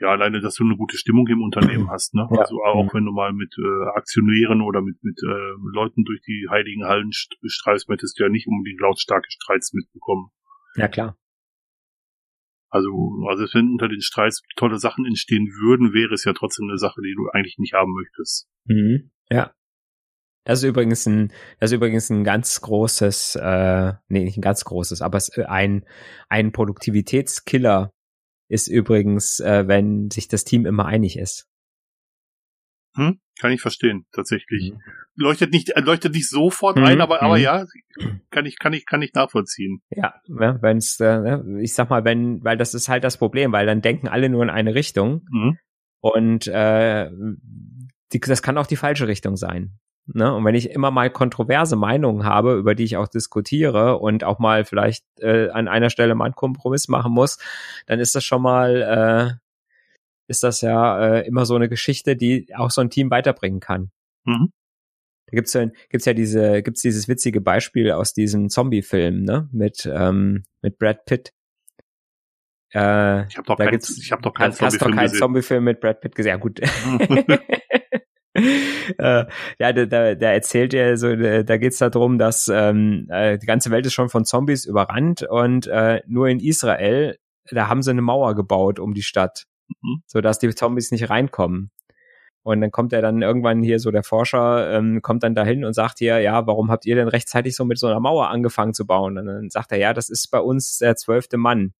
Ja, 0.00 0.08
alleine, 0.08 0.40
dass 0.40 0.54
du 0.54 0.64
eine 0.64 0.76
gute 0.76 0.96
Stimmung 0.96 1.26
im 1.28 1.42
Unternehmen 1.42 1.88
hast, 1.90 2.14
ne? 2.14 2.26
Ja. 2.30 2.38
Also 2.40 2.56
auch 2.64 2.84
mhm. 2.84 2.90
wenn 2.92 3.04
du 3.04 3.12
mal 3.12 3.32
mit 3.32 3.54
äh, 3.58 3.88
Aktionären 3.94 4.62
oder 4.62 4.80
mit, 4.80 5.02
mit 5.04 5.20
äh, 5.22 5.52
Leuten 5.72 6.04
durch 6.04 6.22
die 6.22 6.46
heiligen 6.50 6.84
Hallen 6.84 7.10
streifst, 7.12 7.88
möchtest 7.88 8.18
du 8.18 8.24
ja 8.24 8.30
nicht 8.30 8.48
unbedingt 8.48 8.80
lautstarke 8.80 9.28
Streits 9.30 9.74
mitbekommen. 9.74 10.30
Ja, 10.76 10.88
klar. 10.88 11.16
Also, 12.70 12.90
also 13.28 13.44
wenn 13.52 13.72
unter 13.72 13.88
den 13.88 14.00
Streits 14.00 14.42
tolle 14.56 14.78
Sachen 14.78 15.04
entstehen 15.04 15.48
würden, 15.48 15.92
wäre 15.92 16.14
es 16.14 16.24
ja 16.24 16.32
trotzdem 16.32 16.68
eine 16.68 16.78
Sache, 16.78 17.02
die 17.02 17.14
du 17.14 17.28
eigentlich 17.30 17.58
nicht 17.58 17.74
haben 17.74 17.92
möchtest. 17.92 18.48
Mhm. 18.64 19.10
Ja. 19.28 19.52
Das 20.44 20.62
ist 20.62 20.68
übrigens 20.68 21.04
ein, 21.06 21.32
das 21.58 21.70
ist 21.70 21.76
übrigens 21.76 22.08
ein 22.10 22.24
ganz 22.24 22.60
großes, 22.62 23.36
äh, 23.36 23.92
nee, 24.08 24.24
nicht 24.24 24.38
ein 24.38 24.42
ganz 24.42 24.64
großes, 24.64 25.02
aber 25.02 25.18
es, 25.18 25.36
ein, 25.38 25.84
ein 26.28 26.52
Produktivitätskiller 26.52 27.92
ist 28.50 28.66
übrigens, 28.66 29.40
äh, 29.40 29.66
wenn 29.68 30.10
sich 30.10 30.28
das 30.28 30.44
Team 30.44 30.66
immer 30.66 30.84
einig 30.84 31.16
ist. 31.16 31.46
Hm, 32.96 33.20
kann 33.38 33.52
ich 33.52 33.60
verstehen, 33.60 34.06
tatsächlich. 34.12 34.72
Mhm. 34.72 34.80
Leuchtet 35.14 35.52
nicht, 35.52 35.70
äh, 35.70 35.80
leuchtet 35.80 36.14
nicht 36.14 36.28
sofort 36.28 36.76
mhm. 36.76 36.84
ein, 36.84 37.00
aber, 37.00 37.22
aber 37.22 37.36
mhm. 37.36 37.42
ja, 37.42 37.64
kann 38.30 38.46
ich, 38.46 38.58
kann 38.58 38.72
ich, 38.72 38.86
kann 38.86 39.02
ich 39.02 39.14
nachvollziehen. 39.14 39.82
Ja, 39.90 40.14
ja 40.26 40.60
wenn's, 40.60 40.98
äh, 40.98 41.20
ne, 41.20 41.60
ich 41.62 41.74
sag 41.74 41.90
mal, 41.90 42.04
wenn, 42.04 42.42
weil 42.42 42.56
das 42.56 42.74
ist 42.74 42.88
halt 42.88 43.04
das 43.04 43.18
Problem, 43.18 43.52
weil 43.52 43.66
dann 43.66 43.82
denken 43.82 44.08
alle 44.08 44.28
nur 44.28 44.42
in 44.42 44.50
eine 44.50 44.74
Richtung 44.74 45.24
mhm. 45.30 45.58
und 46.00 46.48
äh, 46.48 47.08
die, 48.12 48.18
das 48.18 48.42
kann 48.42 48.58
auch 48.58 48.66
die 48.66 48.76
falsche 48.76 49.06
Richtung 49.06 49.36
sein. 49.36 49.78
Ne? 50.14 50.34
Und 50.34 50.44
wenn 50.44 50.54
ich 50.54 50.70
immer 50.70 50.90
mal 50.90 51.10
kontroverse 51.10 51.76
Meinungen 51.76 52.24
habe, 52.24 52.54
über 52.54 52.74
die 52.74 52.84
ich 52.84 52.96
auch 52.96 53.08
diskutiere 53.08 53.98
und 53.98 54.24
auch 54.24 54.38
mal 54.38 54.64
vielleicht 54.64 55.04
äh, 55.18 55.48
an 55.50 55.68
einer 55.68 55.90
Stelle 55.90 56.14
mal 56.14 56.24
einen 56.26 56.34
Kompromiss 56.34 56.88
machen 56.88 57.12
muss, 57.12 57.38
dann 57.86 58.00
ist 58.00 58.14
das 58.14 58.24
schon 58.24 58.42
mal 58.42 59.38
äh, 59.38 59.40
ist 60.28 60.42
das 60.44 60.60
ja 60.60 61.16
äh, 61.16 61.26
immer 61.26 61.44
so 61.44 61.56
eine 61.56 61.68
Geschichte, 61.68 62.16
die 62.16 62.54
auch 62.54 62.70
so 62.70 62.80
ein 62.80 62.90
Team 62.90 63.10
weiterbringen 63.10 63.60
kann. 63.60 63.90
Mhm. 64.24 64.52
Da 65.26 65.36
gibt's 65.36 65.52
ja, 65.52 65.66
gibt's 65.88 66.06
ja 66.06 66.12
diese, 66.12 66.62
gibt's 66.62 66.82
dieses 66.82 67.08
witzige 67.08 67.40
Beispiel 67.40 67.90
aus 67.92 68.12
diesem 68.14 68.48
Zombie-Film, 68.48 69.22
ne, 69.22 69.48
mit 69.52 69.90
ähm, 69.92 70.44
mit 70.62 70.78
Brad 70.78 71.04
Pitt. 71.04 71.32
Äh, 72.72 73.26
ich 73.26 73.36
habe 73.36 73.46
doch, 73.46 73.58
kein, 73.58 73.74
ich 73.74 74.12
hab 74.12 74.22
doch 74.22 74.34
keinen 74.34 74.52
Zombie-Film 74.52 74.96
kein 74.96 75.08
Zombie-Film 75.08 75.64
mit 75.64 75.80
Brad 75.80 76.00
Pitt 76.00 76.14
gesehen. 76.14 76.30
Ja 76.30 76.36
gut. 76.36 76.60
äh, 78.98 79.24
ja, 79.58 79.72
da, 79.72 79.86
da, 79.86 80.14
da 80.14 80.32
erzählt 80.32 80.74
er 80.74 80.96
so, 80.96 81.14
da 81.14 81.56
geht's 81.56 81.78
darum, 81.78 82.18
dass 82.18 82.48
ähm, 82.48 83.06
äh, 83.10 83.38
die 83.38 83.46
ganze 83.46 83.70
Welt 83.70 83.86
ist 83.86 83.94
schon 83.94 84.08
von 84.08 84.24
Zombies 84.24 84.64
überrannt 84.64 85.22
und 85.22 85.66
äh, 85.66 86.02
nur 86.06 86.28
in 86.28 86.40
Israel, 86.40 87.18
da 87.50 87.68
haben 87.68 87.82
sie 87.82 87.90
eine 87.90 88.02
Mauer 88.02 88.34
gebaut 88.34 88.78
um 88.78 88.94
die 88.94 89.02
Stadt 89.02 89.46
mhm. 89.82 90.02
sodass 90.06 90.38
die 90.38 90.54
Zombies 90.54 90.90
nicht 90.90 91.10
reinkommen. 91.10 91.70
Und 92.42 92.62
dann 92.62 92.70
kommt 92.70 92.94
er 92.94 93.02
dann 93.02 93.20
irgendwann 93.20 93.62
hier 93.62 93.78
so 93.78 93.90
der 93.90 94.02
Forscher, 94.02 94.72
ähm, 94.72 95.02
kommt 95.02 95.22
dann 95.22 95.34
dahin 95.34 95.64
und 95.64 95.74
sagt 95.74 95.98
hier, 95.98 96.20
ja, 96.20 96.46
warum 96.46 96.70
habt 96.70 96.86
ihr 96.86 96.96
denn 96.96 97.08
rechtzeitig 97.08 97.54
so 97.54 97.66
mit 97.66 97.78
so 97.78 97.86
einer 97.86 98.00
Mauer 98.00 98.28
angefangen 98.28 98.72
zu 98.72 98.86
bauen? 98.86 99.18
Und 99.18 99.26
dann 99.26 99.50
sagt 99.50 99.72
er, 99.72 99.78
ja, 99.78 99.92
das 99.92 100.08
ist 100.08 100.30
bei 100.30 100.40
uns 100.40 100.78
der 100.78 100.96
zwölfte 100.96 101.36
Mann. 101.36 101.74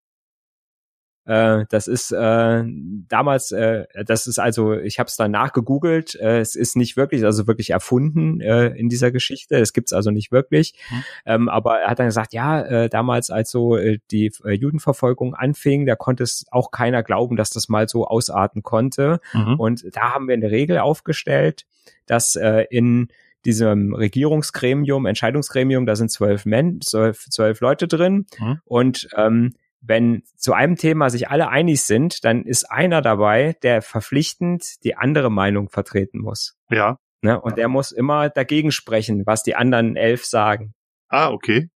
Äh, 1.30 1.66
das 1.68 1.86
ist 1.86 2.10
äh, 2.10 2.64
damals, 3.08 3.52
äh, 3.52 3.84
das 4.04 4.26
ist 4.26 4.40
also, 4.40 4.74
ich 4.74 4.98
habe 4.98 5.06
es 5.06 5.14
dann 5.14 5.30
nachgegoogelt, 5.30 6.16
äh, 6.16 6.40
es 6.40 6.56
ist 6.56 6.76
nicht 6.76 6.96
wirklich, 6.96 7.24
also 7.24 7.46
wirklich 7.46 7.70
erfunden 7.70 8.40
äh, 8.40 8.70
in 8.70 8.88
dieser 8.88 9.12
Geschichte, 9.12 9.54
es 9.54 9.72
gibt's 9.72 9.92
also 9.92 10.10
nicht 10.10 10.32
wirklich. 10.32 10.74
Mhm. 10.90 11.04
Ähm, 11.26 11.48
aber 11.48 11.82
er 11.82 11.90
hat 11.90 12.00
dann 12.00 12.08
gesagt, 12.08 12.32
ja, 12.32 12.60
äh, 12.62 12.88
damals 12.88 13.30
als 13.30 13.52
so 13.52 13.76
äh, 13.76 14.00
die 14.10 14.32
äh, 14.44 14.54
Judenverfolgung 14.54 15.36
anfing, 15.36 15.86
da 15.86 15.94
konnte 15.94 16.24
es 16.24 16.46
auch 16.50 16.72
keiner 16.72 17.04
glauben, 17.04 17.36
dass 17.36 17.50
das 17.50 17.68
mal 17.68 17.88
so 17.88 18.08
ausarten 18.08 18.64
konnte. 18.64 19.20
Mhm. 19.32 19.54
Und 19.60 19.96
da 19.96 20.12
haben 20.14 20.26
wir 20.26 20.34
eine 20.34 20.50
Regel 20.50 20.78
aufgestellt, 20.78 21.64
dass 22.06 22.34
äh, 22.34 22.66
in 22.70 23.06
diesem 23.44 23.94
Regierungsgremium, 23.94 25.06
Entscheidungsgremium, 25.06 25.86
da 25.86 25.94
sind 25.94 26.10
zwölf 26.10 26.44
Men, 26.44 26.80
zwölf, 26.80 27.26
zwölf 27.30 27.60
Leute 27.60 27.86
drin 27.86 28.26
mhm. 28.40 28.60
und 28.64 29.08
ähm, 29.16 29.54
wenn 29.80 30.22
zu 30.36 30.52
einem 30.52 30.76
Thema 30.76 31.10
sich 31.10 31.28
alle 31.28 31.48
einig 31.48 31.82
sind, 31.82 32.24
dann 32.24 32.44
ist 32.44 32.70
einer 32.70 33.02
dabei, 33.02 33.56
der 33.62 33.82
verpflichtend 33.82 34.84
die 34.84 34.96
andere 34.96 35.30
Meinung 35.30 35.68
vertreten 35.68 36.20
muss. 36.20 36.56
Ja. 36.70 36.98
Ne? 37.22 37.40
Und 37.40 37.58
der 37.58 37.68
muss 37.68 37.92
immer 37.92 38.30
dagegen 38.30 38.72
sprechen, 38.72 39.26
was 39.26 39.42
die 39.42 39.54
anderen 39.54 39.96
elf 39.96 40.24
sagen. 40.24 40.74
Ah, 41.08 41.30
okay. 41.30 41.68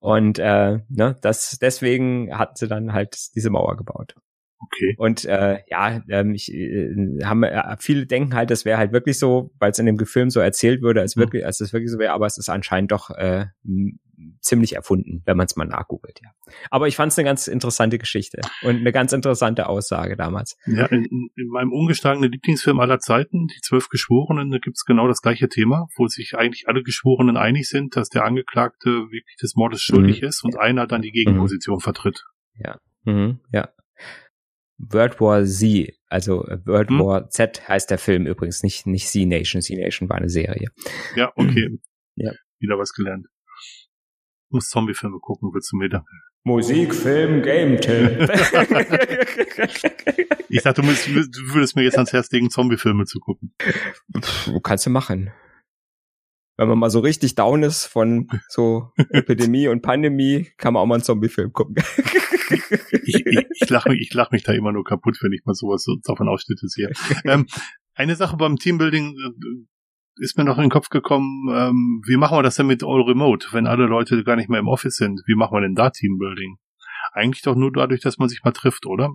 Und 0.00 0.38
äh, 0.38 0.80
ne, 0.88 1.16
das 1.22 1.58
deswegen 1.60 2.36
hat 2.36 2.58
sie 2.58 2.68
dann 2.68 2.92
halt 2.92 3.34
diese 3.34 3.48
Mauer 3.48 3.76
gebaut. 3.76 4.14
Okay. 4.58 4.94
Und 4.96 5.24
äh, 5.24 5.58
ja, 5.68 6.02
ähm, 6.08 6.34
ich, 6.34 6.52
äh, 6.52 6.94
haben, 7.24 7.42
äh, 7.42 7.76
viele 7.78 8.06
denken 8.06 8.34
halt, 8.34 8.50
das 8.50 8.64
wäre 8.64 8.78
halt 8.78 8.92
wirklich 8.92 9.18
so, 9.18 9.50
weil 9.58 9.70
es 9.70 9.78
in 9.78 9.86
dem 9.86 9.98
Film 9.98 10.30
so 10.30 10.40
erzählt 10.40 10.82
würde, 10.82 11.00
als 11.00 11.16
mhm. 11.16 11.22
wirklich, 11.22 11.44
als 11.44 11.60
es 11.60 11.72
wirklich 11.72 11.90
so 11.90 11.98
wäre, 11.98 12.12
aber 12.12 12.26
es 12.26 12.38
ist 12.38 12.48
anscheinend 12.48 12.92
doch 12.92 13.10
äh, 13.10 13.46
ziemlich 14.40 14.74
erfunden, 14.74 15.22
wenn 15.24 15.36
man 15.36 15.46
es 15.46 15.56
mal 15.56 15.64
nachgoogelt, 15.64 16.20
ja. 16.22 16.30
Aber 16.70 16.88
ich 16.88 16.96
fand 16.96 17.12
es 17.12 17.18
eine 17.18 17.26
ganz 17.26 17.46
interessante 17.46 17.98
Geschichte 17.98 18.40
und 18.62 18.76
eine 18.76 18.92
ganz 18.92 19.12
interessante 19.12 19.68
Aussage 19.68 20.16
damals. 20.16 20.56
Ja, 20.66 20.86
in, 20.86 21.30
in 21.36 21.48
meinem 21.48 21.72
ungeschlagenen 21.72 22.30
Lieblingsfilm 22.30 22.80
aller 22.80 23.00
Zeiten, 23.00 23.46
die 23.46 23.60
zwölf 23.62 23.88
Geschworenen, 23.88 24.50
da 24.50 24.58
gibt's 24.58 24.84
genau 24.84 25.08
das 25.08 25.20
gleiche 25.20 25.48
Thema, 25.48 25.88
wo 25.96 26.06
sich 26.06 26.34
eigentlich 26.36 26.68
alle 26.68 26.82
Geschworenen 26.82 27.36
einig 27.36 27.68
sind, 27.68 27.96
dass 27.96 28.08
der 28.08 28.24
Angeklagte 28.24 28.90
wirklich 28.90 29.36
des 29.40 29.56
Mordes 29.56 29.82
schuldig 29.82 30.22
mhm. 30.22 30.28
ist 30.28 30.44
und 30.44 30.58
einer 30.58 30.86
dann 30.86 31.02
die 31.02 31.12
Gegenposition 31.12 31.76
mhm. 31.76 31.80
vertritt. 31.80 32.24
Ja. 32.56 32.78
Mhm. 33.04 33.40
Ja. 33.52 33.68
World 34.90 35.20
War 35.20 35.44
Z, 35.44 35.92
also 36.08 36.44
World 36.64 36.90
hm? 36.90 36.98
War 37.00 37.28
Z 37.30 37.68
heißt 37.68 37.90
der 37.90 37.98
Film 37.98 38.26
übrigens, 38.26 38.62
nicht, 38.62 38.86
nicht 38.86 39.08
Z 39.08 39.26
Nation. 39.26 39.62
Z 39.62 39.76
Nation 39.78 40.08
war 40.08 40.16
eine 40.16 40.28
Serie. 40.28 40.68
Ja, 41.16 41.32
okay. 41.36 41.78
Ja. 42.16 42.30
Wieder 42.60 42.78
was 42.78 42.92
gelernt. 42.92 43.26
Muss 44.48 44.68
Zombiefilme 44.68 45.18
gucken, 45.18 45.50
willst 45.52 45.72
du 45.72 45.76
mir 45.76 45.88
da? 45.88 46.04
Musik, 46.44 46.94
Film, 46.94 47.42
Game 47.42 47.80
Tipp. 47.80 48.20
ich 50.48 50.62
dachte, 50.62 50.82
du, 50.82 50.86
musst, 50.86 51.08
du 51.08 51.54
würdest 51.54 51.74
mir 51.74 51.82
jetzt 51.82 51.96
ans 51.96 52.12
Herz 52.12 52.30
legen, 52.30 52.50
Zombiefilme 52.50 53.04
zu 53.06 53.18
gucken. 53.18 53.52
Kannst 54.62 54.86
du 54.86 54.90
machen 54.90 55.32
wenn 56.56 56.68
man 56.68 56.78
mal 56.78 56.90
so 56.90 57.00
richtig 57.00 57.34
down 57.34 57.62
ist 57.62 57.86
von 57.86 58.28
so 58.48 58.90
Epidemie 59.10 59.68
und 59.68 59.82
Pandemie, 59.82 60.48
kann 60.56 60.74
man 60.74 60.82
auch 60.82 60.86
mal 60.86 60.96
einen 60.96 61.04
Zombie-Film 61.04 61.52
gucken. 61.52 61.76
ich 63.04 63.26
ich, 63.26 63.46
ich 63.60 63.70
lache 63.70 63.90
mich, 63.90 64.00
ich 64.00 64.14
lach 64.14 64.30
mich 64.30 64.44
da 64.44 64.52
immer 64.52 64.72
nur 64.72 64.84
kaputt, 64.84 65.18
wenn 65.22 65.32
ich 65.32 65.44
mal 65.44 65.54
sowas 65.54 65.82
so 65.82 65.96
davon 66.04 66.28
Ausschnitte 66.28 66.68
sehe. 66.68 66.90
Ähm, 67.24 67.46
eine 67.94 68.16
Sache 68.16 68.36
beim 68.36 68.56
Teambuilding 68.56 69.14
äh, 69.14 70.22
ist 70.22 70.36
mir 70.36 70.44
noch 70.44 70.58
in 70.58 70.64
den 70.64 70.70
Kopf 70.70 70.90
gekommen, 70.90 71.48
ähm, 71.50 72.02
wie 72.06 72.16
machen 72.16 72.36
wir 72.36 72.42
das 72.42 72.56
denn 72.56 72.66
mit 72.66 72.82
All 72.82 73.02
Remote, 73.02 73.48
wenn 73.52 73.66
alle 73.66 73.86
Leute 73.86 74.22
gar 74.24 74.36
nicht 74.36 74.50
mehr 74.50 74.60
im 74.60 74.68
Office 74.68 74.96
sind? 74.96 75.22
Wie 75.26 75.34
machen 75.34 75.56
wir 75.56 75.62
denn 75.62 75.74
da 75.74 75.90
Teambuilding? 75.90 76.58
Eigentlich 77.12 77.42
doch 77.42 77.54
nur 77.54 77.72
dadurch, 77.72 78.00
dass 78.00 78.18
man 78.18 78.28
sich 78.28 78.42
mal 78.44 78.52
trifft, 78.52 78.86
oder? 78.86 79.14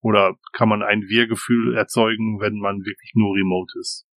Oder 0.00 0.36
kann 0.52 0.68
man 0.68 0.82
ein 0.82 1.02
Wir-Gefühl 1.02 1.76
erzeugen, 1.76 2.40
wenn 2.40 2.58
man 2.58 2.84
wirklich 2.84 3.12
nur 3.14 3.36
remote 3.36 3.78
ist? 3.78 4.07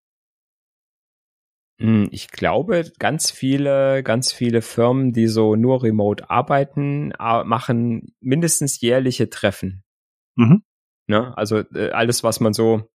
Hm, 1.82 2.08
ich 2.10 2.28
glaube, 2.28 2.90
ganz 2.98 3.30
viele, 3.30 4.02
ganz 4.02 4.32
viele 4.32 4.62
Firmen, 4.62 5.12
die 5.12 5.26
so 5.26 5.56
nur 5.56 5.82
remote 5.82 6.30
arbeiten, 6.30 7.12
machen 7.18 8.14
mindestens 8.20 8.80
jährliche 8.80 9.30
Treffen. 9.30 9.82
Mhm. 10.36 10.62
Ne? 11.08 11.36
Also 11.36 11.58
äh, 11.74 11.90
alles, 11.90 12.22
was 12.22 12.40
man 12.40 12.52
so, 12.52 12.88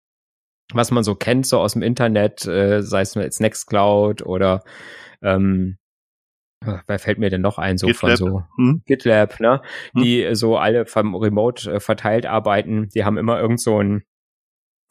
was 0.74 0.92
man 0.92 1.04
so 1.04 1.16
kennt, 1.16 1.46
so 1.46 1.60
aus 1.60 1.74
dem 1.74 1.82
Internet, 1.82 2.46
äh, 2.46 2.82
sei 2.82 3.02
es 3.02 3.14
jetzt 3.16 3.42
Nextcloud 3.42 4.26
oder 4.26 4.64
ähm, 5.22 5.78
wer 6.62 7.00
fällt 7.00 7.20
mir 7.20 7.30
denn 7.30 7.42
noch 7.42 7.58
ein, 7.58 7.78
so 7.78 7.88
GitLab. 7.88 8.00
von 8.00 8.16
so 8.18 8.44
hm? 8.58 8.82
GitLab, 8.86 9.40
ne? 9.40 9.62
Hm? 9.94 10.04
Die 10.04 10.30
so 10.34 10.58
alle 10.58 10.86
vom 10.86 11.16
Remote 11.16 11.72
äh, 11.72 11.80
verteilt 11.80 12.26
arbeiten, 12.26 12.90
die 12.90 13.06
haben 13.06 13.18
immer 13.18 13.40
irgend 13.40 13.62
so 13.62 13.82
ein 13.82 14.04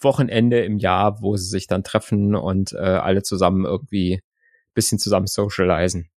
Wochenende 0.00 0.60
im 0.64 0.78
Jahr, 0.78 1.22
wo 1.22 1.36
sie 1.36 1.48
sich 1.48 1.66
dann 1.66 1.82
treffen 1.82 2.34
und 2.34 2.72
äh, 2.72 2.76
alle 2.76 3.22
zusammen 3.22 3.64
irgendwie 3.64 4.20
bisschen 4.74 4.98
zusammen 4.98 5.26
socialisen. 5.26 6.10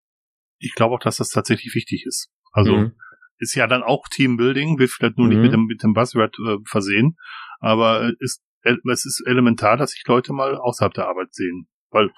Ich 0.58 0.74
glaube 0.74 0.96
auch, 0.96 1.00
dass 1.00 1.18
das 1.18 1.30
tatsächlich 1.30 1.74
wichtig 1.74 2.04
ist. 2.06 2.30
Also 2.52 2.76
mhm. 2.76 2.92
ist 3.38 3.54
ja 3.54 3.66
dann 3.66 3.82
auch 3.82 4.08
Teambuilding, 4.08 4.78
wird 4.78 4.90
vielleicht 4.90 5.16
nur 5.16 5.28
mhm. 5.28 5.32
nicht 5.32 5.42
mit 5.42 5.52
dem, 5.52 5.64
mit 5.66 5.82
dem 5.82 5.94
Buzzword 5.94 6.36
äh, 6.46 6.56
versehen, 6.66 7.16
aber 7.60 8.12
ist, 8.18 8.42
es 8.62 9.04
ist 9.06 9.22
elementar, 9.26 9.76
dass 9.76 9.92
sich 9.92 10.04
Leute 10.06 10.32
mal 10.32 10.56
außerhalb 10.56 10.92
der 10.92 11.06
Arbeit 11.06 11.32
sehen. 11.32 11.68
Weil 11.90 12.10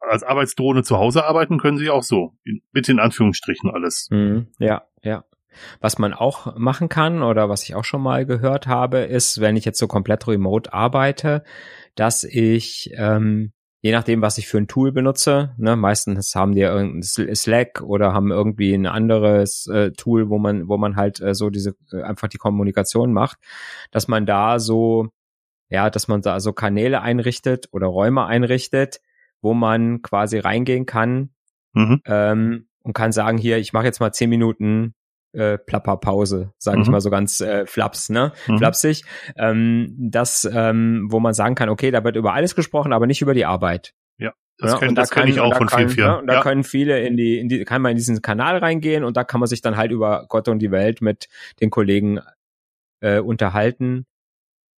als 0.00 0.22
Arbeitsdrohne 0.22 0.84
zu 0.84 0.96
Hause 0.96 1.24
arbeiten 1.24 1.58
können 1.58 1.78
sie 1.78 1.90
auch 1.90 2.04
so. 2.04 2.36
Bitte 2.72 2.92
in 2.92 3.00
Anführungsstrichen 3.00 3.70
alles. 3.70 4.08
Mhm. 4.10 4.48
Ja, 4.58 4.86
ja. 5.02 5.24
Was 5.80 5.98
man 5.98 6.14
auch 6.14 6.56
machen 6.56 6.88
kann 6.88 7.22
oder 7.22 7.48
was 7.48 7.64
ich 7.64 7.74
auch 7.74 7.84
schon 7.84 8.02
mal 8.02 8.26
gehört 8.26 8.66
habe, 8.66 8.98
ist, 8.98 9.40
wenn 9.40 9.56
ich 9.56 9.64
jetzt 9.64 9.78
so 9.78 9.86
komplett 9.86 10.26
remote 10.26 10.72
arbeite, 10.72 11.42
dass 11.94 12.24
ich 12.24 12.90
ähm, 12.94 13.52
je 13.80 13.92
nachdem, 13.92 14.22
was 14.22 14.38
ich 14.38 14.48
für 14.48 14.58
ein 14.58 14.66
Tool 14.66 14.92
benutze, 14.92 15.54
ne, 15.56 15.76
meistens 15.76 16.34
haben 16.34 16.52
die 16.52 16.62
irgendein 16.62 17.02
Slack 17.02 17.80
oder 17.80 18.12
haben 18.12 18.30
irgendwie 18.30 18.74
ein 18.74 18.86
anderes 18.86 19.66
äh, 19.68 19.92
Tool, 19.92 20.28
wo 20.28 20.38
man, 20.38 20.68
wo 20.68 20.76
man 20.76 20.96
halt 20.96 21.20
äh, 21.20 21.34
so 21.34 21.50
diese 21.50 21.76
äh, 21.92 22.02
einfach 22.02 22.28
die 22.28 22.38
Kommunikation 22.38 23.12
macht, 23.12 23.38
dass 23.90 24.08
man 24.08 24.26
da 24.26 24.58
so, 24.58 25.08
ja, 25.68 25.90
dass 25.90 26.08
man 26.08 26.22
da 26.22 26.40
so 26.40 26.52
Kanäle 26.52 27.02
einrichtet 27.02 27.68
oder 27.72 27.86
Räume 27.86 28.26
einrichtet, 28.26 29.00
wo 29.42 29.54
man 29.54 30.02
quasi 30.02 30.38
reingehen 30.38 30.86
kann 30.86 31.30
mhm. 31.72 32.02
ähm, 32.04 32.66
und 32.82 32.94
kann 32.94 33.12
sagen, 33.12 33.38
hier, 33.38 33.58
ich 33.58 33.72
mache 33.72 33.84
jetzt 33.84 34.00
mal 34.00 34.12
zehn 34.12 34.30
Minuten 34.30 34.94
äh, 35.38 35.56
Plapperpause, 35.56 36.52
sage 36.58 36.78
mhm. 36.78 36.82
ich 36.82 36.88
mal 36.88 37.00
so 37.00 37.10
ganz 37.10 37.40
äh, 37.40 37.64
flaps, 37.66 38.08
ne? 38.08 38.32
Mhm. 38.48 38.58
Flapsig. 38.58 39.04
Ähm, 39.36 39.94
das, 39.96 40.48
ähm, 40.50 41.06
wo 41.10 41.20
man 41.20 41.32
sagen 41.32 41.54
kann, 41.54 41.68
okay, 41.68 41.90
da 41.90 42.02
wird 42.02 42.16
über 42.16 42.34
alles 42.34 42.54
gesprochen, 42.54 42.92
aber 42.92 43.06
nicht 43.06 43.22
über 43.22 43.34
die 43.34 43.44
Arbeit. 43.44 43.94
Ja, 44.18 44.32
das, 44.58 44.72
ja, 44.72 44.78
können, 44.78 44.94
das 44.94 45.10
kann 45.10 45.28
ich 45.28 45.40
auch 45.40 45.56
von 45.56 45.68
vielen 45.68 45.88
Firmen. 45.88 46.12
Ne, 46.12 46.18
und 46.20 46.26
da 46.26 46.34
ja. 46.34 46.42
können 46.42 46.64
viele 46.64 47.06
in 47.06 47.16
die, 47.16 47.38
in 47.38 47.48
die, 47.48 47.64
kann 47.64 47.82
man 47.82 47.92
in 47.92 47.96
diesen 47.96 48.20
Kanal 48.20 48.58
reingehen 48.58 49.04
und 49.04 49.16
da 49.16 49.24
kann 49.24 49.40
man 49.40 49.46
sich 49.46 49.62
dann 49.62 49.76
halt 49.76 49.92
über 49.92 50.26
Gott 50.28 50.48
und 50.48 50.58
die 50.58 50.72
Welt 50.72 51.00
mit 51.00 51.28
den 51.60 51.70
Kollegen 51.70 52.20
äh, 53.00 53.20
unterhalten 53.20 54.06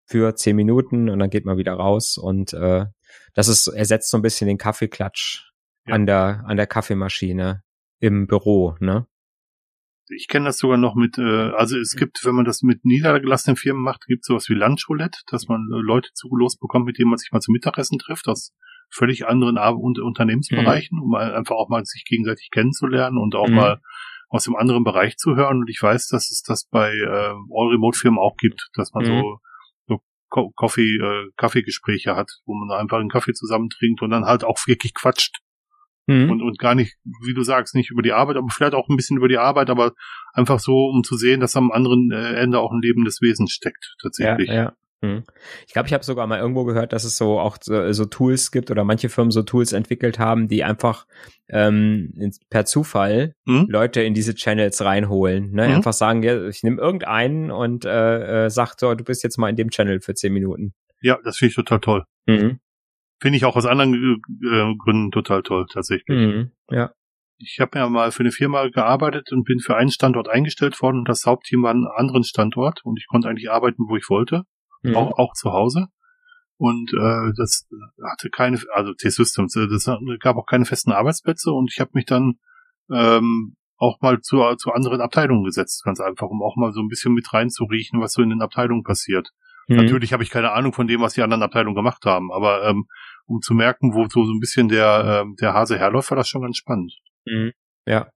für 0.05 0.35
zehn 0.35 0.57
Minuten 0.57 1.09
und 1.09 1.18
dann 1.18 1.30
geht 1.30 1.47
man 1.47 1.57
wieder 1.57 1.72
raus 1.72 2.18
und 2.18 2.53
äh, 2.53 2.87
das 3.35 3.49
ist 3.49 3.68
ersetzt 3.68 4.11
so 4.11 4.18
ein 4.18 4.22
bisschen 4.22 4.49
den 4.49 4.59
Kaffeeklatsch 4.59 5.53
ja. 5.87 5.95
an 5.95 6.05
der 6.05 6.45
an 6.47 6.57
der 6.57 6.66
Kaffeemaschine 6.66 7.62
im 8.01 8.26
Büro, 8.26 8.76
ne? 8.80 9.07
Ich 10.17 10.29
kenne 10.29 10.47
das 10.47 10.59
sogar 10.59 10.77
noch 10.77 10.95
mit, 10.95 11.19
äh, 11.19 11.51
also 11.51 11.79
es 11.79 11.95
gibt, 11.97 12.25
wenn 12.25 12.35
man 12.35 12.45
das 12.45 12.63
mit 12.63 12.85
niedergelassenen 12.85 13.57
Firmen 13.57 13.83
macht, 13.83 14.07
gibt 14.07 14.23
es 14.23 14.27
sowas 14.27 14.49
wie 14.49 14.55
Lunchroulette, 14.55 15.21
dass 15.29 15.49
man 15.49 15.69
äh, 15.73 15.81
Leute 15.81 16.11
zugelost 16.15 16.61
bekommt, 16.61 16.87
mit 16.87 16.99
denen 16.99 17.11
man 17.11 17.19
sich 17.19 17.31
mal 17.33 17.41
zum 17.41 17.53
Mittagessen 17.53 17.99
trifft, 17.99 18.29
aus 18.29 18.55
völlig 18.91 19.27
anderen 19.27 19.57
Ar 19.57 19.79
Unternehmensbereichen, 19.79 20.99
mhm. 20.99 21.05
um 21.05 21.15
einfach 21.15 21.55
auch 21.55 21.69
mal 21.69 21.85
sich 21.85 22.05
gegenseitig 22.05 22.51
kennenzulernen 22.51 23.19
und 23.19 23.35
auch 23.35 23.49
mhm. 23.49 23.55
mal 23.55 23.81
aus 24.29 24.45
dem 24.45 24.57
anderen 24.57 24.85
Bereich 24.85 25.17
zu 25.17 25.37
hören. 25.37 25.59
Und 25.59 25.71
ich 25.71 25.81
weiß, 25.81 26.09
dass 26.09 26.31
es 26.31 26.43
das 26.43 26.67
bei 26.69 26.91
äh, 26.93 27.35
All-Remote-Firmen 27.53 28.19
auch 28.19 28.37
gibt, 28.37 28.69
dass 28.75 28.93
man 28.93 29.05
mhm. 29.05 29.21
so 29.21 29.39
so 29.87 30.53
Coffee, 30.55 30.97
äh, 30.97 31.27
Kaffeegespräche 31.37 32.15
hat, 32.17 32.31
wo 32.45 32.55
man 32.55 32.77
einfach 32.77 32.99
einen 32.99 33.09
Kaffee 33.09 33.33
zusammen 33.33 33.69
trinkt 33.69 34.03
und 34.03 34.11
dann 34.11 34.25
halt 34.25 34.45
auch 34.45 34.59
wirklich 34.67 34.95
quatscht 34.95 35.39
mhm. 36.07 36.30
und, 36.30 36.42
und 36.42 36.59
gar 36.59 36.74
nicht, 36.74 36.96
wie 37.24 37.34
du 37.34 37.42
sagst, 37.42 37.74
nicht 37.74 37.90
über 37.90 38.03
die 38.03 38.12
Arbeit, 38.12 38.36
aber 38.36 38.48
vielleicht 38.51 38.74
auch 38.74 38.88
ein 38.88 38.96
bisschen 38.96 39.16
über 39.16 39.28
die 39.28 39.38
Arbeit, 39.38 39.70
aber 39.70 39.92
einfach 40.32 40.61
so, 40.61 40.86
um 40.86 41.05
zu 41.05 41.16
sehen, 41.16 41.40
dass 41.40 41.57
am 41.57 41.70
anderen 41.70 42.11
äh, 42.12 42.34
Ende 42.34 42.59
auch 42.59 42.72
ein 42.72 42.82
lebendes 42.82 43.20
Wesen 43.20 43.48
steckt, 43.48 43.94
tatsächlich. 44.01 44.48
Ja, 44.48 44.55
ja. 44.55 44.72
Hm. 45.03 45.24
Ich 45.66 45.72
glaube, 45.72 45.88
ich 45.88 45.94
habe 45.94 46.05
sogar 46.05 46.26
mal 46.26 46.38
irgendwo 46.38 46.64
gehört, 46.64 46.92
dass 46.92 47.05
es 47.05 47.16
so 47.16 47.40
auch 47.40 47.57
so, 47.61 47.90
so, 47.92 48.05
Tools 48.05 48.51
gibt 48.51 48.70
oder 48.70 48.84
manche 48.84 49.09
Firmen 49.09 49.30
so 49.30 49.42
Tools 49.42 49.72
entwickelt 49.72 50.18
haben, 50.18 50.46
die 50.46 50.62
einfach 50.62 51.07
ähm, 51.48 52.12
per 52.51 52.66
Zufall 52.66 53.34
hm? 53.46 53.66
Leute 53.70 54.03
in 54.03 54.12
diese 54.12 54.34
Channels 54.34 54.84
reinholen. 54.84 55.53
Ne? 55.53 55.68
Mhm. 55.68 55.74
Einfach 55.76 55.94
sagen, 55.94 56.22
ja, 56.22 56.46
ich 56.46 56.62
nehme 56.62 56.82
irgendeinen 56.82 57.51
und 57.51 57.86
äh, 57.86 58.44
äh, 58.44 58.51
sag 58.51 58.78
so, 58.78 58.94
du 58.94 59.03
bist 59.03 59.22
jetzt 59.22 59.38
mal 59.38 59.48
in 59.48 59.57
dem 59.57 59.70
Channel 59.70 60.03
für 60.03 60.12
zehn 60.12 60.34
Minuten. 60.34 60.74
Ja, 61.01 61.18
das 61.24 61.38
finde 61.38 61.51
ich 61.51 61.57
total 61.57 61.80
toll. 61.80 62.05
Mhm. 62.26 62.61
Finde 63.21 63.37
ich 63.37 63.45
auch 63.45 63.57
aus 63.57 63.66
anderen 63.66 63.95
äh, 63.95 64.77
Gründen 64.77 65.11
total 65.11 65.43
toll, 65.43 65.66
tatsächlich. 65.71 66.16
Mhm. 66.16 66.53
Ja. 66.71 66.93
Ich 67.37 67.59
habe 67.61 67.79
ja 67.79 67.89
mal 67.89 68.12
für 68.12 68.21
eine 68.21 68.33
Firma 68.33 68.68
gearbeitet 68.68 69.33
und 69.33 69.45
bin 69.45 69.61
für 69.61 69.77
einen 69.77 69.91
Standort 69.91 70.29
eingestellt 70.29 70.81
worden 70.83 70.99
und 70.99 71.09
das 71.09 71.25
Hauptteam 71.25 71.62
war 71.62 71.71
an 71.71 71.79
einem 71.79 71.93
anderen 71.97 72.25
Standort 72.25 72.81
und 72.85 72.99
ich 72.99 73.07
konnte 73.07 73.29
eigentlich 73.29 73.51
arbeiten, 73.51 73.85
wo 73.89 73.97
ich 73.97 74.09
wollte 74.11 74.45
mhm. 74.83 74.97
auch, 74.97 75.18
auch 75.18 75.33
zu 75.35 75.53
Hause. 75.53 75.87
Und 76.57 76.93
äh, 76.93 77.33
das 77.37 77.66
hatte 78.05 78.29
keine, 78.29 78.59
also 78.75 78.93
T-Systems, 78.93 79.57
äh, 79.57 79.68
das 79.68 79.87
gab 80.21 80.37
auch 80.37 80.47
keine 80.47 80.66
festen 80.66 80.93
Arbeitsplätze 80.93 81.51
und 81.51 81.71
ich 81.73 81.81
habe 81.81 81.93
mich 81.95 82.05
dann 82.05 82.35
ähm, 82.93 83.57
auch 83.79 84.01
mal 84.03 84.21
zu, 84.21 84.43
zu 84.57 84.73
anderen 84.73 85.01
Abteilungen 85.01 85.45
gesetzt, 85.45 85.83
ganz 85.85 86.01
einfach, 86.01 86.29
um 86.29 86.43
auch 86.43 86.57
mal 86.57 86.73
so 86.73 86.81
ein 86.81 86.89
bisschen 86.89 87.14
mit 87.14 87.33
reinzuriechen, 87.33 88.01
was 88.01 88.12
so 88.12 88.21
in 88.23 88.29
den 88.29 88.43
Abteilungen 88.43 88.83
passiert. 88.83 89.31
Mhm. 89.71 89.77
Natürlich 89.77 90.12
habe 90.12 90.25
ich 90.25 90.31
keine 90.31 90.51
Ahnung 90.51 90.73
von 90.73 90.89
dem, 90.89 91.01
was 91.01 91.14
die 91.14 91.23
anderen 91.23 91.45
Abteilungen 91.45 91.77
gemacht 91.77 92.05
haben, 92.05 92.33
aber 92.33 92.68
ähm, 92.68 92.87
um 93.27 93.41
zu 93.41 93.55
merken, 93.55 93.95
wo 93.95 94.09
so, 94.09 94.25
so 94.25 94.33
ein 94.33 94.41
bisschen 94.41 94.68
der, 94.68 95.23
ähm, 95.23 95.37
der 95.41 95.55
Hase 95.55 95.79
herläuft, 95.79 96.11
war 96.11 96.16
das 96.16 96.29
schon 96.29 96.43
ganz 96.43 96.57
spannend. 96.57 96.93
Mhm. 97.25 97.53
Ja. 97.87 98.11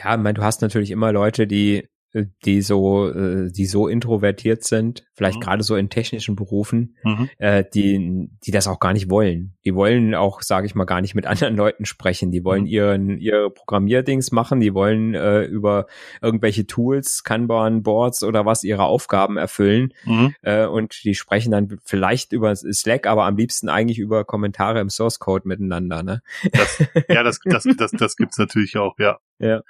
Ja, 0.00 0.14
ich 0.14 0.20
meine, 0.20 0.34
du 0.34 0.42
hast 0.42 0.62
natürlich 0.62 0.92
immer 0.92 1.10
Leute, 1.12 1.48
die 1.48 1.88
die 2.14 2.62
so, 2.62 3.10
äh, 3.10 3.50
die 3.50 3.66
so 3.66 3.86
introvertiert 3.86 4.64
sind, 4.64 5.04
vielleicht 5.12 5.38
mhm. 5.38 5.42
gerade 5.42 5.62
so 5.62 5.76
in 5.76 5.90
technischen 5.90 6.36
Berufen, 6.36 6.96
mhm. 7.04 7.28
äh, 7.38 7.64
die, 7.74 8.30
die 8.44 8.50
das 8.50 8.66
auch 8.66 8.80
gar 8.80 8.94
nicht 8.94 9.10
wollen. 9.10 9.56
Die 9.64 9.74
wollen 9.74 10.14
auch, 10.14 10.40
sage 10.40 10.66
ich 10.66 10.74
mal, 10.74 10.84
gar 10.84 11.00
nicht 11.00 11.14
mit 11.14 11.26
anderen 11.26 11.56
Leuten 11.56 11.84
sprechen. 11.84 12.30
Die 12.30 12.44
wollen 12.44 12.62
mhm. 12.62 12.68
ihren, 12.68 13.18
ihre 13.18 13.50
Programmierdings 13.50 14.32
machen, 14.32 14.60
die 14.60 14.72
wollen 14.72 15.14
äh, 15.14 15.42
über 15.42 15.86
irgendwelche 16.22 16.66
Tools, 16.66 17.24
Kanban, 17.24 17.82
Boards 17.82 18.22
oder 18.22 18.46
was 18.46 18.64
ihre 18.64 18.84
Aufgaben 18.84 19.36
erfüllen. 19.36 19.92
Mhm. 20.04 20.34
Äh, 20.42 20.66
und 20.66 21.04
die 21.04 21.14
sprechen 21.14 21.52
dann 21.52 21.78
vielleicht 21.84 22.32
über 22.32 22.56
Slack, 22.56 23.06
aber 23.06 23.24
am 23.24 23.36
liebsten 23.36 23.68
eigentlich 23.68 23.98
über 23.98 24.24
Kommentare 24.24 24.80
im 24.80 24.88
Source 24.88 25.18
Code 25.18 25.46
miteinander, 25.46 26.02
ne? 26.02 26.22
Das, 26.52 26.82
ja, 27.08 27.22
das, 27.22 27.40
das, 27.44 27.64
das, 27.76 27.90
das 27.92 28.16
gibt's 28.16 28.38
natürlich 28.38 28.76
auch, 28.76 28.98
ja. 28.98 29.18
Ja. 29.38 29.62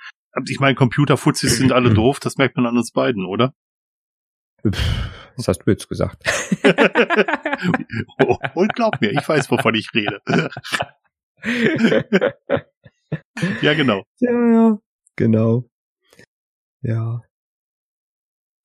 Ich 0.48 0.60
meine, 0.60 0.74
Computerfuzis 0.74 1.56
sind 1.56 1.72
alle 1.72 1.90
doof, 1.94 2.20
das 2.20 2.36
merkt 2.36 2.56
man 2.56 2.66
an 2.66 2.76
uns 2.76 2.92
beiden, 2.92 3.24
oder? 3.24 3.54
Das 4.62 5.46
hast 5.46 5.58
du 5.60 5.70
jetzt 5.70 5.88
gesagt. 5.88 6.22
oh, 8.26 8.36
und 8.54 8.74
glaub 8.74 9.00
mir, 9.00 9.12
ich 9.12 9.28
weiß, 9.28 9.50
wovon 9.50 9.74
ich 9.74 9.88
rede. 9.94 10.20
ja, 13.62 13.74
genau. 13.74 14.04
Ja, 14.18 14.32
ja, 14.32 14.78
genau. 15.16 15.64
Ja. 16.82 17.22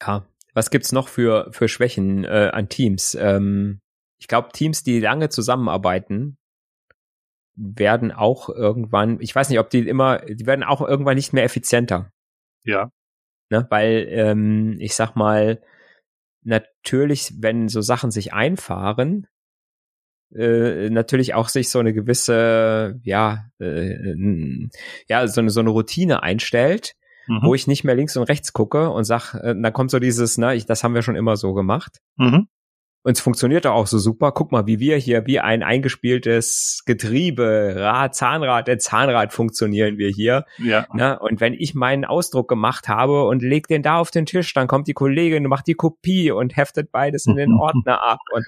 Ja. 0.01 0.25
Was 0.53 0.69
gibt's 0.69 0.91
noch 0.91 1.07
für, 1.07 1.51
für 1.51 1.67
Schwächen 1.67 2.25
äh, 2.25 2.49
an 2.51 2.69
Teams? 2.69 3.15
Ähm, 3.15 3.79
ich 4.19 4.27
glaube, 4.27 4.49
Teams, 4.53 4.83
die 4.83 4.99
lange 4.99 5.29
zusammenarbeiten, 5.29 6.37
werden 7.55 8.11
auch 8.11 8.49
irgendwann, 8.49 9.19
ich 9.19 9.35
weiß 9.35 9.49
nicht, 9.49 9.59
ob 9.59 9.69
die 9.69 9.87
immer, 9.87 10.19
die 10.19 10.45
werden 10.45 10.63
auch 10.63 10.81
irgendwann 10.81 11.15
nicht 11.15 11.33
mehr 11.33 11.43
effizienter. 11.43 12.11
Ja. 12.63 12.89
Ne, 13.49 13.67
weil, 13.69 14.07
ähm, 14.09 14.77
ich 14.79 14.95
sag 14.95 15.15
mal, 15.15 15.61
natürlich, 16.43 17.33
wenn 17.39 17.67
so 17.69 17.81
Sachen 17.81 18.11
sich 18.11 18.33
einfahren, 18.33 19.27
äh, 20.33 20.89
natürlich 20.89 21.35
auch 21.35 21.49
sich 21.49 21.69
so 21.69 21.79
eine 21.79 21.93
gewisse, 21.93 22.99
ja, 23.03 23.45
äh, 23.59 24.15
ja, 25.07 25.27
so 25.27 25.41
eine, 25.41 25.49
so 25.49 25.59
eine 25.59 25.69
Routine 25.69 26.23
einstellt, 26.23 26.95
mhm. 27.27 27.41
wo 27.43 27.53
ich 27.53 27.67
nicht 27.67 27.83
mehr 27.83 27.95
links 27.95 28.17
und 28.17 28.23
rechts 28.23 28.53
gucke 28.53 28.89
und 28.89 29.03
sag, 29.03 29.35
äh, 29.35 29.53
dann 29.53 29.73
kommt 29.73 29.91
so 29.91 29.99
dieses, 29.99 30.37
ne, 30.37 30.55
ich, 30.55 30.65
das 30.65 30.83
haben 30.83 30.95
wir 30.95 31.03
schon 31.03 31.15
immer 31.15 31.35
so 31.37 31.53
gemacht. 31.53 31.99
Mhm. 32.17 32.47
Und 33.03 33.17
es 33.17 33.21
funktioniert 33.21 33.67
auch 33.67 33.85
so 33.85 33.97
super. 33.97 34.31
Guck 34.31 34.53
mal, 34.53 34.65
wie 34.65 34.79
wir 34.79 34.95
hier, 34.95 35.27
wie 35.27 35.41
ein 35.41 35.61
eingespieltes 35.61 36.83
Getriebe, 36.85 37.73
Rad, 37.75 38.15
Zahnrad, 38.15 38.69
der 38.69 38.79
Zahnrad 38.79 39.33
funktionieren 39.33 39.97
wir 39.97 40.09
hier. 40.09 40.45
Ja. 40.57 40.87
Ne? 40.93 41.19
Und 41.19 41.41
wenn 41.41 41.53
ich 41.53 41.75
meinen 41.75 42.05
Ausdruck 42.05 42.47
gemacht 42.47 42.87
habe 42.87 43.25
und 43.25 43.41
leg 43.43 43.67
den 43.67 43.83
da 43.83 43.97
auf 43.97 44.09
den 44.09 44.25
Tisch, 44.25 44.53
dann 44.53 44.67
kommt 44.67 44.87
die 44.87 44.93
Kollegin, 44.93 45.43
macht 45.43 45.67
die 45.67 45.73
Kopie 45.73 46.31
und 46.31 46.55
heftet 46.55 46.93
beides 46.93 47.25
in 47.25 47.35
den 47.35 47.51
Ordner 47.59 48.01
ab. 48.01 48.19
Und 48.31 48.45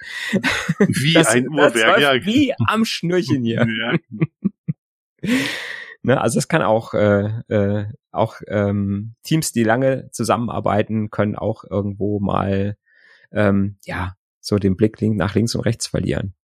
wie 0.79 1.13
das, 1.13 1.27
ein 1.27 1.49
Uhrwerk, 1.49 1.99
ja. 1.99 2.25
Wie 2.25 2.53
am 2.65 2.85
Schnürchen 2.85 3.43
hier. 3.43 3.65
Ja. 5.21 5.31
ne? 6.03 6.21
Also 6.21 6.37
es 6.37 6.47
kann 6.47 6.61
auch, 6.61 6.93
äh, 6.93 7.29
äh, 7.47 7.85
auch 8.11 8.41
ähm, 8.47 9.15
Teams, 9.23 9.51
die 9.51 9.63
lange 9.63 10.09
zusammenarbeiten, 10.11 11.09
können 11.09 11.35
auch 11.35 11.63
irgendwo 11.63 12.19
mal 12.19 12.77
ähm, 13.31 13.77
ja 13.85 14.15
so 14.45 14.57
den 14.57 14.75
Blick 14.75 15.01
nach 15.01 15.33
links 15.33 15.55
und 15.55 15.61
rechts 15.61 15.87
verlieren. 15.87 16.35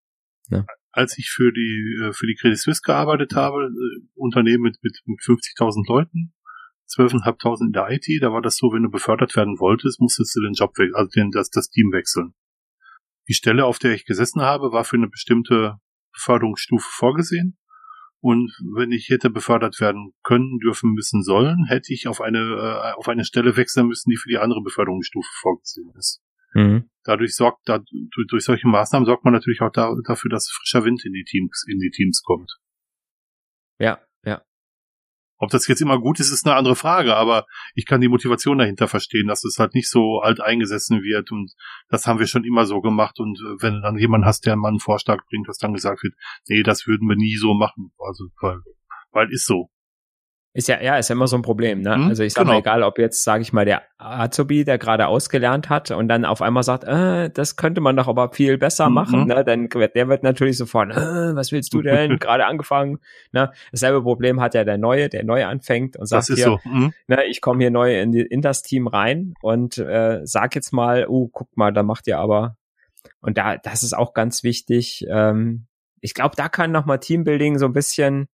Ne? 0.49 0.65
Als 0.91 1.17
ich 1.17 1.29
für 1.29 1.51
die 1.53 1.99
äh, 2.01 2.13
für 2.13 2.25
die 2.25 2.35
Credit 2.35 2.57
Suisse 2.57 2.81
gearbeitet 2.83 3.35
habe, 3.35 3.65
äh, 3.65 4.01
Unternehmen 4.15 4.63
mit, 4.63 4.77
mit, 4.81 4.99
mit 5.05 5.19
50.000 5.19 5.87
Leuten, 5.87 6.33
12.500 6.89 7.67
in 7.67 7.71
der 7.71 7.89
IT, 7.91 8.07
da 8.21 8.33
war 8.33 8.41
das 8.41 8.57
so, 8.57 8.73
wenn 8.73 8.83
du 8.83 8.89
befördert 8.89 9.35
werden 9.35 9.59
wolltest, 9.59 10.01
musstest 10.01 10.35
du 10.35 10.41
den 10.41 10.53
Job 10.53 10.77
wechseln, 10.77 10.95
also 10.95 11.09
den, 11.09 11.31
das, 11.31 11.49
das 11.49 11.69
Team 11.69 11.91
wechseln. 11.93 12.33
Die 13.29 13.33
Stelle, 13.33 13.65
auf 13.65 13.77
der 13.77 13.93
ich 13.93 14.05
gesessen 14.05 14.41
habe, 14.41 14.71
war 14.71 14.83
für 14.83 14.97
eine 14.97 15.07
bestimmte 15.07 15.77
Beförderungsstufe 16.11 16.89
vorgesehen. 16.89 17.57
Und 18.19 18.51
wenn 18.75 18.91
ich 18.91 19.09
hätte 19.09 19.29
befördert 19.29 19.79
werden 19.79 20.13
können, 20.23 20.59
dürfen, 20.59 20.91
müssen, 20.93 21.23
sollen, 21.23 21.65
hätte 21.67 21.93
ich 21.93 22.07
auf 22.07 22.19
eine, 22.19 22.39
äh, 22.39 22.97
auf 22.97 23.07
eine 23.07 23.25
Stelle 23.25 23.55
wechseln 23.57 23.87
müssen, 23.87 24.09
die 24.09 24.17
für 24.17 24.29
die 24.29 24.37
andere 24.37 24.61
Beförderungsstufe 24.61 25.29
vorgesehen 25.39 25.91
ist. 25.97 26.21
Mhm. 26.53 26.89
Dadurch 27.03 27.35
sorgt, 27.35 27.67
da, 27.67 27.79
durch 28.27 28.43
solche 28.43 28.67
Maßnahmen 28.67 29.05
sorgt 29.05 29.23
man 29.25 29.33
natürlich 29.33 29.61
auch 29.61 29.71
da, 29.71 29.93
dafür, 30.05 30.29
dass 30.29 30.49
frischer 30.49 30.85
Wind 30.85 31.03
in 31.05 31.13
die 31.13 31.23
Teams, 31.23 31.65
in 31.67 31.79
die 31.79 31.89
Teams 31.89 32.21
kommt. 32.21 32.51
Ja, 33.79 33.99
ja. 34.23 34.43
Ob 35.37 35.49
das 35.49 35.67
jetzt 35.67 35.81
immer 35.81 35.99
gut 35.99 36.19
ist, 36.19 36.31
ist 36.31 36.45
eine 36.45 36.55
andere 36.55 36.75
Frage, 36.75 37.15
aber 37.15 37.47
ich 37.73 37.87
kann 37.87 38.01
die 38.01 38.07
Motivation 38.07 38.59
dahinter 38.59 38.87
verstehen, 38.87 39.27
dass 39.27 39.43
es 39.43 39.57
halt 39.57 39.73
nicht 39.73 39.89
so 39.89 40.19
alt 40.19 40.39
eingesessen 40.39 41.01
wird 41.01 41.31
und 41.31 41.51
das 41.89 42.05
haben 42.05 42.19
wir 42.19 42.27
schon 42.27 42.43
immer 42.43 42.67
so 42.67 42.79
gemacht 42.81 43.19
und 43.19 43.39
äh, 43.39 43.63
wenn 43.63 43.73
du 43.75 43.81
dann 43.81 43.97
jemand 43.97 44.25
hast, 44.25 44.45
der 44.45 44.55
mal 44.55 44.67
einen 44.67 44.79
Vorschlag 44.79 45.25
bringt, 45.27 45.47
was 45.47 45.57
dann 45.57 45.73
gesagt 45.73 46.03
wird, 46.03 46.13
nee, 46.47 46.61
das 46.61 46.85
würden 46.85 47.07
wir 47.09 47.15
nie 47.15 47.37
so 47.37 47.55
machen, 47.55 47.91
also 47.97 48.25
weil, 48.39 48.59
weil 49.11 49.31
ist 49.31 49.47
so. 49.47 49.70
Ist 50.53 50.67
ja, 50.67 50.81
ja, 50.81 50.97
ist 50.97 51.07
ja 51.07 51.15
immer 51.15 51.27
so 51.27 51.37
ein 51.37 51.43
Problem, 51.43 51.79
ne? 51.79 51.95
Hm, 51.95 52.07
also 52.09 52.23
ich 52.23 52.33
sag 52.33 52.41
genau. 52.41 52.55
mal, 52.55 52.59
egal, 52.59 52.83
ob 52.83 52.99
jetzt, 52.99 53.23
sage 53.23 53.41
ich 53.41 53.53
mal, 53.53 53.63
der 53.63 53.83
Azubi, 53.97 54.65
der 54.65 54.77
gerade 54.77 55.07
ausgelernt 55.07 55.69
hat 55.69 55.91
und 55.91 56.09
dann 56.09 56.25
auf 56.25 56.41
einmal 56.41 56.63
sagt, 56.63 56.83
äh, 56.83 57.29
das 57.29 57.55
könnte 57.55 57.79
man 57.79 57.95
doch 57.95 58.09
aber 58.09 58.33
viel 58.33 58.57
besser 58.57 58.89
mhm. 58.89 58.95
machen, 58.95 59.27
ne? 59.27 59.45
Dann 59.45 59.69
der 59.69 60.09
wird 60.09 60.23
natürlich 60.23 60.57
sofort, 60.57 60.91
äh, 60.91 61.35
was 61.35 61.53
willst 61.53 61.73
du 61.73 61.81
denn? 61.81 62.19
gerade 62.19 62.45
angefangen, 62.47 62.99
ne? 63.31 63.51
Dasselbe 63.71 64.01
Problem 64.01 64.41
hat 64.41 64.53
ja 64.53 64.65
der 64.65 64.77
Neue, 64.77 65.07
der 65.07 65.23
neu 65.23 65.45
anfängt 65.45 65.95
und 65.95 66.05
sagt 66.05 66.27
hier, 66.27 66.35
so. 66.35 66.59
mhm. 66.65 66.91
ne, 67.07 67.23
ich 67.27 67.39
komme 67.39 67.59
hier 67.59 67.71
neu 67.71 68.01
in, 68.01 68.11
die, 68.11 68.21
in 68.21 68.41
das 68.41 68.61
Team 68.61 68.87
rein 68.87 69.33
und 69.41 69.77
äh, 69.77 70.19
sag 70.25 70.53
jetzt 70.55 70.73
mal, 70.73 71.07
uh, 71.07 71.29
guck 71.29 71.55
mal, 71.55 71.71
da 71.71 71.83
macht 71.83 72.07
ihr 72.07 72.19
aber 72.19 72.57
und 73.21 73.37
da, 73.37 73.55
das 73.55 73.83
ist 73.83 73.93
auch 73.93 74.13
ganz 74.13 74.43
wichtig. 74.43 75.05
Ähm, 75.09 75.67
ich 76.01 76.13
glaube, 76.13 76.35
da 76.35 76.49
kann 76.49 76.71
nochmal 76.71 76.99
Teambuilding 76.99 77.57
so 77.57 77.67
ein 77.67 77.73
bisschen 77.73 78.27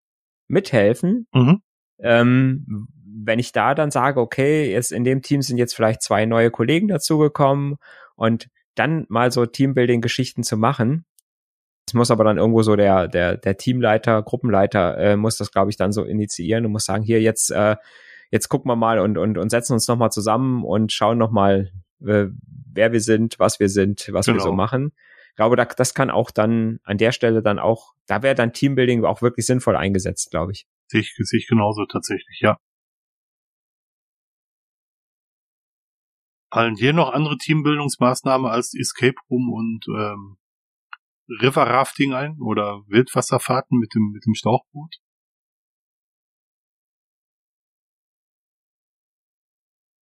mithelfen. 0.48 1.28
Mhm 1.32 1.62
ähm, 2.00 2.88
wenn 3.06 3.40
ich 3.40 3.52
da 3.52 3.76
dann 3.76 3.92
sage, 3.92 4.20
okay, 4.20 4.72
jetzt 4.72 4.92
in 4.92 5.04
dem 5.04 5.22
Team 5.22 5.42
sind 5.42 5.58
jetzt 5.58 5.76
vielleicht 5.76 6.02
zwei 6.02 6.26
neue 6.26 6.52
Kollegen 6.52 6.88
dazugekommen 6.88 7.78
und 8.16 8.50
dann 8.76 9.06
mal 9.10 9.32
so 9.32 9.46
Teambuilding-Geschichten 9.46 10.44
zu 10.44 10.58
machen, 10.58 11.06
es 11.88 11.94
muss 11.94 12.12
aber 12.12 12.26
dann 12.26 12.38
irgendwo 12.38 12.64
so 12.64 12.76
der, 12.76 13.08
der, 13.08 13.38
der 13.38 13.58
Teamleiter, 13.58 14.22
Gruppenleiter, 14.22 14.98
äh, 14.98 15.16
muss 15.16 15.38
das, 15.38 15.52
glaube 15.52 15.72
ich, 15.72 15.78
dann 15.78 15.94
so 15.94 16.04
initiieren 16.04 16.66
und 16.66 16.74
muss 16.74 16.86
sagen, 16.86 17.04
hier 17.04 17.22
jetzt, 17.22 17.50
äh, 17.50 17.78
jetzt 18.30 18.50
gucken 18.50 18.70
wir 18.70 18.76
mal 18.76 19.00
und, 19.00 19.18
und, 19.18 19.38
und 19.38 19.50
setzen 19.50 19.74
uns 19.74 19.88
nochmal 19.88 20.12
zusammen 20.12 20.66
und 20.66 20.92
schauen 20.92 21.18
nochmal, 21.18 21.72
äh, 22.06 22.26
wer 22.74 22.92
wir 22.92 23.00
sind, 23.00 23.40
was 23.40 23.62
wir 23.62 23.70
sind, 23.70 24.10
was 24.12 24.26
genau. 24.26 24.38
wir 24.38 24.42
so 24.42 24.50
genau. 24.50 24.58
machen. 24.58 24.92
Ich 25.30 25.36
glaube, 25.38 25.56
da, 25.56 25.64
das 25.64 25.94
kann 25.94 26.10
auch 26.10 26.30
dann 26.30 26.82
an 26.84 26.98
der 26.98 27.14
Stelle 27.14 27.42
dann 27.42 27.58
auch, 27.58 27.94
da 28.06 28.22
wäre 28.22 28.36
dann 28.36 28.52
Teambuilding 28.52 29.06
auch 29.06 29.22
wirklich 29.22 29.46
sinnvoll 29.46 29.78
eingesetzt, 29.78 30.30
glaube 30.30 30.52
ich. 30.52 30.68
Sehe 30.88 31.02
ich, 31.02 31.14
sehe 31.18 31.40
ich 31.40 31.48
genauso 31.48 31.86
tatsächlich, 31.86 32.40
ja. 32.42 32.58
Fallen 36.52 36.76
dir 36.76 36.94
noch 36.94 37.12
andere 37.12 37.38
Teambildungsmaßnahmen 37.38 38.50
als 38.50 38.74
Escape 38.74 39.18
Room 39.30 39.52
und 39.52 39.86
ähm, 39.90 40.38
River 41.42 41.68
Rafting 41.68 42.14
ein 42.14 42.38
oder 42.40 42.84
Wildwasserfahrten 42.88 43.78
mit 43.78 43.94
dem, 43.94 44.12
mit 44.14 44.26
dem 44.26 44.34
Stauchboot? 44.34 44.96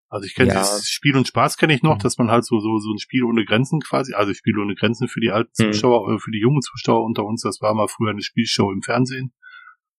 Also 0.07 0.27
ich 0.27 0.35
kenne 0.35 0.53
ja. 0.53 0.59
dieses 0.61 0.87
Spiel 0.87 1.17
und 1.17 1.27
Spaß 1.27 1.57
kenne 1.57 1.73
ich 1.73 1.83
noch, 1.83 1.95
mhm. 1.95 2.01
dass 2.01 2.17
man 2.17 2.31
halt 2.31 2.45
so, 2.45 2.59
so, 2.59 2.77
so 2.77 2.93
ein 2.93 2.99
Spiel 2.99 3.23
ohne 3.23 3.43
Grenzen 3.43 3.81
quasi, 3.81 4.13
also 4.13 4.33
Spiel 4.33 4.57
ohne 4.59 4.75
Grenzen 4.75 5.07
für 5.07 5.19
die 5.19 5.31
alten 5.31 5.51
mhm. 5.57 5.73
Zuschauer, 5.73 6.09
mhm. 6.09 6.19
für 6.19 6.31
die 6.31 6.39
jungen 6.39 6.61
Zuschauer 6.61 7.03
unter 7.03 7.25
uns, 7.25 7.41
das 7.41 7.59
war 7.59 7.73
mal 7.73 7.87
früher 7.87 8.11
eine 8.11 8.21
Spielshow 8.21 8.71
im 8.71 8.81
Fernsehen, 8.81 9.33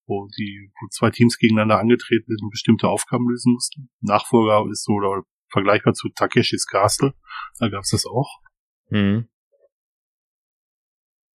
wo 0.07 0.27
die, 0.37 0.71
wo 0.79 0.87
zwei 0.89 1.11
Teams 1.11 1.37
gegeneinander 1.37 1.79
angetreten 1.79 2.25
sind 2.27 2.41
und 2.41 2.49
bestimmte 2.49 2.87
Aufgaben 2.87 3.29
lösen 3.29 3.53
mussten. 3.53 3.89
Nachfolger 4.01 4.65
ist 4.71 4.83
so, 4.83 4.93
oder 4.93 5.23
vergleichbar 5.49 5.93
zu 5.93 6.09
Takeshis 6.09 6.65
Castle, 6.65 7.13
da 7.59 7.69
gab's 7.69 7.91
das 7.91 8.05
auch. 8.05 8.39
Mhm. 8.89 9.27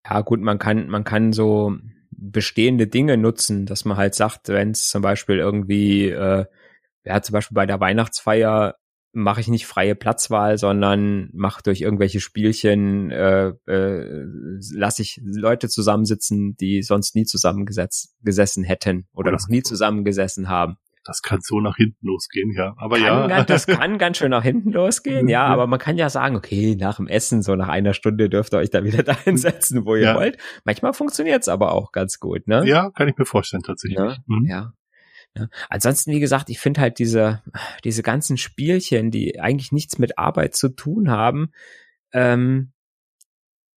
Ja, 0.04 0.20
gut, 0.22 0.40
man 0.40 0.58
kann, 0.58 0.88
man 0.88 1.04
kann 1.04 1.32
so 1.32 1.76
bestehende 2.10 2.86
Dinge 2.86 3.16
nutzen, 3.16 3.66
dass 3.66 3.84
man 3.84 3.96
halt 3.96 4.14
sagt, 4.14 4.48
wenn 4.48 4.70
es 4.70 4.88
zum 4.88 5.02
Beispiel 5.02 5.38
irgendwie, 5.38 6.08
äh, 6.08 6.46
ja, 7.04 7.22
zum 7.22 7.32
Beispiel 7.32 7.54
bei 7.54 7.66
der 7.66 7.80
Weihnachtsfeier 7.80 8.76
mache 9.12 9.40
ich 9.40 9.48
nicht 9.48 9.66
freie 9.66 9.94
Platzwahl, 9.94 10.58
sondern 10.58 11.28
mache 11.32 11.62
durch 11.62 11.80
irgendwelche 11.80 12.20
Spielchen, 12.20 13.10
äh, 13.10 13.52
äh, 13.66 14.24
lasse 14.74 15.02
ich 15.02 15.20
Leute 15.22 15.68
zusammensitzen, 15.68 16.56
die 16.56 16.82
sonst 16.82 17.14
nie 17.14 17.24
zusammengesessen 17.24 18.64
hätten 18.64 19.06
oder 19.12 19.32
noch 19.32 19.48
nie 19.48 19.62
zusammengesessen 19.62 20.48
haben 20.48 20.76
das 21.04 21.22
kann 21.22 21.40
so 21.42 21.60
nach 21.60 21.76
hinten 21.76 22.06
losgehen, 22.06 22.52
ja. 22.52 22.74
Aber 22.76 22.96
kann, 22.96 23.30
ja. 23.30 23.44
Das 23.44 23.66
kann 23.66 23.98
ganz 23.98 24.18
schön 24.18 24.30
nach 24.30 24.42
hinten 24.42 24.72
losgehen, 24.72 25.28
ja, 25.28 25.44
aber 25.46 25.66
man 25.66 25.78
kann 25.78 25.96
ja 25.96 26.08
sagen, 26.08 26.36
okay, 26.36 26.76
nach 26.78 26.96
dem 26.96 27.08
Essen, 27.08 27.42
so 27.42 27.56
nach 27.56 27.68
einer 27.68 27.94
Stunde 27.94 28.28
dürft 28.28 28.54
ihr 28.54 28.58
euch 28.58 28.70
da 28.70 28.84
wieder 28.84 29.02
dahin 29.02 29.36
setzen, 29.36 29.84
wo 29.84 29.96
ihr 29.96 30.02
ja. 30.02 30.14
wollt. 30.14 30.38
Manchmal 30.64 30.92
funktioniert's 30.92 31.48
aber 31.48 31.72
auch 31.72 31.92
ganz 31.92 32.20
gut, 32.20 32.46
ne? 32.46 32.64
Ja, 32.66 32.90
kann 32.90 33.08
ich 33.08 33.16
mir 33.16 33.26
vorstellen, 33.26 33.62
tatsächlich. 33.62 33.98
Ja. 33.98 34.16
Mhm. 34.26 34.46
ja. 34.46 34.72
Ja. 35.36 35.48
Ansonsten, 35.70 36.12
wie 36.12 36.20
gesagt, 36.20 36.50
ich 36.50 36.58
finde 36.58 36.80
halt 36.80 36.98
diese, 36.98 37.42
diese 37.84 38.02
ganzen 38.02 38.36
Spielchen, 38.36 39.10
die 39.10 39.40
eigentlich 39.40 39.72
nichts 39.72 39.98
mit 39.98 40.18
Arbeit 40.18 40.54
zu 40.54 40.68
tun 40.68 41.10
haben, 41.10 41.52
ähm, 42.12 42.72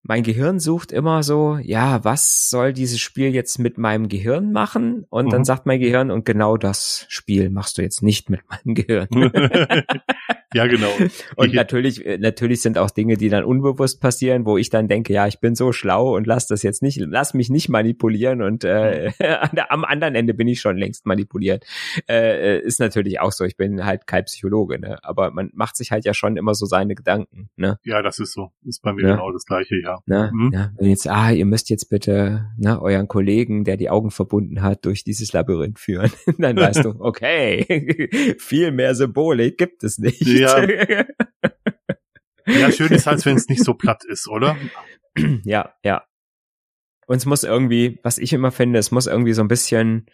mein 0.07 0.21
Gehirn 0.21 0.59
sucht 0.59 0.91
immer 0.91 1.23
so, 1.23 1.57
ja, 1.57 2.03
was 2.03 2.49
soll 2.49 2.73
dieses 2.73 2.99
Spiel 2.99 3.33
jetzt 3.33 3.57
mit 3.57 3.79
meinem 3.79 4.07
Gehirn 4.07 4.51
machen? 4.51 5.03
Und 5.09 5.25
mhm. 5.25 5.29
dann 5.31 5.45
sagt 5.45 5.65
mein 5.65 5.79
Gehirn, 5.79 6.11
und 6.11 6.25
genau 6.25 6.57
das 6.57 7.07
Spiel 7.09 7.49
machst 7.49 7.79
du 7.79 7.81
jetzt 7.81 8.03
nicht 8.03 8.29
mit 8.29 8.41
meinem 8.47 8.75
Gehirn. 8.75 9.07
Ja, 10.55 10.67
genau. 10.67 10.87
und 11.35 11.53
natürlich, 11.53 12.05
äh, 12.05 12.17
natürlich 12.17 12.61
sind 12.61 12.77
auch 12.77 12.89
Dinge, 12.89 13.17
die 13.17 13.27
dann 13.27 13.43
unbewusst 13.43 13.99
passieren, 13.99 14.45
wo 14.45 14.57
ich 14.57 14.69
dann 14.69 14.87
denke, 14.87 15.11
ja, 15.11 15.27
ich 15.27 15.41
bin 15.41 15.53
so 15.53 15.73
schlau 15.73 16.15
und 16.15 16.25
lass 16.25 16.47
das 16.47 16.63
jetzt 16.63 16.81
nicht, 16.81 16.97
lass 16.97 17.33
mich 17.33 17.49
nicht 17.49 17.67
manipulieren 17.67 18.41
und 18.41 18.63
äh, 18.63 19.11
am 19.69 19.83
anderen 19.83 20.15
Ende 20.15 20.33
bin 20.33 20.47
ich 20.47 20.61
schon 20.61 20.77
längst 20.77 21.05
manipuliert. 21.05 21.65
Äh, 22.07 22.55
äh, 22.55 22.61
ist 22.61 22.79
natürlich 22.79 23.19
auch 23.19 23.33
so. 23.33 23.43
Ich 23.43 23.57
bin 23.57 23.85
halt 23.85 24.07
kein 24.07 24.23
Psychologe, 24.23 24.79
ne? 24.79 24.97
Aber 25.03 25.29
man 25.31 25.51
macht 25.53 25.75
sich 25.75 25.91
halt 25.91 26.05
ja 26.05 26.13
schon 26.13 26.37
immer 26.37 26.53
so 26.53 26.65
seine 26.65 26.95
Gedanken, 26.95 27.49
ne? 27.57 27.77
Ja, 27.83 28.01
das 28.01 28.19
ist 28.19 28.31
so. 28.31 28.51
Ist 28.63 28.81
bei 28.81 28.93
mir 28.93 29.01
ja. 29.09 29.15
genau 29.15 29.33
das 29.33 29.45
gleiche, 29.45 29.75
ja. 29.83 29.97
Ne? 30.05 30.31
Mhm. 30.33 30.51
ja. 30.53 30.71
Wenn 30.77 30.89
jetzt, 30.89 31.09
ah, 31.09 31.31
ihr 31.31 31.45
müsst 31.45 31.69
jetzt 31.69 31.89
bitte 31.89 32.45
ne, 32.57 32.81
euren 32.81 33.09
Kollegen, 33.09 33.65
der 33.65 33.75
die 33.75 33.89
Augen 33.89 34.09
verbunden 34.09 34.61
hat, 34.61 34.85
durch 34.85 35.03
dieses 35.03 35.33
Labyrinth 35.33 35.79
führen, 35.79 36.11
dann 36.37 36.55
weißt 36.55 36.85
du, 36.85 36.95
okay, 36.99 38.37
viel 38.39 38.71
mehr 38.71 38.95
Symbolik 38.95 39.57
gibt 39.57 39.83
es 39.83 39.97
nicht. 39.97 40.25
Ja. 40.25 40.44
Ja. 40.45 41.05
ja, 42.47 42.71
schön 42.71 42.91
ist 42.91 43.07
halt, 43.07 43.25
wenn 43.25 43.35
es 43.35 43.47
nicht 43.47 43.63
so 43.63 43.73
platt 43.73 44.03
ist, 44.05 44.27
oder? 44.27 44.57
Ja, 45.45 45.73
ja. 45.81 46.03
Und 47.07 47.15
es 47.15 47.25
muss 47.25 47.43
irgendwie, 47.43 47.99
was 48.03 48.17
ich 48.17 48.33
immer 48.33 48.51
finde, 48.51 48.79
es 48.79 48.91
muss 48.91 49.07
irgendwie 49.07 49.31
so 49.31 49.41
ein 49.41 49.47
bisschen 49.47 50.07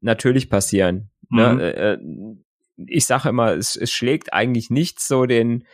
natürlich 0.00 0.50
passieren. 0.50 1.10
Ne? 1.30 1.52
Mhm. 1.52 1.58
Ne? 1.58 2.38
Ich 2.88 3.06
sage 3.06 3.28
immer, 3.28 3.52
es, 3.52 3.76
es 3.76 3.92
schlägt 3.92 4.32
eigentlich 4.32 4.68
nicht 4.68 4.98
so 4.98 5.26
den, 5.26 5.64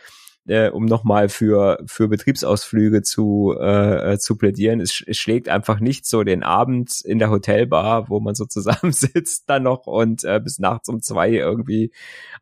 äh, 0.49 0.69
um 0.69 0.85
nochmal 0.85 1.29
für, 1.29 1.79
für 1.85 2.07
Betriebsausflüge 2.07 3.03
zu, 3.03 3.55
äh, 3.59 4.17
zu 4.17 4.35
plädieren. 4.35 4.81
Es, 4.81 5.03
es 5.05 5.17
schlägt 5.17 5.47
einfach 5.47 5.79
nicht 5.79 6.07
so 6.07 6.23
den 6.23 6.41
Abend 6.41 7.01
in 7.05 7.19
der 7.19 7.29
Hotelbar, 7.29 8.09
wo 8.09 8.19
man 8.19 8.33
so 8.33 8.45
zusammensitzt 8.45 9.43
dann 9.47 9.63
noch 9.63 9.85
und 9.85 10.23
äh, 10.23 10.39
bis 10.43 10.57
nachts 10.57 10.89
um 10.89 11.01
zwei 11.01 11.29
irgendwie 11.29 11.91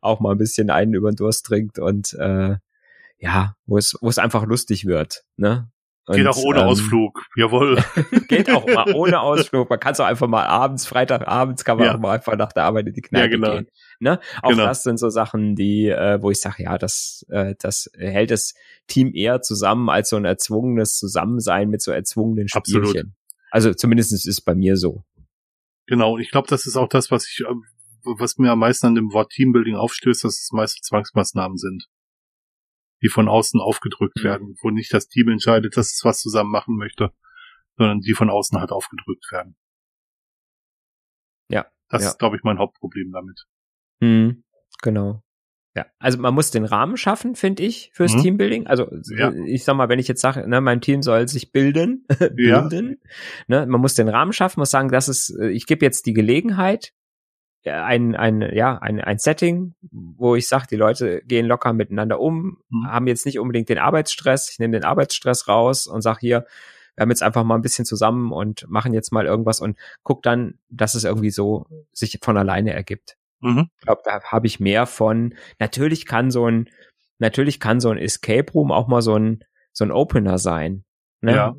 auch 0.00 0.20
mal 0.20 0.32
ein 0.32 0.38
bisschen 0.38 0.70
einen 0.70 0.94
über 0.94 1.10
den 1.10 1.16
Durst 1.16 1.44
trinkt 1.44 1.78
und 1.78 2.14
äh, 2.14 2.56
ja, 3.18 3.54
wo 3.66 3.76
es, 3.76 3.96
wo 4.00 4.08
es 4.08 4.18
einfach 4.18 4.44
lustig 4.46 4.86
wird, 4.86 5.24
ne? 5.36 5.68
Und, 6.08 6.16
geht 6.16 6.26
auch 6.26 6.38
ohne 6.38 6.60
ähm, 6.60 6.66
Ausflug, 6.68 7.26
jawohl. 7.36 7.84
geht 8.28 8.50
auch 8.50 8.66
mal 8.66 8.94
ohne 8.94 9.20
Ausflug. 9.20 9.68
Man 9.68 9.78
kann 9.78 9.92
es 9.92 10.00
auch 10.00 10.06
einfach 10.06 10.26
mal 10.26 10.46
abends, 10.46 10.86
Freitagabends 10.86 11.66
kann 11.66 11.76
man 11.76 11.86
ja. 11.86 11.94
auch 11.94 11.98
mal 11.98 12.12
einfach 12.12 12.34
nach 12.36 12.52
der 12.52 12.64
Arbeit 12.64 12.86
in 12.86 12.94
die 12.94 13.02
Kneipe 13.02 13.24
ja, 13.24 13.30
genau. 13.30 13.52
gehen. 13.52 13.68
Ne? 14.00 14.18
Auch 14.42 14.50
genau. 14.50 14.64
das 14.64 14.82
sind 14.84 14.98
so 14.98 15.10
Sachen, 15.10 15.54
die, 15.54 15.88
äh, 15.88 16.22
wo 16.22 16.30
ich 16.30 16.40
sage, 16.40 16.62
ja, 16.62 16.78
das, 16.78 17.26
äh, 17.28 17.54
das 17.58 17.90
hält 17.98 18.30
das 18.30 18.54
Team 18.86 19.12
eher 19.14 19.42
zusammen 19.42 19.90
als 19.90 20.08
so 20.08 20.16
ein 20.16 20.24
erzwungenes 20.24 20.96
Zusammensein 20.96 21.68
mit 21.68 21.82
so 21.82 21.92
erzwungenen 21.92 22.48
Spielchen. 22.48 22.82
Absolut. 22.82 23.06
Also 23.50 23.74
zumindest 23.74 24.14
ist 24.14 24.26
es 24.26 24.40
bei 24.40 24.54
mir 24.54 24.78
so. 24.78 25.04
Genau, 25.86 26.14
und 26.14 26.20
ich 26.20 26.30
glaube, 26.30 26.48
das 26.48 26.64
ist 26.66 26.76
auch 26.76 26.88
das, 26.88 27.10
was 27.10 27.28
ich, 27.28 27.44
äh, 27.46 27.52
was 28.04 28.38
mir 28.38 28.52
am 28.52 28.60
meisten 28.60 28.86
an 28.86 28.94
dem 28.94 29.12
Wort 29.12 29.30
Teambuilding 29.32 29.76
aufstößt, 29.76 30.24
dass 30.24 30.40
es 30.40 30.52
meist 30.52 30.82
Zwangsmaßnahmen 30.84 31.58
sind 31.58 31.86
die 33.02 33.08
von 33.08 33.28
außen 33.28 33.60
aufgedrückt 33.60 34.18
mhm. 34.18 34.24
werden, 34.24 34.56
wo 34.62 34.70
nicht 34.70 34.92
das 34.92 35.08
Team 35.08 35.28
entscheidet, 35.28 35.76
dass 35.76 35.92
es 35.92 36.00
was 36.04 36.20
zusammen 36.20 36.50
machen 36.50 36.76
möchte, 36.76 37.12
sondern 37.76 38.00
die 38.00 38.14
von 38.14 38.30
außen 38.30 38.58
halt 38.58 38.72
aufgedrückt 38.72 39.30
werden. 39.30 39.56
Ja. 41.48 41.66
Das 41.88 42.02
ja. 42.02 42.08
ist, 42.08 42.18
glaube 42.18 42.36
ich, 42.36 42.42
mein 42.42 42.58
Hauptproblem 42.58 43.12
damit. 43.12 43.44
Mhm, 44.00 44.44
genau. 44.82 45.22
Ja, 45.76 45.86
also 46.00 46.18
man 46.18 46.34
muss 46.34 46.50
den 46.50 46.64
Rahmen 46.64 46.96
schaffen, 46.96 47.36
finde 47.36 47.62
ich, 47.62 47.90
fürs 47.92 48.14
mhm. 48.14 48.22
Teambuilding. 48.22 48.66
Also 48.66 48.90
ja. 49.16 49.32
ich 49.46 49.62
sag 49.62 49.76
mal, 49.76 49.88
wenn 49.88 50.00
ich 50.00 50.08
jetzt 50.08 50.20
sage, 50.20 50.48
ne, 50.48 50.60
mein 50.60 50.80
Team 50.80 51.02
soll 51.02 51.28
sich 51.28 51.52
bilden, 51.52 52.04
bilden, 52.34 52.98
ja. 53.48 53.60
ne, 53.60 53.66
man 53.66 53.80
muss 53.80 53.94
den 53.94 54.08
Rahmen 54.08 54.32
schaffen, 54.32 54.58
muss 54.58 54.72
sagen, 54.72 54.88
das 54.88 55.08
ist, 55.08 55.38
ich 55.38 55.66
gebe 55.66 55.84
jetzt 55.84 56.06
die 56.06 56.14
Gelegenheit, 56.14 56.94
ein, 57.70 58.14
ein, 58.14 58.40
ja, 58.54 58.78
ein, 58.78 59.00
ein 59.00 59.18
Setting, 59.18 59.74
wo 59.80 60.34
ich 60.34 60.48
sage, 60.48 60.66
die 60.70 60.76
Leute 60.76 61.22
gehen 61.24 61.46
locker 61.46 61.72
miteinander 61.72 62.20
um, 62.20 62.58
mhm. 62.68 62.86
haben 62.86 63.06
jetzt 63.06 63.26
nicht 63.26 63.38
unbedingt 63.38 63.68
den 63.68 63.78
Arbeitsstress. 63.78 64.50
Ich 64.50 64.58
nehme 64.58 64.72
den 64.72 64.84
Arbeitsstress 64.84 65.48
raus 65.48 65.86
und 65.86 66.02
sage 66.02 66.20
hier, 66.20 66.46
wir 66.94 67.02
haben 67.02 67.10
jetzt 67.10 67.22
einfach 67.22 67.44
mal 67.44 67.54
ein 67.54 67.62
bisschen 67.62 67.84
zusammen 67.84 68.32
und 68.32 68.68
machen 68.68 68.92
jetzt 68.92 69.12
mal 69.12 69.26
irgendwas 69.26 69.60
und 69.60 69.78
guck 70.02 70.22
dann, 70.22 70.58
dass 70.68 70.94
es 70.94 71.04
irgendwie 71.04 71.30
so 71.30 71.66
sich 71.92 72.18
von 72.22 72.36
alleine 72.36 72.72
ergibt. 72.72 73.16
Mhm. 73.40 73.70
Ich 73.78 73.84
glaube, 73.84 74.02
da 74.04 74.20
habe 74.22 74.46
ich 74.46 74.58
mehr 74.58 74.86
von. 74.86 75.34
Natürlich 75.58 76.06
kann 76.06 76.30
so 76.30 76.46
ein, 76.46 76.68
natürlich 77.18 77.60
kann 77.60 77.80
so 77.80 77.90
ein 77.90 77.98
Escape 77.98 78.52
Room 78.52 78.72
auch 78.72 78.88
mal 78.88 79.02
so 79.02 79.14
ein, 79.14 79.44
so 79.72 79.84
ein 79.84 79.92
Opener 79.92 80.38
sein. 80.38 80.84
Ne? 81.20 81.34
Ja 81.34 81.54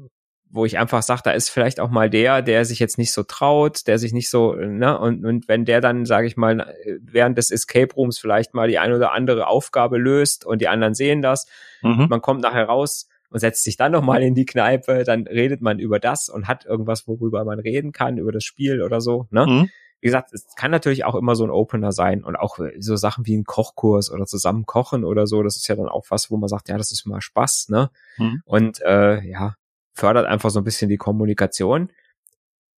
wo 0.52 0.66
ich 0.66 0.78
einfach 0.80 1.04
sage, 1.04 1.22
da 1.24 1.32
ist 1.32 1.50
vielleicht 1.50 1.80
auch 1.80 1.90
mal 1.90 2.10
der, 2.10 2.42
der 2.42 2.66
sich 2.66 2.80
jetzt 2.80 2.98
nicht 2.98 3.12
so 3.12 3.24
traut, 3.24 3.88
der 3.88 4.00
sich 4.00 4.14
nicht 4.14 4.30
so, 4.30 4.54
ne, 4.56 4.98
und, 4.98 5.24
und 5.26 5.48
wenn 5.48 5.66
der 5.66 5.80
dann, 5.80 6.06
sage 6.06 6.28
ich 6.28 6.38
mal, 6.38 6.74
während 7.02 7.38
des 7.38 7.52
Escape 7.52 7.94
Rooms 7.94 8.18
vielleicht 8.18 8.54
mal 8.54 8.68
die 8.68 8.80
eine 8.80 8.96
oder 8.96 9.12
andere 9.12 9.48
Aufgabe 9.48 9.98
löst 9.98 10.46
und 10.46 10.62
die 10.62 10.68
anderen 10.68 10.96
sehen 10.96 11.22
das, 11.22 11.48
mhm. 11.82 12.08
man 12.10 12.22
kommt 12.22 12.42
nachher 12.42 12.66
raus 12.66 13.08
und 13.30 13.40
setzt 13.40 13.64
sich 13.64 13.78
dann 13.78 13.92
nochmal 13.92 14.24
in 14.24 14.34
die 14.34 14.46
Kneipe, 14.46 15.04
dann 15.04 15.28
redet 15.28 15.62
man 15.62 15.78
über 15.78 16.00
das 16.00 16.30
und 16.30 16.48
hat 16.48 16.66
irgendwas, 16.66 17.08
worüber 17.08 17.46
man 17.46 17.60
reden 17.60 17.92
kann, 17.92 18.18
über 18.18 18.32
das 18.32 18.44
Spiel 18.44 18.82
oder 18.82 19.02
so, 19.02 19.28
ne? 19.30 19.46
Mhm. 19.46 19.70
Wie 20.02 20.08
gesagt, 20.08 20.32
es 20.34 20.56
kann 20.56 20.72
natürlich 20.72 21.04
auch 21.04 21.16
immer 21.16 21.36
so 21.36 21.44
ein 21.44 21.50
Opener 21.50 21.92
sein 21.92 22.24
und 22.24 22.38
auch 22.38 22.58
so 22.80 22.96
Sachen 22.96 23.26
wie 23.26 23.36
ein 23.36 23.44
Kochkurs 23.44 24.10
oder 24.10 24.26
zusammen 24.26 24.66
kochen 24.66 25.04
oder 25.04 25.28
so, 25.28 25.44
das 25.44 25.58
ist 25.58 25.68
ja 25.68 25.76
dann 25.76 25.90
auch 25.90 26.06
was, 26.08 26.32
wo 26.32 26.38
man 26.38 26.48
sagt, 26.48 26.70
ja, 26.70 26.78
das 26.78 26.94
ist 26.94 27.06
mal 27.06 27.20
Spaß, 27.20 27.68
ne? 27.68 27.92
Mhm. 28.18 28.42
Und 28.46 28.82
äh, 28.82 29.22
ja, 29.22 29.56
fördert 30.00 30.26
einfach 30.26 30.50
so 30.50 30.60
ein 30.60 30.64
bisschen 30.64 30.90
die 30.90 30.98
Kommunikation 30.98 31.92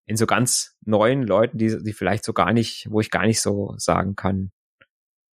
in 0.05 0.17
so 0.17 0.25
ganz 0.25 0.75
neuen 0.81 1.23
Leuten, 1.23 1.57
die, 1.57 1.77
die 1.83 1.93
vielleicht 1.93 2.25
so 2.25 2.33
gar 2.33 2.51
nicht, 2.51 2.87
wo 2.89 2.99
ich 2.99 3.11
gar 3.11 3.25
nicht 3.25 3.39
so 3.39 3.73
sagen 3.77 4.15
kann, 4.15 4.51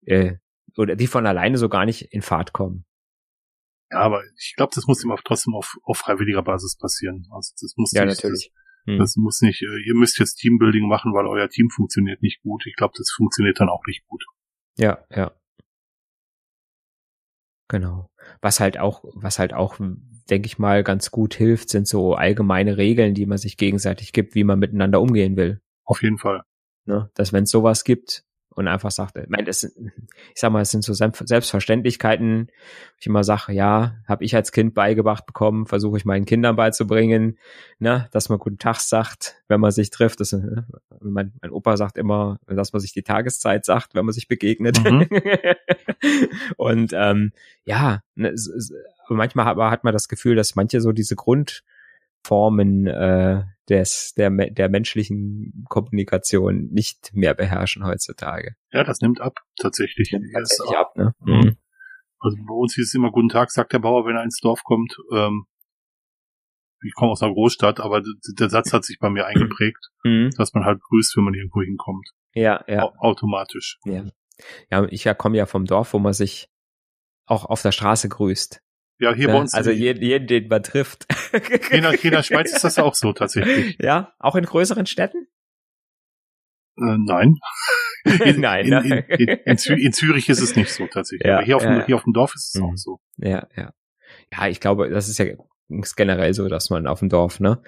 äh, 0.05 0.35
oder 0.77 0.95
die 0.95 1.07
von 1.07 1.25
alleine 1.25 1.57
so 1.57 1.67
gar 1.67 1.85
nicht 1.85 2.13
in 2.13 2.21
Fahrt 2.21 2.53
kommen. 2.53 2.85
Ja, 3.91 4.01
aber 4.01 4.23
ich 4.37 4.53
glaube, 4.55 4.71
das 4.75 4.85
muss 4.85 5.03
immer 5.03 5.17
trotzdem 5.23 5.55
auf, 5.55 5.75
auf 5.83 5.97
freiwilliger 5.97 6.43
Basis 6.43 6.77
passieren. 6.77 7.27
Also 7.31 7.53
das 7.59 7.73
muss 7.75 7.91
ja, 7.91 8.05
nicht, 8.05 8.23
natürlich. 8.23 8.51
Das, 8.85 8.93
hm. 8.93 8.99
das 8.99 9.15
muss 9.15 9.41
nicht, 9.41 9.63
äh, 9.63 9.87
ihr 9.87 9.95
müsst 9.95 10.19
jetzt 10.19 10.35
Teambuilding 10.35 10.87
machen, 10.87 11.13
weil 11.13 11.25
euer 11.25 11.49
Team 11.49 11.69
funktioniert 11.69 12.21
nicht 12.21 12.41
gut. 12.43 12.65
Ich 12.67 12.75
glaube, 12.75 12.93
das 12.95 13.09
funktioniert 13.09 13.59
dann 13.59 13.69
auch 13.69 13.83
nicht 13.87 14.05
gut. 14.07 14.23
Ja, 14.77 15.03
ja. 15.09 15.31
Genau. 17.69 18.09
Was 18.41 18.59
halt 18.59 18.77
auch, 18.77 19.03
was 19.13 19.39
halt 19.39 19.53
auch 19.53 19.79
denke 20.29 20.47
ich 20.47 20.59
mal, 20.59 20.83
ganz 20.83 21.11
gut 21.11 21.33
hilft, 21.33 21.69
sind 21.69 21.87
so 21.87 22.13
allgemeine 22.15 22.77
Regeln, 22.77 23.13
die 23.13 23.25
man 23.25 23.37
sich 23.37 23.57
gegenseitig 23.57 24.13
gibt, 24.13 24.35
wie 24.35 24.43
man 24.43 24.59
miteinander 24.59 25.01
umgehen 25.01 25.37
will. 25.37 25.61
Auf 25.85 26.03
jeden 26.03 26.17
Fall. 26.17 26.41
Ne? 26.85 27.09
Dass 27.15 27.33
wenn 27.33 27.43
es 27.43 27.51
sowas 27.51 27.83
gibt, 27.83 28.23
und 28.55 28.67
einfach 28.67 28.91
sagt, 28.91 29.15
ich 29.17 29.29
meine, 29.29 29.45
das, 29.45 29.63
ich 29.63 29.71
sag 30.35 30.51
mal, 30.51 30.61
es 30.61 30.71
sind 30.71 30.83
so 30.83 30.93
Selbstverständlichkeiten. 30.93 32.49
Ich 32.99 33.07
immer 33.07 33.23
sage, 33.23 33.53
ja, 33.53 33.95
habe 34.07 34.25
ich 34.25 34.35
als 34.35 34.51
Kind 34.51 34.73
beigebracht 34.73 35.25
bekommen, 35.25 35.65
versuche 35.65 35.97
ich 35.97 36.05
meinen 36.05 36.25
Kindern 36.25 36.55
beizubringen, 36.55 37.37
ne, 37.77 38.09
dass 38.11 38.29
man 38.29 38.39
guten 38.39 38.57
Tag 38.57 38.79
sagt, 38.79 39.41
wenn 39.47 39.61
man 39.61 39.71
sich 39.71 39.91
trifft. 39.91 40.19
Das, 40.19 40.33
ne, 40.33 40.67
mein, 40.99 41.33
mein 41.41 41.51
Opa 41.51 41.77
sagt 41.77 41.97
immer, 41.97 42.39
dass 42.47 42.73
man 42.73 42.81
sich 42.81 42.91
die 42.91 43.03
Tageszeit 43.03 43.65
sagt, 43.65 43.95
wenn 43.95 44.05
man 44.05 44.13
sich 44.13 44.27
begegnet. 44.27 44.83
Mhm. 44.83 45.07
und 46.57 46.91
ähm, 46.93 47.31
ja, 47.65 48.01
ne, 48.15 48.35
manchmal 49.09 49.45
hat, 49.45 49.57
hat 49.57 49.83
man 49.83 49.93
das 49.93 50.07
Gefühl, 50.07 50.35
dass 50.35 50.55
manche 50.55 50.81
so 50.81 50.91
diese 50.91 51.15
Grundformen 52.23 52.87
äh, 52.87 53.43
des, 53.69 54.13
der, 54.15 54.29
der 54.29 54.69
menschlichen 54.69 55.65
Kommunikation 55.69 56.69
nicht 56.71 57.11
mehr 57.13 57.33
beherrschen 57.33 57.85
heutzutage. 57.85 58.55
Ja, 58.71 58.83
das 58.83 59.01
nimmt 59.01 59.21
ab, 59.21 59.39
tatsächlich. 59.59 60.11
Nimmt 60.11 60.31
tatsächlich 60.33 60.77
ab, 60.77 60.95
ne? 60.95 61.13
Mhm. 61.21 61.57
Also 62.19 62.37
bei 62.45 62.53
uns 62.53 62.75
hieß 62.75 62.87
es 62.87 62.93
immer, 62.93 63.11
guten 63.11 63.29
Tag, 63.29 63.51
sagt 63.51 63.73
der 63.73 63.79
Bauer, 63.79 64.05
wenn 64.05 64.15
er 64.15 64.23
ins 64.23 64.39
Dorf 64.39 64.63
kommt. 64.63 64.95
Ähm, 65.13 65.45
ich 66.81 66.93
komme 66.93 67.11
aus 67.11 67.21
einer 67.21 67.33
Großstadt, 67.33 67.79
aber 67.79 68.01
der 68.01 68.49
Satz 68.49 68.73
hat 68.73 68.83
sich 68.83 68.99
bei 68.99 69.09
mir 69.09 69.25
eingeprägt, 69.25 69.89
mhm. 70.03 70.31
dass 70.37 70.53
man 70.53 70.65
halt 70.65 70.81
grüßt, 70.81 71.15
wenn 71.15 71.23
man 71.23 71.33
irgendwo 71.33 71.61
hinkommt. 71.61 72.09
Ja, 72.33 72.63
ja. 72.67 72.83
A 72.83 72.93
automatisch. 72.99 73.79
Ja. 73.85 74.03
Ja, 74.71 74.85
ich 74.89 75.05
komme 75.17 75.37
ja 75.37 75.45
vom 75.45 75.65
Dorf, 75.65 75.93
wo 75.93 75.99
man 75.99 76.13
sich 76.13 76.49
auch 77.25 77.45
auf 77.45 77.61
der 77.61 77.73
Straße 77.73 78.07
grüßt. 78.07 78.61
Ja, 78.99 79.13
hier 79.13 79.27
ne? 79.27 79.33
bei 79.33 79.39
uns. 79.39 79.53
Also 79.53 79.71
jeden, 79.71 80.03
jeden, 80.03 80.27
den 80.27 80.47
man 80.47 80.61
trifft. 80.63 81.07
Hier 81.31 81.71
in, 81.71 81.83
hier 81.91 82.05
in 82.05 82.11
der 82.11 82.23
Schweiz 82.23 82.53
ist 82.53 82.63
das 82.63 82.77
auch 82.77 82.95
so 82.95 83.13
tatsächlich. 83.13 83.77
Ja, 83.81 84.13
auch 84.19 84.35
in 84.35 84.45
größeren 84.45 84.85
Städten? 84.85 85.27
Äh, 86.77 86.97
nein. 86.97 87.37
In, 88.23 88.39
nein, 88.39 88.65
in, 88.65 88.73
in, 88.73 88.91
in, 89.09 89.27
in, 89.27 89.77
in, 89.77 89.91
Zürich 89.91 90.29
ist 90.29 90.41
es 90.41 90.55
nicht 90.55 90.71
so 90.71 90.87
tatsächlich. 90.87 91.27
Ja, 91.27 91.35
Aber 91.35 91.45
hier, 91.45 91.57
auf 91.57 91.63
dem, 91.63 91.79
ja. 91.79 91.85
hier 91.85 91.95
auf 91.97 92.05
dem 92.05 92.13
Dorf 92.13 92.33
ist 92.33 92.55
es 92.55 92.61
auch 92.61 92.71
mhm. 92.71 92.77
so. 92.77 92.99
Ja, 93.17 93.45
ja. 93.57 93.73
Ja, 94.31 94.47
ich 94.47 94.61
glaube, 94.61 94.89
das 94.89 95.09
ist 95.09 95.19
ja 95.19 95.25
generell 95.97 96.33
so, 96.33 96.47
dass 96.47 96.69
man 96.69 96.87
auf 96.87 96.99
dem 96.99 97.09
Dorf, 97.09 97.41
ne? 97.41 97.61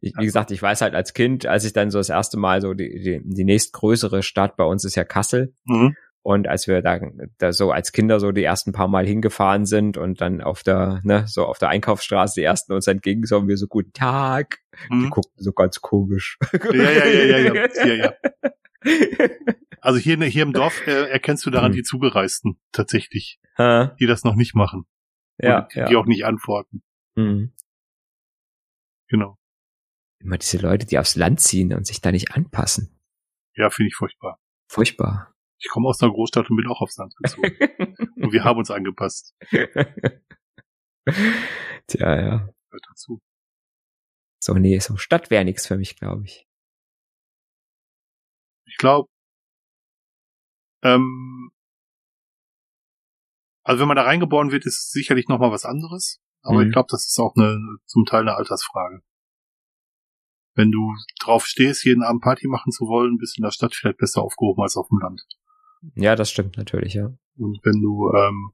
Ich, 0.00 0.12
wie 0.18 0.26
gesagt, 0.26 0.50
ich 0.50 0.60
weiß 0.60 0.82
halt 0.82 0.94
als 0.94 1.14
Kind, 1.14 1.46
als 1.46 1.64
ich 1.64 1.72
dann 1.72 1.90
so 1.90 1.98
das 1.98 2.10
erste 2.10 2.36
Mal 2.36 2.60
so 2.60 2.74
die, 2.74 3.00
die, 3.00 3.20
die 3.24 3.44
nächstgrößere 3.44 4.22
Stadt 4.22 4.56
bei 4.56 4.64
uns 4.64 4.84
ist 4.84 4.94
ja 4.94 5.04
Kassel. 5.04 5.54
Mhm. 5.64 5.96
Und 6.22 6.46
als 6.46 6.68
wir 6.68 6.82
da, 6.82 7.00
da 7.38 7.52
so 7.52 7.72
als 7.72 7.90
Kinder 7.90 8.20
so 8.20 8.30
die 8.30 8.44
ersten 8.44 8.72
paar 8.72 8.86
Mal 8.86 9.04
hingefahren 9.04 9.66
sind 9.66 9.96
und 9.96 10.20
dann 10.20 10.40
auf 10.40 10.62
der, 10.62 11.00
ne, 11.02 11.24
so 11.26 11.44
auf 11.46 11.58
der 11.58 11.68
Einkaufsstraße 11.68 12.40
die 12.40 12.44
ersten 12.44 12.72
uns 12.72 12.86
entgegen, 12.86 13.26
so 13.26 13.36
haben 13.36 13.48
wir 13.48 13.56
so 13.56 13.66
guten 13.66 13.92
Tag. 13.92 14.58
Mhm. 14.88 15.04
Die 15.04 15.10
guckten 15.10 15.42
so 15.42 15.52
ganz 15.52 15.80
komisch. 15.80 16.38
Ja, 16.52 16.90
ja, 16.90 17.06
ja, 17.06 17.38
ja, 17.38 17.54
ja, 17.54 17.84
ja, 17.84 17.94
ja. 17.94 18.12
Also 19.84 19.98
hier, 19.98 20.16
hier 20.22 20.44
im 20.44 20.52
Dorf 20.52 20.86
äh, 20.86 21.10
erkennst 21.10 21.44
du 21.44 21.50
daran 21.50 21.72
mhm. 21.72 21.76
die 21.76 21.82
Zugereisten 21.82 22.56
tatsächlich, 22.70 23.40
ha. 23.58 23.96
die 23.98 24.06
das 24.06 24.22
noch 24.22 24.36
nicht 24.36 24.54
machen. 24.54 24.86
Ja, 25.38 25.62
die, 25.62 25.78
ja. 25.78 25.88
die 25.88 25.96
auch 25.96 26.06
nicht 26.06 26.24
antworten. 26.24 26.84
Mhm. 27.16 27.52
Genau. 29.08 29.38
Immer 30.20 30.38
diese 30.38 30.58
Leute, 30.58 30.86
die 30.86 31.00
aufs 31.00 31.16
Land 31.16 31.40
ziehen 31.40 31.74
und 31.74 31.84
sich 31.84 32.00
da 32.00 32.12
nicht 32.12 32.32
anpassen. 32.32 32.96
Ja, 33.56 33.70
finde 33.70 33.88
ich 33.88 33.96
furchtbar. 33.96 34.38
Furchtbar. 34.68 35.31
Ich 35.62 35.70
komme 35.70 35.88
aus 35.88 36.02
einer 36.02 36.12
Großstadt 36.12 36.50
und 36.50 36.56
bin 36.56 36.66
auch 36.66 36.80
aufs 36.80 36.96
Land 36.96 37.14
gezogen. 37.16 37.52
und 38.16 38.32
wir 38.32 38.42
haben 38.42 38.58
uns 38.58 38.70
angepasst. 38.70 39.36
Tja, 41.86 42.20
ja. 42.20 42.48
Hört 42.70 42.86
dazu. 42.88 43.20
So, 44.42 44.54
nee, 44.54 44.78
so 44.80 44.96
Stadt 44.96 45.30
wäre 45.30 45.44
nichts 45.44 45.68
für 45.68 45.76
mich, 45.76 45.96
glaube 45.96 46.24
ich. 46.24 46.48
Ich 48.66 48.76
glaube, 48.76 49.08
ähm, 50.82 51.52
also 53.62 53.80
wenn 53.80 53.88
man 53.88 53.96
da 53.96 54.02
reingeboren 54.02 54.50
wird, 54.50 54.66
ist 54.66 54.78
es 54.78 54.90
sicherlich 54.90 55.28
nochmal 55.28 55.52
was 55.52 55.64
anderes. 55.64 56.20
Aber 56.42 56.58
mhm. 56.60 56.66
ich 56.66 56.72
glaube, 56.72 56.88
das 56.90 57.06
ist 57.06 57.20
auch 57.20 57.36
eine, 57.36 57.78
zum 57.86 58.04
Teil 58.04 58.22
eine 58.22 58.34
Altersfrage 58.34 59.02
wenn 60.54 60.70
du 60.70 60.94
drauf 61.20 61.46
stehst, 61.46 61.84
jeden 61.84 62.02
Abend 62.02 62.22
Party 62.22 62.46
machen 62.48 62.72
zu 62.72 62.86
wollen, 62.86 63.18
bist 63.18 63.36
du 63.36 63.40
in 63.40 63.44
der 63.44 63.52
Stadt 63.52 63.74
vielleicht 63.74 63.98
besser 63.98 64.22
aufgehoben 64.22 64.62
als 64.62 64.76
auf 64.76 64.88
dem 64.88 64.98
Land. 64.98 65.22
Ja, 65.94 66.16
das 66.16 66.30
stimmt 66.30 66.56
natürlich, 66.56 66.94
ja. 66.94 67.12
Und 67.36 67.60
wenn 67.64 67.80
du 67.80 68.12
ähm, 68.14 68.52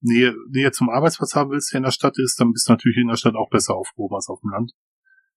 Nähe, 0.00 0.34
Nähe 0.50 0.72
zum 0.72 0.90
Arbeitsplatz 0.90 1.34
haben 1.34 1.50
willst, 1.50 1.72
der 1.72 1.78
in 1.78 1.84
der 1.84 1.90
Stadt 1.92 2.18
ist, 2.18 2.40
dann 2.40 2.52
bist 2.52 2.68
du 2.68 2.72
natürlich 2.72 2.98
in 2.98 3.08
der 3.08 3.16
Stadt 3.16 3.34
auch 3.34 3.50
besser 3.50 3.74
aufgehoben 3.74 4.16
als 4.16 4.28
auf 4.28 4.40
dem 4.40 4.50
Land. 4.50 4.72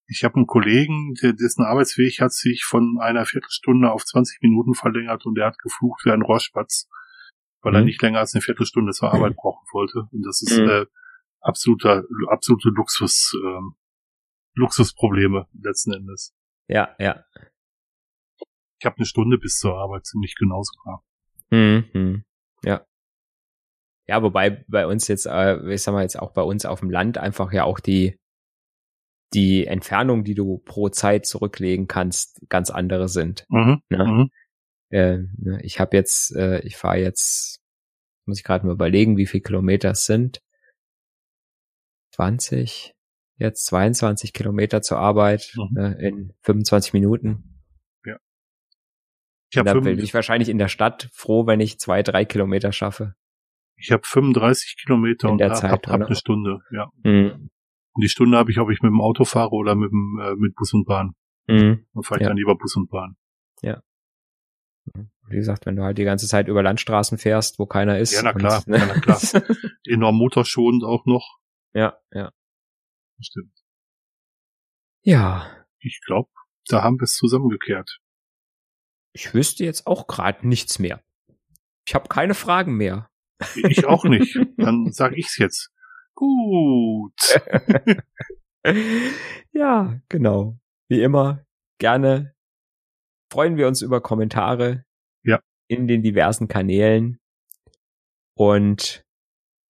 Ich 0.07 0.23
habe 0.23 0.36
einen 0.36 0.47
Kollegen, 0.47 1.13
der, 1.21 1.34
dessen 1.34 1.63
Arbeitsweg 1.63 2.19
hat 2.19 2.32
sich 2.32 2.63
von 2.63 2.97
einer 2.99 3.26
Viertelstunde 3.26 3.91
auf 3.91 4.05
20 4.05 4.41
Minuten 4.41 4.76
verlängert 4.76 5.26
und 5.26 5.36
der 5.36 5.47
hat 5.47 5.57
geflucht 5.59 6.01
wie 6.05 6.11
ein 6.11 6.21
Rohrspatz, 6.21 6.88
weil 7.61 7.71
mhm. 7.71 7.78
er 7.78 7.86
nicht 7.86 8.01
länger 8.01 8.19
als 8.19 8.34
eine 8.34 8.41
Viertelstunde 8.41 8.91
zur 8.91 9.13
Arbeit 9.13 9.32
mhm. 9.32 9.38
brauchen 9.38 9.65
wollte. 9.71 10.07
Und 10.11 10.23
das 10.26 10.41
ist 10.41 10.59
mhm. 10.59 10.69
äh, 10.69 10.86
absoluter, 11.41 12.03
absolute 12.30 12.69
Luxus, 12.69 13.34
ähm, 13.43 13.76
Luxusprobleme 14.53 15.47
letzten 15.53 15.93
Endes. 15.93 16.36
Ja, 16.67 16.95
ja. 16.99 17.23
Ich 18.80 18.86
habe 18.86 18.97
eine 18.97 19.05
Stunde 19.05 19.38
bis 19.38 19.57
zur 19.57 19.76
Arbeit, 19.76 20.05
ziemlich 20.05 20.36
genau 20.36 20.61
sogar. 20.61 21.03
Mhm. 21.50 22.24
Ja. 22.64 22.86
Ja, 24.08 24.22
wobei 24.22 24.64
bei 24.68 24.86
uns 24.86 25.08
jetzt, 25.08 25.26
äh, 25.26 25.74
ich 25.74 25.82
sag 25.82 25.93
mal 25.93 26.04
jetzt 26.04 26.20
auch 26.20 26.32
bei 26.32 26.41
uns 26.41 26.66
auf 26.66 26.80
dem 26.80 26.91
Land 26.91 27.18
einfach 27.18 27.52
ja 27.52 27.64
auch 27.64 27.80
die 27.80 28.18
die 29.34 29.68
Entfernung, 29.68 30.24
die 30.24 30.36
du 30.36 30.60
pro 30.60 30.89
Zeit 30.89 31.26
zurücklegen 31.26 31.88
kannst, 31.88 32.41
ganz 32.50 32.70
andere 32.70 33.10
sind. 33.10 33.46
Mhm. 33.50 33.82
Ne? 33.89 34.06
Mhm. 34.06 34.32
Äh, 34.89 35.18
ne, 35.38 35.60
ich 35.62 35.80
habe 35.80 35.98
jetzt, 35.98 36.36
äh, 36.36 36.62
ich 36.62 36.78
fahre 36.78 37.00
jetzt, 37.00 37.60
muss 38.26 38.38
ich 38.38 38.43
gerade 38.43 38.66
mal 38.66 38.74
überlegen, 38.74 39.18
wie 39.18 39.26
viel 39.26 39.41
Kilometer 39.41 39.91
es 39.91 40.06
sind. 40.06 40.41
20, 42.14 42.93
jetzt 43.38 43.66
22 43.66 44.32
Kilometer 44.32 44.82
zur 44.82 45.00
Arbeit 45.00 45.54
mhm. 45.56 45.78
äh, 45.78 46.08
in 46.08 46.34
25 46.43 46.93
Minuten. 46.93 47.55
Ich 49.56 49.64
da 49.64 49.74
bin 49.74 49.99
ich 49.99 50.14
wahrscheinlich 50.14 50.49
in 50.49 50.58
der 50.58 50.68
Stadt 50.68 51.10
froh, 51.14 51.47
wenn 51.47 51.60
ich 51.60 51.80
zwei, 51.80 52.03
drei 52.03 52.26
Kilometer 52.26 52.72
schaffe. 52.72 53.16
Ich 53.78 53.91
habe 53.91 54.03
35 54.06 54.78
Kilometer 54.82 55.28
in 55.28 55.34
und 55.34 55.38
der 55.39 55.49
hab, 55.49 55.58
Zeit, 55.58 55.72
hab, 55.72 55.88
hab 55.88 56.01
eine 56.01 56.16
Stunde, 56.16 56.60
ja. 56.72 56.89
Mhm. 57.03 57.49
Und 57.93 58.03
die 58.03 58.10
Stunde 58.10 58.38
habe 58.38 58.51
ich, 58.51 58.60
ob 58.60 58.70
ich 58.72 58.82
mit 58.82 58.89
dem 58.89 59.01
Auto 59.01 59.24
fahre 59.24 59.51
oder 59.51 59.76
mit 59.76 59.91
dem 59.91 60.20
äh, 60.22 60.36
mit 60.36 60.56
Bus 60.56 60.74
und 60.74 60.86
Bahn. 60.86 61.14
Mhm. 61.47 61.86
Dann 61.93 62.03
fahre 62.03 62.20
ich 62.20 62.24
ja. 62.24 62.30
dann 62.30 62.38
lieber 62.38 62.56
Bus 62.56 62.76
und 62.76 62.89
Bahn. 62.89 63.16
Ja. 63.62 63.82
Wie 65.28 65.36
gesagt, 65.38 65.66
wenn 65.66 65.76
du 65.76 65.84
halt 65.84 65.97
die 65.97 66.03
ganze 66.03 66.28
Zeit 66.28 66.47
über 66.47 66.62
Landstraßen 66.62 67.18
fährst, 67.18 67.58
wo 67.58 67.66
keiner 67.66 67.97
ist. 67.97 68.14
Ja, 68.14 68.22
na 68.22 68.34
klar, 68.34 68.60
und, 68.60 68.68
ne? 68.68 68.78
ja, 68.78 68.86
na 68.86 68.99
klar. 68.99 69.20
Enorm 69.88 70.18
motorschonend 70.18 70.84
auch 70.84 71.06
noch. 71.06 71.38
Ja, 71.74 71.97
ja. 72.12 72.32
Stimmt. 73.20 73.58
Ja. 75.01 75.49
Ich 75.80 76.01
glaube, 76.06 76.30
da 76.68 76.84
haben 76.84 76.99
wir 76.99 77.03
es 77.03 77.16
zusammengekehrt. 77.16 77.99
Ich 79.16 79.34
wüsste 79.34 79.63
jetzt 79.63 79.88
auch 79.88 80.07
gerade 80.07 80.45
nichts 80.45 80.78
mehr. 80.78 81.01
Ich 81.88 81.95
habe 81.95 82.09
keine 82.09 82.34
Fragen 82.34 82.76
mehr. 82.76 83.09
Ich 83.55 83.86
auch 83.86 84.03
nicht. 84.03 84.38
Dann 84.57 84.91
sage 84.91 85.16
ich's 85.16 85.38
jetzt. 85.38 85.72
Gut. 86.16 87.13
ja, 89.53 90.01
genau. 90.09 90.59
Wie 90.89 91.01
immer, 91.01 91.45
gerne 91.80 92.36
freuen 93.32 93.55
wir 93.55 93.68
uns 93.68 93.82
über 93.82 94.01
Kommentare 94.01 94.84
ja. 95.24 95.39
in 95.70 95.88
den 95.88 96.03
diversen 96.03 96.49
Kanälen. 96.49 97.18
Und 98.38 99.05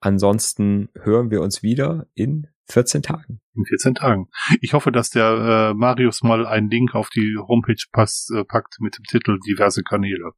ansonsten 0.02 0.90
hören 0.96 1.30
wir 1.30 1.42
uns 1.42 1.62
wieder 1.62 2.08
in 2.16 2.48
14 2.70 3.04
Tagen. 3.04 3.40
In 3.54 3.66
14 3.66 3.96
Tagen. 3.96 4.28
Ich 4.62 4.74
hoffe, 4.74 4.92
dass 4.92 5.10
der 5.10 5.72
äh, 5.72 5.74
Marius 5.74 6.24
mal 6.24 6.46
einen 6.46 6.70
Link 6.70 6.96
auf 6.96 7.10
die 7.10 7.38
Homepage 7.38 7.84
passt, 7.92 8.32
äh, 8.32 8.44
packt 8.44 8.78
mit 8.80 8.98
dem 8.98 9.04
Titel 9.04 9.38
diverse 9.48 9.84
Kanäle. 9.84 10.32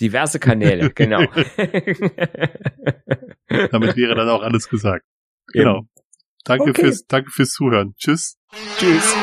Diverse 0.00 0.38
Kanäle, 0.38 0.90
genau. 0.94 1.20
Damit 3.70 3.96
wäre 3.96 4.14
dann 4.14 4.28
auch 4.28 4.42
alles 4.42 4.68
gesagt. 4.68 5.04
Genau. 5.52 5.86
Danke 6.44 6.70
okay. 6.70 6.82
fürs, 6.82 7.06
danke 7.06 7.30
fürs 7.30 7.50
Zuhören. 7.50 7.94
Tschüss. 7.96 8.36
Tschüss. 8.78 9.14